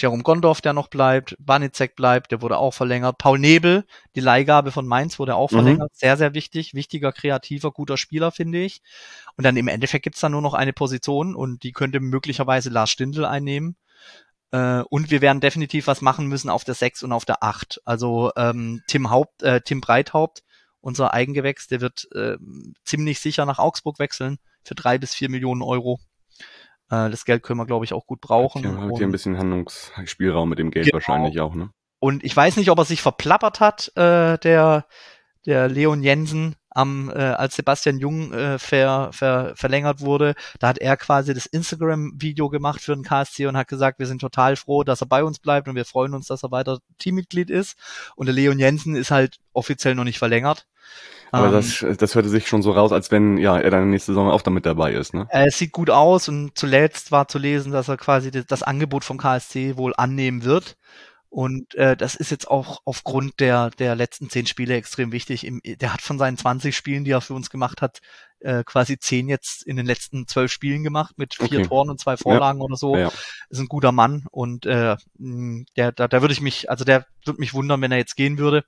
Jerome 0.00 0.22
Gondorf, 0.22 0.60
der 0.60 0.72
noch 0.72 0.88
bleibt, 0.88 1.36
Banizek 1.38 1.96
bleibt, 1.96 2.32
der 2.32 2.42
wurde 2.42 2.58
auch 2.58 2.72
verlängert. 2.72 3.18
Paul 3.18 3.38
Nebel, 3.38 3.84
die 4.14 4.20
Leihgabe 4.20 4.70
von 4.70 4.86
Mainz 4.86 5.18
wurde 5.18 5.34
auch 5.34 5.50
mhm. 5.50 5.56
verlängert. 5.56 5.90
Sehr, 5.94 6.16
sehr 6.16 6.34
wichtig. 6.34 6.74
Wichtiger, 6.74 7.12
kreativer, 7.12 7.70
guter 7.70 7.96
Spieler, 7.96 8.30
finde 8.30 8.58
ich. 8.58 8.82
Und 9.36 9.44
dann 9.44 9.56
im 9.56 9.68
Endeffekt 9.68 10.04
gibt's 10.04 10.20
dann 10.20 10.32
nur 10.32 10.42
noch 10.42 10.54
eine 10.54 10.72
Position 10.72 11.34
und 11.34 11.62
die 11.62 11.72
könnte 11.72 12.00
möglicherweise 12.00 12.70
Lars 12.70 12.90
Stindl 12.90 13.24
einnehmen. 13.24 13.76
Äh, 14.52 14.82
und 14.88 15.10
wir 15.10 15.20
werden 15.20 15.40
definitiv 15.40 15.86
was 15.86 16.00
machen 16.00 16.26
müssen 16.26 16.50
auf 16.50 16.64
der 16.64 16.74
6 16.74 17.02
und 17.02 17.12
auf 17.12 17.24
der 17.24 17.42
8. 17.42 17.82
Also 17.84 18.32
ähm, 18.36 18.82
Tim 18.86 19.10
Haupt, 19.10 19.42
äh, 19.42 19.60
Tim 19.60 19.80
Breithaupt, 19.80 20.42
unser 20.80 21.12
Eigengewächs, 21.14 21.68
der 21.68 21.80
wird 21.80 22.08
äh, 22.14 22.36
ziemlich 22.84 23.20
sicher 23.20 23.46
nach 23.46 23.58
Augsburg 23.58 23.98
wechseln 23.98 24.38
für 24.62 24.74
drei 24.74 24.98
bis 24.98 25.14
vier 25.14 25.28
Millionen 25.28 25.62
Euro. 25.62 26.00
Äh, 26.90 27.10
das 27.10 27.24
Geld 27.24 27.42
können 27.42 27.58
wir, 27.58 27.66
glaube 27.66 27.84
ich, 27.84 27.92
auch 27.92 28.06
gut 28.06 28.20
brauchen. 28.20 28.64
Ja, 28.64 28.76
hat 28.76 28.96
hier 28.96 29.06
ein 29.06 29.12
bisschen 29.12 29.38
Handlungsspielraum 29.38 30.48
mit 30.48 30.58
dem 30.58 30.70
Geld 30.70 30.86
genau. 30.86 30.94
wahrscheinlich 30.94 31.40
auch, 31.40 31.54
ne? 31.54 31.70
Und 31.98 32.24
ich 32.24 32.34
weiß 32.34 32.56
nicht, 32.56 32.70
ob 32.70 32.78
er 32.78 32.84
sich 32.84 33.02
verplappert 33.02 33.60
hat, 33.60 33.92
äh, 33.94 34.38
der, 34.38 34.86
der 35.44 35.68
Leon 35.68 36.02
Jensen, 36.02 36.56
am, 36.70 37.10
äh, 37.10 37.18
als 37.18 37.56
Sebastian 37.56 37.98
Jung 37.98 38.32
äh, 38.32 38.58
ver, 38.58 39.10
ver, 39.12 39.52
verlängert 39.56 40.00
wurde. 40.00 40.34
Da 40.60 40.68
hat 40.68 40.78
er 40.78 40.96
quasi 40.96 41.34
das 41.34 41.46
Instagram-Video 41.46 42.48
gemacht 42.48 42.80
für 42.80 42.94
den 42.94 43.04
KSC 43.04 43.46
und 43.46 43.56
hat 43.56 43.68
gesagt, 43.68 43.98
wir 43.98 44.06
sind 44.06 44.20
total 44.20 44.56
froh, 44.56 44.84
dass 44.84 45.00
er 45.02 45.08
bei 45.08 45.24
uns 45.24 45.40
bleibt 45.40 45.68
und 45.68 45.74
wir 45.74 45.84
freuen 45.84 46.14
uns, 46.14 46.28
dass 46.28 46.44
er 46.44 46.52
weiter 46.52 46.78
Teammitglied 46.98 47.50
ist. 47.50 47.76
Und 48.14 48.26
der 48.26 48.34
Leon 48.34 48.58
Jensen 48.58 48.94
ist 48.94 49.10
halt 49.10 49.38
offiziell 49.52 49.94
noch 49.94 50.04
nicht 50.04 50.18
verlängert. 50.18 50.66
Aber 51.30 51.46
ähm, 51.46 51.52
das, 51.52 51.84
das 51.98 52.14
hörte 52.14 52.28
sich 52.28 52.48
schon 52.48 52.62
so 52.62 52.72
raus, 52.72 52.92
als 52.92 53.10
wenn 53.10 53.38
ja 53.38 53.58
er 53.58 53.70
dann 53.70 53.90
nächste 53.90 54.12
Saison 54.12 54.30
auch 54.30 54.42
damit 54.42 54.66
dabei 54.66 54.92
ist, 54.92 55.14
ne? 55.14 55.26
Äh, 55.30 55.48
es 55.48 55.58
sieht 55.58 55.72
gut 55.72 55.90
aus 55.90 56.28
und 56.28 56.52
zuletzt 56.56 57.12
war 57.12 57.28
zu 57.28 57.38
lesen, 57.38 57.72
dass 57.72 57.88
er 57.88 57.96
quasi 57.96 58.30
das, 58.30 58.46
das 58.46 58.62
Angebot 58.62 59.04
vom 59.04 59.18
KSC 59.18 59.76
wohl 59.76 59.94
annehmen 59.96 60.44
wird. 60.44 60.76
Und 61.30 61.76
äh, 61.76 61.96
das 61.96 62.16
ist 62.16 62.32
jetzt 62.32 62.50
auch 62.50 62.80
aufgrund 62.84 63.38
der, 63.38 63.70
der 63.70 63.94
letzten 63.94 64.28
zehn 64.28 64.46
Spiele 64.46 64.74
extrem 64.74 65.12
wichtig. 65.12 65.46
Im, 65.46 65.60
der 65.64 65.94
hat 65.94 66.02
von 66.02 66.18
seinen 66.18 66.36
20 66.36 66.76
Spielen, 66.76 67.04
die 67.04 67.12
er 67.12 67.20
für 67.20 67.34
uns 67.34 67.50
gemacht 67.50 67.82
hat, 67.82 68.00
äh, 68.40 68.64
quasi 68.64 68.98
zehn 68.98 69.28
jetzt 69.28 69.62
in 69.64 69.76
den 69.76 69.86
letzten 69.86 70.26
zwölf 70.26 70.50
Spielen 70.50 70.82
gemacht 70.82 71.18
mit 71.18 71.34
vier 71.34 71.60
okay. 71.60 71.68
Toren 71.68 71.90
und 71.90 72.00
zwei 72.00 72.16
Vorlagen 72.16 72.58
ja. 72.58 72.64
oder 72.64 72.76
so. 72.76 72.96
Ja. 72.96 73.12
Ist 73.48 73.60
ein 73.60 73.68
guter 73.68 73.92
Mann 73.92 74.26
und 74.32 74.66
äh, 74.66 74.96
der, 75.76 75.92
da, 75.92 76.08
da 76.08 76.20
würde 76.20 76.32
ich 76.32 76.40
mich, 76.40 76.68
also 76.68 76.84
der 76.84 77.06
würde 77.24 77.38
mich 77.38 77.54
wundern, 77.54 77.80
wenn 77.80 77.92
er 77.92 77.98
jetzt 77.98 78.16
gehen 78.16 78.38
würde. 78.38 78.64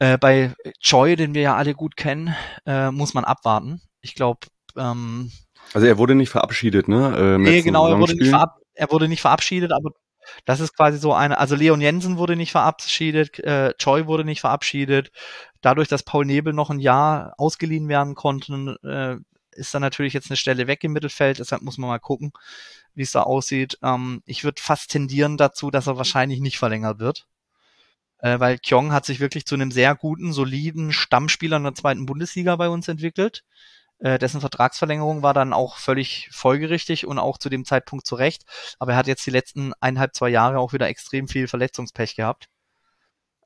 Äh, 0.00 0.18
bei 0.18 0.54
Joy, 0.80 1.14
den 1.14 1.34
wir 1.34 1.42
ja 1.42 1.56
alle 1.56 1.74
gut 1.74 1.96
kennen, 1.96 2.34
äh, 2.66 2.90
muss 2.90 3.14
man 3.14 3.24
abwarten. 3.24 3.82
Ich 4.00 4.14
glaube, 4.14 4.40
ähm, 4.76 5.30
also 5.74 5.86
er 5.86 5.98
wurde 5.98 6.14
nicht 6.14 6.30
verabschiedet, 6.30 6.88
ne? 6.88 7.16
Äh, 7.16 7.38
nee, 7.38 7.62
genau, 7.62 7.86
er 7.86 7.98
wurde, 7.98 8.16
nicht 8.16 8.30
verab 8.30 8.56
er 8.74 8.90
wurde 8.90 9.08
nicht 9.08 9.20
verabschiedet, 9.20 9.72
aber 9.72 9.90
das 10.46 10.60
ist 10.60 10.74
quasi 10.74 10.98
so 10.98 11.12
eine, 11.12 11.38
also 11.38 11.54
Leon 11.54 11.82
Jensen 11.82 12.16
wurde 12.16 12.34
nicht 12.34 12.52
verabschiedet, 12.52 13.38
äh, 13.40 13.74
Choi 13.78 14.06
wurde 14.06 14.24
nicht 14.24 14.40
verabschiedet. 14.40 15.12
Dadurch, 15.60 15.88
dass 15.88 16.02
Paul 16.02 16.24
Nebel 16.24 16.54
noch 16.54 16.70
ein 16.70 16.80
Jahr 16.80 17.34
ausgeliehen 17.36 17.88
werden 17.88 18.14
konnten, 18.14 18.76
äh, 18.82 19.16
ist 19.52 19.74
da 19.74 19.80
natürlich 19.80 20.14
jetzt 20.14 20.30
eine 20.30 20.38
Stelle 20.38 20.66
weg 20.66 20.82
im 20.82 20.92
Mittelfeld. 20.92 21.40
Deshalb 21.40 21.60
muss 21.62 21.76
man 21.76 21.88
mal 21.88 21.98
gucken, 21.98 22.32
wie 22.94 23.02
es 23.02 23.12
da 23.12 23.22
aussieht. 23.22 23.78
Ähm, 23.82 24.22
ich 24.24 24.44
würde 24.44 24.62
fast 24.62 24.90
tendieren 24.90 25.36
dazu, 25.36 25.70
dass 25.70 25.88
er 25.88 25.98
wahrscheinlich 25.98 26.40
nicht 26.40 26.58
verlängert 26.58 27.00
wird 27.00 27.26
äh, 28.22 28.38
weil 28.40 28.58
Kyong 28.58 28.92
hat 28.92 29.04
sich 29.04 29.20
wirklich 29.20 29.46
zu 29.46 29.54
einem 29.54 29.70
sehr 29.70 29.94
guten, 29.94 30.32
soliden 30.32 30.92
Stammspieler 30.92 31.56
in 31.58 31.64
der 31.64 31.74
zweiten 31.74 32.06
Bundesliga 32.06 32.56
bei 32.56 32.68
uns 32.68 32.88
entwickelt. 32.88 33.42
Äh, 33.98 34.18
dessen 34.18 34.40
Vertragsverlängerung 34.40 35.22
war 35.22 35.34
dann 35.34 35.52
auch 35.52 35.76
völlig 35.76 36.28
folgerichtig 36.32 37.06
und 37.06 37.18
auch 37.18 37.38
zu 37.38 37.50
dem 37.50 37.64
Zeitpunkt 37.64 38.06
zurecht. 38.06 38.44
Aber 38.78 38.92
er 38.92 38.98
hat 38.98 39.06
jetzt 39.06 39.26
die 39.26 39.30
letzten 39.30 39.72
eineinhalb, 39.80 40.14
zwei 40.14 40.30
Jahre 40.30 40.58
auch 40.58 40.72
wieder 40.72 40.88
extrem 40.88 41.28
viel 41.28 41.48
Verletzungspech 41.48 42.16
gehabt. 42.16 42.48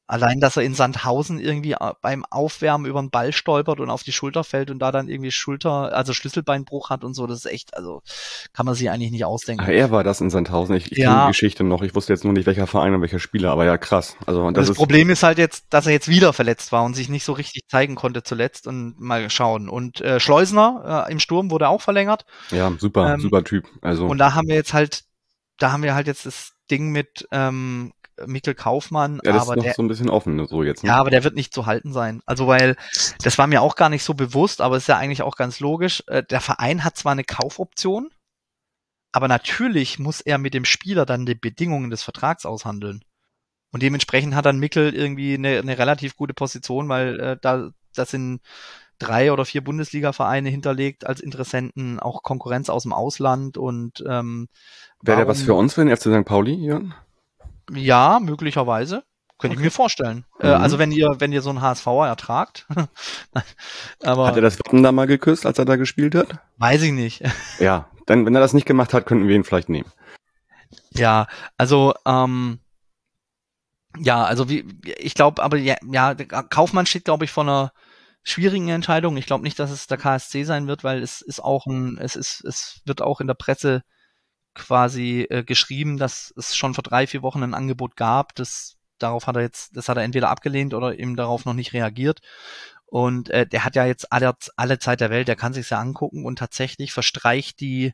Allein, 0.06 0.38
dass 0.38 0.56
er 0.58 0.64
in 0.64 0.74
Sandhausen 0.74 1.38
irgendwie 1.40 1.72
äh, 1.72 1.92
beim 2.02 2.26
Aufwärmen 2.26 2.84
über 2.86 3.00
den 3.00 3.08
Ball 3.10 3.32
stolpert 3.32 3.80
und 3.80 3.88
auf 3.88 4.02
die 4.02 4.12
Schulter 4.12 4.44
fällt 4.44 4.70
und 4.70 4.78
da 4.78 4.92
dann 4.92 5.08
irgendwie 5.08 5.30
Schulter, 5.32 5.94
also 5.96 6.12
Schlüsselbeinbruch 6.12 6.90
hat 6.90 7.04
und 7.04 7.14
so, 7.14 7.26
das 7.26 7.38
ist 7.44 7.50
echt, 7.50 7.74
also 7.74 8.02
kann 8.52 8.66
man 8.66 8.74
sich 8.74 8.90
eigentlich 8.90 9.10
nicht 9.12 9.24
ausdenken. 9.24 9.64
Ach, 9.64 9.70
er 9.70 9.90
war 9.90 10.04
das 10.04 10.20
in 10.20 10.28
Sandhausen. 10.28 10.76
Ich, 10.76 10.92
ich 10.92 10.98
Ja. 10.98 11.08
kenne 11.10 11.20
die 11.22 11.28
Geschichte 11.28 11.64
noch. 11.64 11.80
Ich 11.82 11.94
wusste 11.94 12.12
jetzt 12.12 12.22
nur 12.24 12.34
nicht, 12.34 12.44
welcher 12.44 12.66
Verein 12.66 12.92
und 12.94 13.00
welcher 13.00 13.18
Spieler, 13.18 13.50
aber 13.50 13.64
ja, 13.64 13.78
krass. 13.78 14.16
Also 14.26 14.44
das, 14.50 14.62
das 14.66 14.70
ist 14.70 14.76
Problem 14.76 15.08
ist 15.08 15.22
halt 15.22 15.38
jetzt, 15.38 15.64
dass 15.70 15.86
er 15.86 15.92
jetzt 15.92 16.08
wieder 16.08 16.34
verletzt 16.34 16.70
war 16.70 16.84
und 16.84 16.92
sich 16.94 17.08
nicht 17.08 17.24
so 17.24 17.32
richtig 17.32 17.62
zeigen 17.68 17.94
konnte 17.94 18.22
zuletzt 18.22 18.66
und 18.66 19.00
mal 19.00 19.30
schauen. 19.30 19.70
Und 19.70 20.02
äh, 20.02 20.20
Schleusner 20.20 21.06
äh, 21.08 21.12
im 21.12 21.18
Sturm 21.18 21.50
wurde 21.50 21.68
auch 21.68 21.80
verlängert. 21.80 22.26
ja 22.50 22.70
super, 22.78 23.14
ähm, 23.14 23.20
super 23.20 23.42
Typ. 23.42 23.64
Also 23.80 24.06
Und 24.06 24.18
da 24.18 24.34
haben 24.34 24.48
wir 24.48 24.54
jetzt 24.54 24.74
halt, 24.74 25.04
da 25.58 25.72
haben 25.72 25.82
wir 25.82 25.94
halt 25.94 26.06
jetzt 26.08 26.26
das 26.26 26.52
Ding 26.70 26.90
mit 26.92 27.26
ähm, 27.30 27.92
Mikkel 28.26 28.54
Kaufmann, 28.54 29.20
ja, 29.24 29.32
das 29.32 29.42
aber 29.42 29.52
ist 29.52 29.56
noch 29.56 29.64
der, 29.64 29.74
so 29.74 29.82
ein 29.82 29.88
bisschen 29.88 30.10
offen 30.10 30.46
so 30.46 30.62
jetzt. 30.62 30.82
Ne? 30.82 30.90
ja, 30.90 30.96
aber 30.96 31.10
der 31.10 31.24
wird 31.24 31.34
nicht 31.34 31.52
zu 31.52 31.66
halten 31.66 31.92
sein. 31.92 32.22
Also 32.26 32.46
weil, 32.46 32.76
das 33.22 33.38
war 33.38 33.46
mir 33.46 33.62
auch 33.62 33.76
gar 33.76 33.88
nicht 33.88 34.04
so 34.04 34.14
bewusst, 34.14 34.60
aber 34.60 34.76
ist 34.76 34.88
ja 34.88 34.98
eigentlich 34.98 35.22
auch 35.22 35.36
ganz 35.36 35.60
logisch. 35.60 36.02
Äh, 36.06 36.22
der 36.22 36.40
Verein 36.40 36.84
hat 36.84 36.96
zwar 36.96 37.12
eine 37.12 37.24
Kaufoption, 37.24 38.10
aber 39.12 39.28
natürlich 39.28 39.98
muss 39.98 40.20
er 40.20 40.38
mit 40.38 40.54
dem 40.54 40.64
Spieler 40.64 41.06
dann 41.06 41.26
die 41.26 41.34
Bedingungen 41.34 41.90
des 41.90 42.02
Vertrags 42.02 42.46
aushandeln. 42.46 43.04
Und 43.70 43.82
dementsprechend 43.82 44.34
hat 44.34 44.46
dann 44.46 44.58
Mickel 44.58 44.94
irgendwie 44.94 45.34
eine, 45.34 45.58
eine 45.58 45.78
relativ 45.78 46.16
gute 46.16 46.34
Position, 46.34 46.88
weil 46.88 47.18
äh, 47.20 47.36
da 47.40 47.70
das 47.94 48.10
sind 48.10 48.40
drei 48.98 49.32
oder 49.32 49.44
vier 49.44 49.62
Bundesliga-Vereine 49.62 50.48
hinterlegt 50.48 51.06
als 51.06 51.20
Interessenten, 51.20 51.98
auch 51.98 52.22
Konkurrenz 52.22 52.68
aus 52.70 52.84
dem 52.84 52.92
Ausland 52.92 53.56
und 53.56 54.04
ähm, 54.08 54.48
Wäre 55.02 55.18
der 55.18 55.28
was 55.28 55.42
für 55.42 55.54
uns 55.54 55.74
für 55.74 55.84
den 55.84 55.94
FC 55.94 56.04
St. 56.04 56.24
Pauli, 56.24 56.54
Jörn? 56.54 56.94
Ja, 57.72 58.18
möglicherweise. 58.20 59.04
Könnte 59.38 59.56
ich 59.56 59.62
mir 59.62 59.70
vorstellen. 59.70 60.24
Äh, 60.40 60.48
Mhm. 60.56 60.62
also 60.62 60.78
wenn 60.78 60.92
ihr, 60.92 61.16
wenn 61.18 61.32
ihr 61.32 61.42
so 61.42 61.50
einen 61.50 61.60
HSVer 61.60 62.06
ertragt. 62.06 62.66
Aber 64.02 64.26
Hat 64.28 64.36
er 64.36 64.42
das 64.42 64.58
Wappen 64.60 64.82
da 64.82 64.92
mal 64.92 65.06
geküsst, 65.06 65.44
als 65.44 65.58
er 65.58 65.64
da 65.64 65.76
gespielt 65.76 66.14
hat? 66.14 66.28
weiß 66.58 66.82
ich 66.82 66.92
nicht. 66.92 67.22
Ja, 67.58 67.88
dann, 68.06 68.24
wenn 68.26 68.34
er 68.34 68.40
das 68.40 68.52
nicht 68.52 68.66
gemacht 68.66 68.92
hat, 68.94 69.06
könnten 69.06 69.26
wir 69.28 69.34
ihn 69.34 69.44
vielleicht 69.44 69.68
nehmen. 69.68 69.90
Ja, 70.92 71.26
also 71.56 71.94
ähm, 72.06 72.58
ja, 73.98 74.24
also 74.24 74.48
wie 74.48 74.64
ich 74.98 75.14
glaube, 75.14 75.42
aber 75.42 75.56
ja, 75.56 75.76
ja, 75.90 76.14
der 76.14 76.26
Kaufmann 76.26 76.86
steht, 76.86 77.04
glaube 77.04 77.24
ich, 77.24 77.30
vor 77.30 77.44
einer 77.44 77.72
schwierigen 78.22 78.68
Entscheidung. 78.68 79.16
Ich 79.16 79.26
glaube 79.26 79.42
nicht, 79.44 79.58
dass 79.58 79.70
es 79.70 79.86
der 79.86 79.98
KSC 79.98 80.44
sein 80.44 80.66
wird, 80.66 80.84
weil 80.84 81.02
es 81.02 81.20
ist 81.22 81.40
auch 81.42 81.66
ein, 81.66 81.98
es 81.98 82.16
ist, 82.16 82.44
es 82.44 82.80
wird 82.86 83.02
auch 83.02 83.20
in 83.20 83.26
der 83.26 83.34
Presse 83.34 83.82
quasi 84.54 85.26
äh, 85.30 85.42
geschrieben, 85.44 85.96
dass 85.98 86.32
es 86.36 86.56
schon 86.56 86.74
vor 86.74 86.82
drei, 86.82 87.06
vier 87.06 87.22
Wochen 87.22 87.42
ein 87.42 87.54
Angebot 87.54 87.96
gab. 87.96 88.34
Das 88.34 88.76
darauf 88.98 89.26
hat 89.26 89.36
er 89.36 89.42
jetzt, 89.42 89.76
das 89.76 89.88
hat 89.88 89.96
er 89.96 90.04
entweder 90.04 90.30
abgelehnt 90.30 90.72
oder 90.74 90.98
eben 90.98 91.16
darauf 91.16 91.44
noch 91.44 91.54
nicht 91.54 91.72
reagiert. 91.72 92.20
Und 92.86 93.28
äh, 93.30 93.46
der 93.46 93.64
hat 93.64 93.74
ja 93.74 93.84
jetzt 93.86 94.12
alle, 94.12 94.34
alle 94.56 94.78
Zeit 94.78 95.00
der 95.00 95.10
Welt, 95.10 95.26
der 95.26 95.36
kann 95.36 95.52
sich 95.52 95.68
ja 95.70 95.80
angucken 95.80 96.24
und 96.24 96.38
tatsächlich 96.38 96.92
verstreicht 96.92 97.58
die 97.60 97.92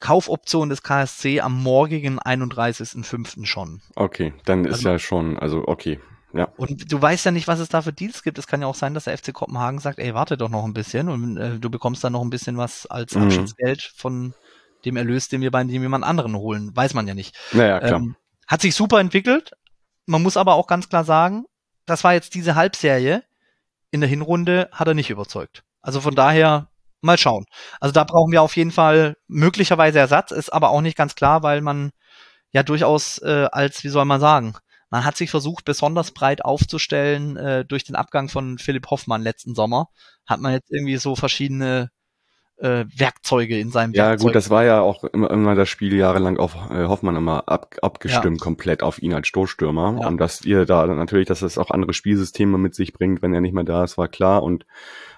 Kaufoption 0.00 0.68
des 0.68 0.82
KSC 0.82 1.40
am 1.40 1.62
morgigen 1.62 2.18
31.05. 2.20 3.46
schon. 3.46 3.80
Okay, 3.94 4.34
dann 4.44 4.64
ist 4.64 4.74
Also- 4.78 4.88
ja 4.90 4.98
schon, 4.98 5.38
also 5.38 5.66
okay. 5.66 6.00
Ja. 6.34 6.48
Und 6.58 6.92
du 6.92 7.00
weißt 7.00 7.24
ja 7.24 7.30
nicht, 7.30 7.48
was 7.48 7.60
es 7.60 7.70
da 7.70 7.80
für 7.80 7.94
Deals 7.94 8.22
gibt. 8.22 8.36
Es 8.38 8.46
kann 8.46 8.60
ja 8.60 8.66
auch 8.66 8.74
sein, 8.74 8.92
dass 8.92 9.04
der 9.04 9.16
FC 9.16 9.32
Kopenhagen 9.32 9.78
sagt, 9.78 9.98
ey, 9.98 10.12
warte 10.12 10.36
doch 10.36 10.50
noch 10.50 10.64
ein 10.64 10.74
bisschen 10.74 11.08
und 11.08 11.38
äh, 11.38 11.58
du 11.58 11.70
bekommst 11.70 12.04
dann 12.04 12.12
noch 12.12 12.20
ein 12.22 12.28
bisschen 12.28 12.58
was 12.58 12.84
als 12.86 13.14
Mhm. 13.14 13.22
Abschiedsgeld 13.22 13.80
von 13.96 14.34
dem 14.84 14.96
Erlös, 14.96 15.28
den 15.28 15.40
wir 15.40 15.50
bei 15.50 15.62
dem 15.62 15.82
jemand 15.82 16.04
anderen 16.04 16.36
holen. 16.36 16.74
Weiß 16.74 16.94
man 16.94 17.08
ja 17.08 17.14
nicht. 17.14 17.36
Naja, 17.52 17.80
klar. 17.80 18.00
Ähm, 18.00 18.16
hat 18.46 18.60
sich 18.60 18.74
super 18.74 19.00
entwickelt. 19.00 19.52
Man 20.06 20.22
muss 20.22 20.36
aber 20.36 20.54
auch 20.54 20.66
ganz 20.66 20.88
klar 20.88 21.04
sagen, 21.04 21.44
das 21.84 22.04
war 22.04 22.14
jetzt 22.14 22.34
diese 22.34 22.54
Halbserie. 22.54 23.24
In 23.90 24.00
der 24.00 24.10
Hinrunde 24.10 24.68
hat 24.72 24.88
er 24.88 24.94
nicht 24.94 25.10
überzeugt. 25.10 25.64
Also 25.80 26.00
von 26.00 26.14
daher 26.14 26.68
mal 27.00 27.18
schauen. 27.18 27.44
Also 27.80 27.92
da 27.92 28.04
brauchen 28.04 28.32
wir 28.32 28.42
auf 28.42 28.56
jeden 28.56 28.72
Fall 28.72 29.16
möglicherweise 29.26 29.98
Ersatz, 29.98 30.30
ist 30.30 30.52
aber 30.52 30.70
auch 30.70 30.80
nicht 30.80 30.96
ganz 30.96 31.14
klar, 31.14 31.42
weil 31.42 31.60
man 31.60 31.90
ja 32.52 32.62
durchaus 32.62 33.18
äh, 33.18 33.48
als, 33.52 33.84
wie 33.84 33.88
soll 33.88 34.04
man 34.04 34.20
sagen, 34.20 34.56
man 34.90 35.04
hat 35.04 35.16
sich 35.16 35.30
versucht, 35.30 35.64
besonders 35.64 36.12
breit 36.12 36.44
aufzustellen 36.44 37.36
äh, 37.36 37.64
durch 37.64 37.84
den 37.84 37.96
Abgang 37.96 38.28
von 38.28 38.58
Philipp 38.58 38.88
Hoffmann 38.90 39.22
letzten 39.22 39.54
Sommer. 39.54 39.88
Hat 40.26 40.40
man 40.40 40.52
jetzt 40.52 40.70
irgendwie 40.70 40.96
so 40.96 41.16
verschiedene 41.16 41.90
äh, 42.58 42.84
Werkzeuge 42.96 43.58
in 43.58 43.70
seinem 43.70 43.92
Ja, 43.92 44.08
Werkzeug. 44.10 44.28
gut, 44.28 44.34
das 44.34 44.50
war 44.50 44.64
ja 44.64 44.80
auch 44.80 45.04
immer, 45.04 45.30
immer 45.30 45.54
das 45.54 45.68
Spiel 45.68 45.94
jahrelang 45.94 46.38
auf 46.38 46.54
äh, 46.70 46.86
Hoffmann 46.86 47.16
immer 47.16 47.48
ab, 47.48 47.76
abgestimmt, 47.82 48.40
komplett 48.40 48.82
auf 48.82 49.02
ihn 49.02 49.12
als 49.14 49.28
Stoßstürmer. 49.28 49.98
Ja. 50.00 50.08
Und 50.08 50.18
dass 50.18 50.44
ihr 50.44 50.64
da 50.64 50.86
natürlich, 50.86 51.28
dass 51.28 51.42
es 51.42 51.58
auch 51.58 51.70
andere 51.70 51.92
Spielsysteme 51.92 52.58
mit 52.58 52.74
sich 52.74 52.92
bringt, 52.92 53.22
wenn 53.22 53.34
er 53.34 53.40
nicht 53.40 53.54
mehr 53.54 53.64
da 53.64 53.84
ist, 53.84 53.98
war 53.98 54.08
klar. 54.08 54.42
Und 54.42 54.66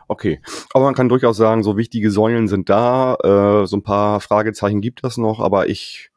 okay. 0.08 0.40
Aber 0.72 0.84
man 0.84 0.94
kann 0.94 1.08
durchaus 1.08 1.36
sagen, 1.36 1.62
so 1.62 1.76
wichtige 1.76 2.10
Säulen 2.10 2.48
sind 2.48 2.68
da, 2.68 3.14
äh, 3.14 3.66
so 3.66 3.76
ein 3.76 3.82
paar 3.82 4.20
Fragezeichen 4.20 4.80
gibt 4.80 5.04
es 5.04 5.16
noch, 5.16 5.40
aber 5.40 5.68
ich, 5.68 6.10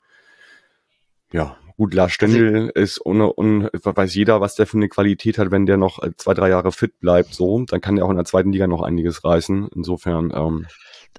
ja, 1.32 1.56
gut, 1.78 1.94
Lars 1.94 2.12
Stendel 2.12 2.72
ist 2.74 3.06
ohne, 3.06 3.32
un, 3.32 3.70
weiß 3.72 4.14
jeder, 4.16 4.42
was 4.42 4.56
der 4.56 4.68
für 4.68 4.78
eine 4.78 4.90
Qualität 4.90 5.38
hat, 5.38 5.52
wenn 5.52 5.66
der 5.66 5.78
noch 5.78 6.02
äh, 6.02 6.12
zwei, 6.18 6.34
drei 6.34 6.50
Jahre 6.50 6.72
fit 6.72 7.00
bleibt, 7.00 7.34
so, 7.34 7.64
dann 7.66 7.82
kann 7.82 7.96
der 7.96 8.06
auch 8.06 8.10
in 8.10 8.18
der 8.18 8.26
zweiten 8.26 8.52
Liga 8.52 8.68
noch 8.68 8.82
einiges 8.82 9.24
reißen. 9.24 9.70
Insofern, 9.76 10.32
ähm, 10.36 10.68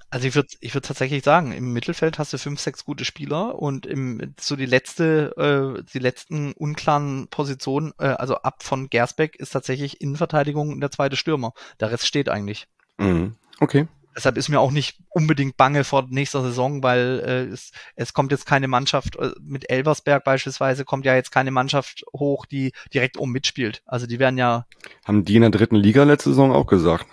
Also 0.09 0.27
ich 0.27 0.35
würde 0.35 0.49
ich 0.59 0.73
würd 0.75 0.85
tatsächlich 0.85 1.23
sagen, 1.23 1.51
im 1.53 1.73
Mittelfeld 1.73 2.19
hast 2.19 2.33
du 2.33 2.37
fünf, 2.37 2.59
sechs 2.59 2.85
gute 2.85 3.03
Spieler 3.03 3.59
und 3.59 3.85
im 3.85 4.35
so 4.39 4.55
die 4.55 4.67
letzte, 4.67 5.33
äh, 5.37 5.83
die 5.91 5.99
letzten 5.99 6.53
unklaren 6.53 7.27
Positionen, 7.29 7.93
äh, 7.97 8.05
also 8.05 8.35
ab 8.35 8.61
von 8.61 8.89
Gersbeck 8.89 9.35
ist 9.35 9.51
tatsächlich 9.51 10.01
Innenverteidigung 10.01 10.79
der 10.79 10.91
zweite 10.91 11.15
Stürmer. 11.15 11.53
Der 11.79 11.91
Rest 11.91 12.05
steht 12.05 12.29
eigentlich. 12.29 12.67
mh, 12.97 13.31
okay. 13.59 13.87
Deshalb 14.15 14.37
ist 14.37 14.49
mir 14.49 14.59
auch 14.59 14.71
nicht 14.71 14.99
unbedingt 15.09 15.57
bange 15.57 15.83
vor 15.83 16.05
nächster 16.09 16.43
Saison, 16.43 16.83
weil 16.83 17.23
äh, 17.25 17.51
es, 17.51 17.71
es 17.95 18.13
kommt 18.13 18.31
jetzt 18.31 18.45
keine 18.45 18.67
Mannschaft, 18.67 19.15
äh, 19.15 19.31
mit 19.41 19.69
Elversberg 19.69 20.23
beispielsweise 20.23 20.85
kommt 20.85 21.05
ja 21.05 21.15
jetzt 21.15 21.31
keine 21.31 21.51
Mannschaft 21.51 22.03
hoch, 22.13 22.45
die 22.45 22.73
direkt 22.93 23.17
oben 23.17 23.31
mitspielt. 23.31 23.81
Also 23.85 24.05
die 24.05 24.19
werden 24.19 24.37
ja, 24.37 24.65
Haben 25.05 25.25
die 25.25 25.35
in 25.35 25.41
der 25.41 25.49
dritten 25.49 25.75
Liga 25.75 26.03
letzte 26.03 26.29
Saison 26.29 26.51
auch 26.51 26.67
gesagt. 26.67 27.07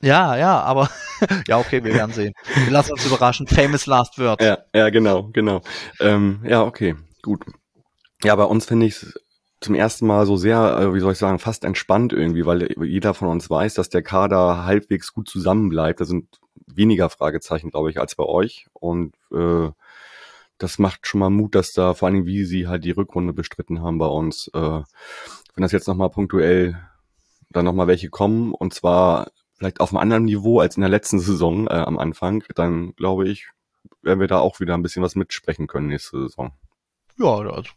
Ja, 0.00 0.36
ja, 0.36 0.60
aber 0.60 0.90
ja, 1.48 1.58
okay, 1.58 1.82
wir 1.82 1.94
werden 1.94 2.12
sehen. 2.12 2.34
Wir 2.54 2.70
lassen 2.70 2.92
uns 2.92 3.06
überraschen. 3.06 3.46
Famous 3.46 3.86
last 3.86 4.18
word. 4.18 4.40
Ja, 4.40 4.58
ja, 4.74 4.90
genau, 4.90 5.28
genau. 5.32 5.62
Ähm, 6.00 6.40
ja, 6.44 6.62
okay, 6.62 6.96
gut. 7.22 7.44
Ja, 8.22 8.34
bei 8.36 8.44
uns 8.44 8.66
finde 8.66 8.86
ich 8.86 8.94
es 8.94 9.14
zum 9.60 9.74
ersten 9.74 10.06
Mal 10.06 10.26
so 10.26 10.36
sehr, 10.36 10.78
äh, 10.78 10.94
wie 10.94 11.00
soll 11.00 11.12
ich 11.12 11.18
sagen, 11.18 11.38
fast 11.38 11.64
entspannt 11.64 12.12
irgendwie, 12.12 12.46
weil 12.46 12.68
jeder 12.84 13.14
von 13.14 13.28
uns 13.28 13.50
weiß, 13.50 13.74
dass 13.74 13.88
der 13.88 14.02
Kader 14.02 14.64
halbwegs 14.64 15.12
gut 15.12 15.28
zusammenbleibt. 15.28 16.00
Da 16.00 16.04
sind 16.04 16.38
weniger 16.66 17.10
Fragezeichen, 17.10 17.70
glaube 17.70 17.90
ich, 17.90 17.98
als 17.98 18.14
bei 18.14 18.24
euch. 18.24 18.66
Und 18.72 19.14
äh, 19.32 19.70
das 20.58 20.78
macht 20.78 21.06
schon 21.06 21.20
mal 21.20 21.30
Mut, 21.30 21.54
dass 21.54 21.72
da 21.72 21.94
vor 21.94 22.06
allen 22.06 22.14
Dingen, 22.16 22.26
wie 22.26 22.44
sie 22.44 22.68
halt 22.68 22.84
die 22.84 22.90
Rückrunde 22.90 23.32
bestritten 23.32 23.82
haben 23.82 23.98
bei 23.98 24.06
uns, 24.06 24.48
äh, 24.54 24.60
wenn 25.54 25.62
das 25.62 25.72
jetzt 25.72 25.88
nochmal 25.88 26.10
punktuell 26.10 26.78
dann 27.50 27.64
nochmal 27.64 27.86
welche 27.86 28.10
kommen, 28.10 28.52
und 28.52 28.74
zwar 28.74 29.28
vielleicht 29.58 29.80
auf 29.80 29.90
einem 29.90 29.98
anderen 29.98 30.24
Niveau 30.24 30.60
als 30.60 30.76
in 30.76 30.80
der 30.80 30.90
letzten 30.90 31.18
Saison 31.20 31.66
äh, 31.66 31.72
am 31.74 31.98
Anfang, 31.98 32.44
dann 32.54 32.94
glaube 32.94 33.28
ich, 33.28 33.50
werden 34.02 34.20
wir 34.20 34.28
da 34.28 34.38
auch 34.38 34.60
wieder 34.60 34.74
ein 34.74 34.82
bisschen 34.82 35.02
was 35.02 35.14
mitsprechen 35.16 35.66
können 35.66 35.88
nächste 35.88 36.20
Saison. 36.22 36.52
Ja, 37.18 37.26
also, 37.38 37.70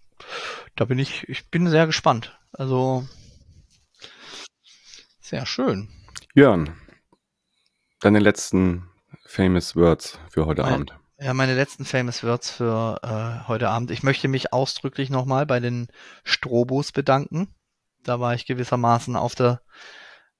da 0.75 0.85
bin 0.85 0.99
ich, 0.99 1.27
ich 1.27 1.49
bin 1.49 1.67
sehr 1.67 1.87
gespannt. 1.87 2.37
Also, 2.53 3.05
sehr 5.19 5.45
schön. 5.45 5.89
Jörn, 6.33 6.75
deine 7.99 8.19
letzten 8.19 8.87
famous 9.25 9.75
words 9.75 10.19
für 10.29 10.45
heute 10.45 10.61
Mein- 10.63 10.73
Abend. 10.73 10.97
Ja, 11.23 11.35
meine 11.35 11.53
letzten 11.53 11.85
Famous 11.85 12.23
Words 12.23 12.49
für 12.49 12.97
äh, 13.03 13.47
heute 13.47 13.69
Abend. 13.69 13.91
Ich 13.91 14.01
möchte 14.01 14.27
mich 14.27 14.53
ausdrücklich 14.53 15.11
nochmal 15.11 15.45
bei 15.45 15.59
den 15.59 15.87
Strobos 16.23 16.91
bedanken. 16.91 17.53
Da 18.01 18.19
war 18.19 18.33
ich 18.33 18.47
gewissermaßen 18.47 19.15
auf 19.15 19.35
der 19.35 19.61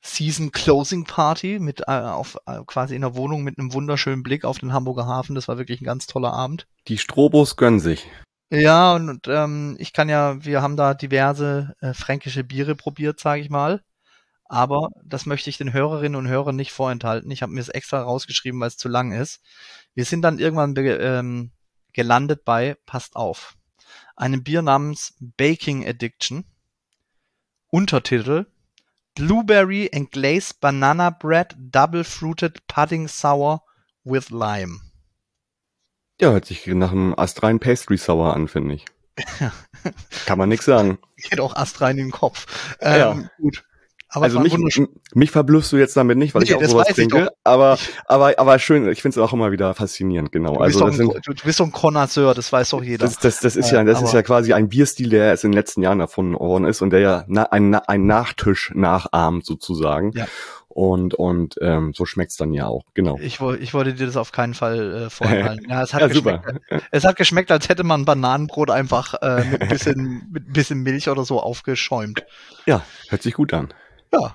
Season 0.02 0.52
Closing 0.52 1.06
Party 1.06 1.60
mit 1.60 1.82
äh, 1.82 1.92
auf 1.92 2.38
äh, 2.48 2.60
quasi 2.66 2.96
in 2.96 3.02
der 3.02 3.16
Wohnung 3.16 3.44
mit 3.44 3.60
einem 3.60 3.74
wunderschönen 3.74 4.24
Blick 4.24 4.46
auf 4.46 4.58
den 4.58 4.74
Hamburger 4.74 5.06
Hafen. 5.06 5.36
Das 5.36 5.48
war 5.48 5.58
wirklich 5.58 5.82
ein 5.82 5.86
ganz 5.86 6.08
toller 6.08 6.34
Abend. 6.34 6.68
Die 6.88 6.98
Strobos 6.98 7.56
gönnen 7.56 7.80
sich. 7.80 8.08
Ja, 8.50 8.96
und, 8.96 9.10
und 9.10 9.28
ähm, 9.28 9.78
ich 9.80 9.94
kann 9.94 10.10
ja, 10.10 10.44
wir 10.44 10.62
haben 10.62 10.76
da 10.76 10.94
diverse 10.94 11.76
äh, 11.80 11.94
fränkische 11.94 12.44
Biere 12.44 12.76
probiert, 12.76 13.20
sage 13.20 13.42
ich 13.42 13.50
mal. 13.50 13.82
Aber 14.46 14.90
das 15.06 15.26
möchte 15.26 15.50
ich 15.50 15.58
den 15.58 15.72
Hörerinnen 15.72 16.18
und 16.18 16.28
Hörern 16.28 16.58
nicht 16.58 16.74
vorenthalten. 16.74 17.32
Ich 17.32 17.42
habe 17.42 17.54
mir 17.54 17.62
es 17.62 17.70
extra 17.70 18.02
rausgeschrieben, 18.02 18.60
weil 18.60 18.68
es 18.68 18.78
zu 18.78 18.90
lang 18.90 19.14
ist. 19.14 19.40
Wir 19.94 20.04
sind 20.04 20.24
dann 20.24 20.40
irgendwann 20.40 20.76
ähm, 20.76 21.52
gelandet 21.94 22.44
bei, 22.44 22.76
passt 22.86 23.16
auf, 23.16 23.56
einem 24.18 24.44
Bier 24.44 24.62
namens 24.62 25.16
Baking 25.20 25.88
Addiction. 25.88 26.44
Untertitel 27.70 28.48
Blueberry 29.22 29.88
and 29.94 30.10
Glazed 30.10 30.60
Banana 30.62 31.12
Bread 31.12 31.54
Double 31.72 32.04
Fruited 32.04 32.66
Pudding 32.66 33.08
Sour 33.08 33.62
with 34.04 34.32
Lime. 34.32 34.80
Ja, 36.20 36.32
hört 36.32 36.46
sich 36.46 36.66
nach 36.66 36.92
einem 36.92 37.14
astreinen 37.16 37.60
Pastry 37.60 37.98
Sour 37.98 38.36
an, 38.36 38.48
finde 38.48 38.74
ich. 38.74 38.86
Kann 40.26 40.40
man 40.40 40.50
nix 40.50 40.66
sagen. 40.66 40.98
Geht 41.18 41.40
auch 41.40 41.56
astrein 41.56 42.00
in 42.00 42.06
den 42.06 42.12
Kopf. 42.12 42.76
Ähm, 42.80 43.00
Ja. 43.00 43.30
Gut. 43.38 43.64
Aber 44.14 44.26
also 44.26 44.40
mich, 44.42 44.56
mich 45.14 45.32
verblüffst 45.32 45.72
du 45.72 45.78
jetzt 45.78 45.96
damit 45.96 46.18
nicht, 46.18 46.36
weil 46.36 46.42
Nee, 46.42 46.50
ich 46.50 46.56
auch 46.56 46.64
sowas 46.64 46.88
trinke. 46.90 47.30
Aber, 47.46 47.78
aber, 48.06 48.38
aber 48.38 48.60
schön, 48.60 48.88
ich 48.90 49.02
finde 49.02 49.18
es 49.20 49.26
auch 49.26 49.32
immer 49.32 49.52
wieder 49.54 49.74
faszinierend, 49.74 50.34
genau. 50.34 50.54
Du 50.56 50.60
bist, 50.66 50.82
Also 50.82 50.86
ein, 50.86 50.92
sind, 50.94 51.14
du, 51.26 51.34
bist 51.46 51.60
doch 51.62 51.66
ein 51.66 51.72
Connoisseur, 51.72 52.34
das 52.34 52.52
weiß 52.52 52.72
doch 52.72 52.84
jeder. 52.84 53.06
das, 53.06 53.20
das, 53.20 53.40
das 53.40 53.56
ist 53.56 53.72
Äh, 53.72 53.76
ja, 53.76 53.84
das 53.86 54.02
ist 54.02 54.14
ja 54.14 54.22
quasi 54.22 54.52
ein 54.52 54.68
Bierstil, 54.68 55.10
der 55.10 55.26
erst 55.28 55.46
in 55.46 55.52
den 55.52 55.56
letzten 55.58 55.82
Jahren 55.82 56.02
erfunden 56.02 56.34
worden 56.38 56.66
ist 56.66 56.82
und 56.82 56.90
der 56.90 57.00
ja 57.00 57.24
na, 57.28 57.44
ein, 57.44 57.74
ein 57.74 58.06
Nachtisch 58.06 58.72
nachahmt 58.76 59.46
sozusagen. 59.46 60.12
Ja. 60.14 60.28
Und, 60.68 61.14
und 61.16 61.56
ähm, 61.62 61.92
so 61.94 62.06
schmeckt's 62.06 62.38
dann 62.38 62.54
ja 62.54 62.68
auch, 62.68 62.84
genau. 62.94 63.18
Ich, 63.22 63.40
ich 63.60 63.74
wollte 63.74 63.94
dir 63.94 64.06
das 64.06 64.16
auf 64.16 64.32
keinen 64.32 64.54
Fall 64.54 65.06
äh, 65.06 65.10
vorenthalten. 65.10 65.66
Ja, 65.70 65.84
es 65.84 65.94
hat 65.94 66.02
Ja, 66.02 66.08
geschmeckt. 66.08 66.46
super. 66.46 66.82
Es 66.92 67.04
hat 67.04 67.16
geschmeckt, 67.18 67.52
als 67.52 67.68
hätte 67.68 67.84
man 67.84 68.06
Bananenbrot 68.06 68.72
einfach 68.72 69.16
äh, 69.22 69.44
mit 69.44 69.68
bisschen, 69.70 70.28
mit 70.32 70.48
ein 70.50 70.54
bisschen 70.54 70.80
Milch 70.82 71.10
oder 71.10 71.26
so 71.26 71.42
aufgeschäumt. 71.42 72.24
Ja, 72.66 72.84
hört 73.10 73.22
sich 73.22 73.34
gut 73.34 73.54
an. 73.54 73.74
Ja, 74.14 74.34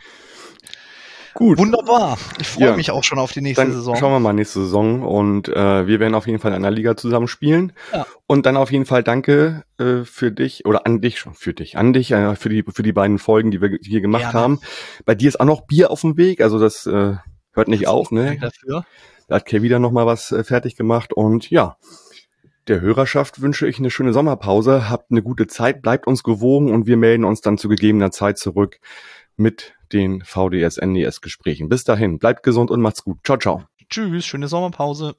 Gut. 1.35 1.59
wunderbar. 1.59 2.17
Ich 2.41 2.49
freue 2.49 2.69
Ja. 2.69 2.77
mich 2.77 2.91
auch 2.91 3.05
schon 3.05 3.19
auf 3.19 3.31
die 3.33 3.43
nächste 3.43 3.63
Dann 3.63 3.73
Saison. 3.73 3.95
schauen 3.97 4.13
wir 4.13 4.21
mal 4.21 4.33
nächste 4.33 4.61
Saison 4.61 5.03
und 5.03 5.49
äh, 5.49 5.87
wir 5.87 6.01
werden 6.01 6.15
auf 6.15 6.27
jeden 6.27 6.39
Fall 6.39 6.53
in 6.53 6.57
einer 6.57 6.71
Liga 6.71 6.97
zusammen 6.97 7.29
spielen. 7.29 7.73
Ja. 7.93 8.07
Und 8.27 8.47
dann 8.47 8.57
auf 8.57 8.73
jeden 8.73 8.87
Fall 8.87 9.03
danke 9.03 9.65
äh, 9.79 10.05
für 10.05 10.33
dich 10.33 10.65
oder 10.65 10.87
an 10.87 11.03
dich 11.03 11.19
schon 11.19 11.35
für 11.35 11.53
dich, 11.53 11.77
an 11.77 11.93
dich 11.93 12.11
äh, 12.13 12.37
für 12.37 12.49
die 12.49 12.65
für 12.67 12.83
die 12.83 12.93
beiden 12.95 13.19
Folgen, 13.19 13.51
die 13.51 13.61
wir 13.61 13.79
hier 13.83 14.01
gemacht 14.01 14.23
Gerne. 14.23 14.39
haben. 14.39 14.61
Bei 15.05 15.15
dir 15.15 15.29
ist 15.29 15.39
auch 15.39 15.45
noch 15.45 15.67
Bier 15.67 15.91
auf 15.91 16.01
dem 16.01 16.17
Weg, 16.17 16.41
also 16.41 16.59
das 16.59 16.87
äh, 16.87 17.17
hört 17.53 17.69
nicht 17.69 17.87
auf, 17.87 18.11
ne? 18.11 18.25
Danke 18.25 18.41
dafür. 18.41 18.87
Da 19.29 19.35
hat 19.37 19.45
Kay 19.45 19.61
wieder 19.61 19.79
noch 19.79 19.93
mal 19.93 20.07
was 20.07 20.33
äh, 20.33 20.43
fertig 20.43 20.75
gemacht 20.77 21.13
und 21.13 21.51
ja. 21.51 21.77
Der 22.69 22.81
Hörerschaft 22.81 23.41
wünsche 23.43 23.69
ich 23.69 23.79
eine 23.79 23.91
schöne 23.91 24.13
Sommerpause, 24.13 24.91
habt 24.91 25.13
eine 25.13 25.23
gute 25.23 25.47
Zeit, 25.47 25.83
bleibt 25.83 26.09
uns 26.09 26.25
gewogen 26.25 26.73
und 26.73 26.87
wir 26.89 26.97
melden 26.97 27.25
uns 27.25 27.41
dann 27.41 27.59
zu 27.59 27.69
gegebener 27.69 28.11
Zeit 28.11 28.39
zurück 28.39 28.81
mit 29.37 29.75
den 29.93 30.23
VDS-NDS-Gesprächen. 30.25 31.69
Bis 31.69 31.85
dahin, 31.85 32.19
bleibt 32.19 32.43
gesund 32.43 32.71
und 32.71 32.81
macht's 32.81 33.05
gut. 33.05 33.19
Ciao, 33.25 33.39
ciao. 33.39 33.65
Tschüss, 33.89 34.27
schöne 34.27 34.49
Sommerpause. 34.49 35.17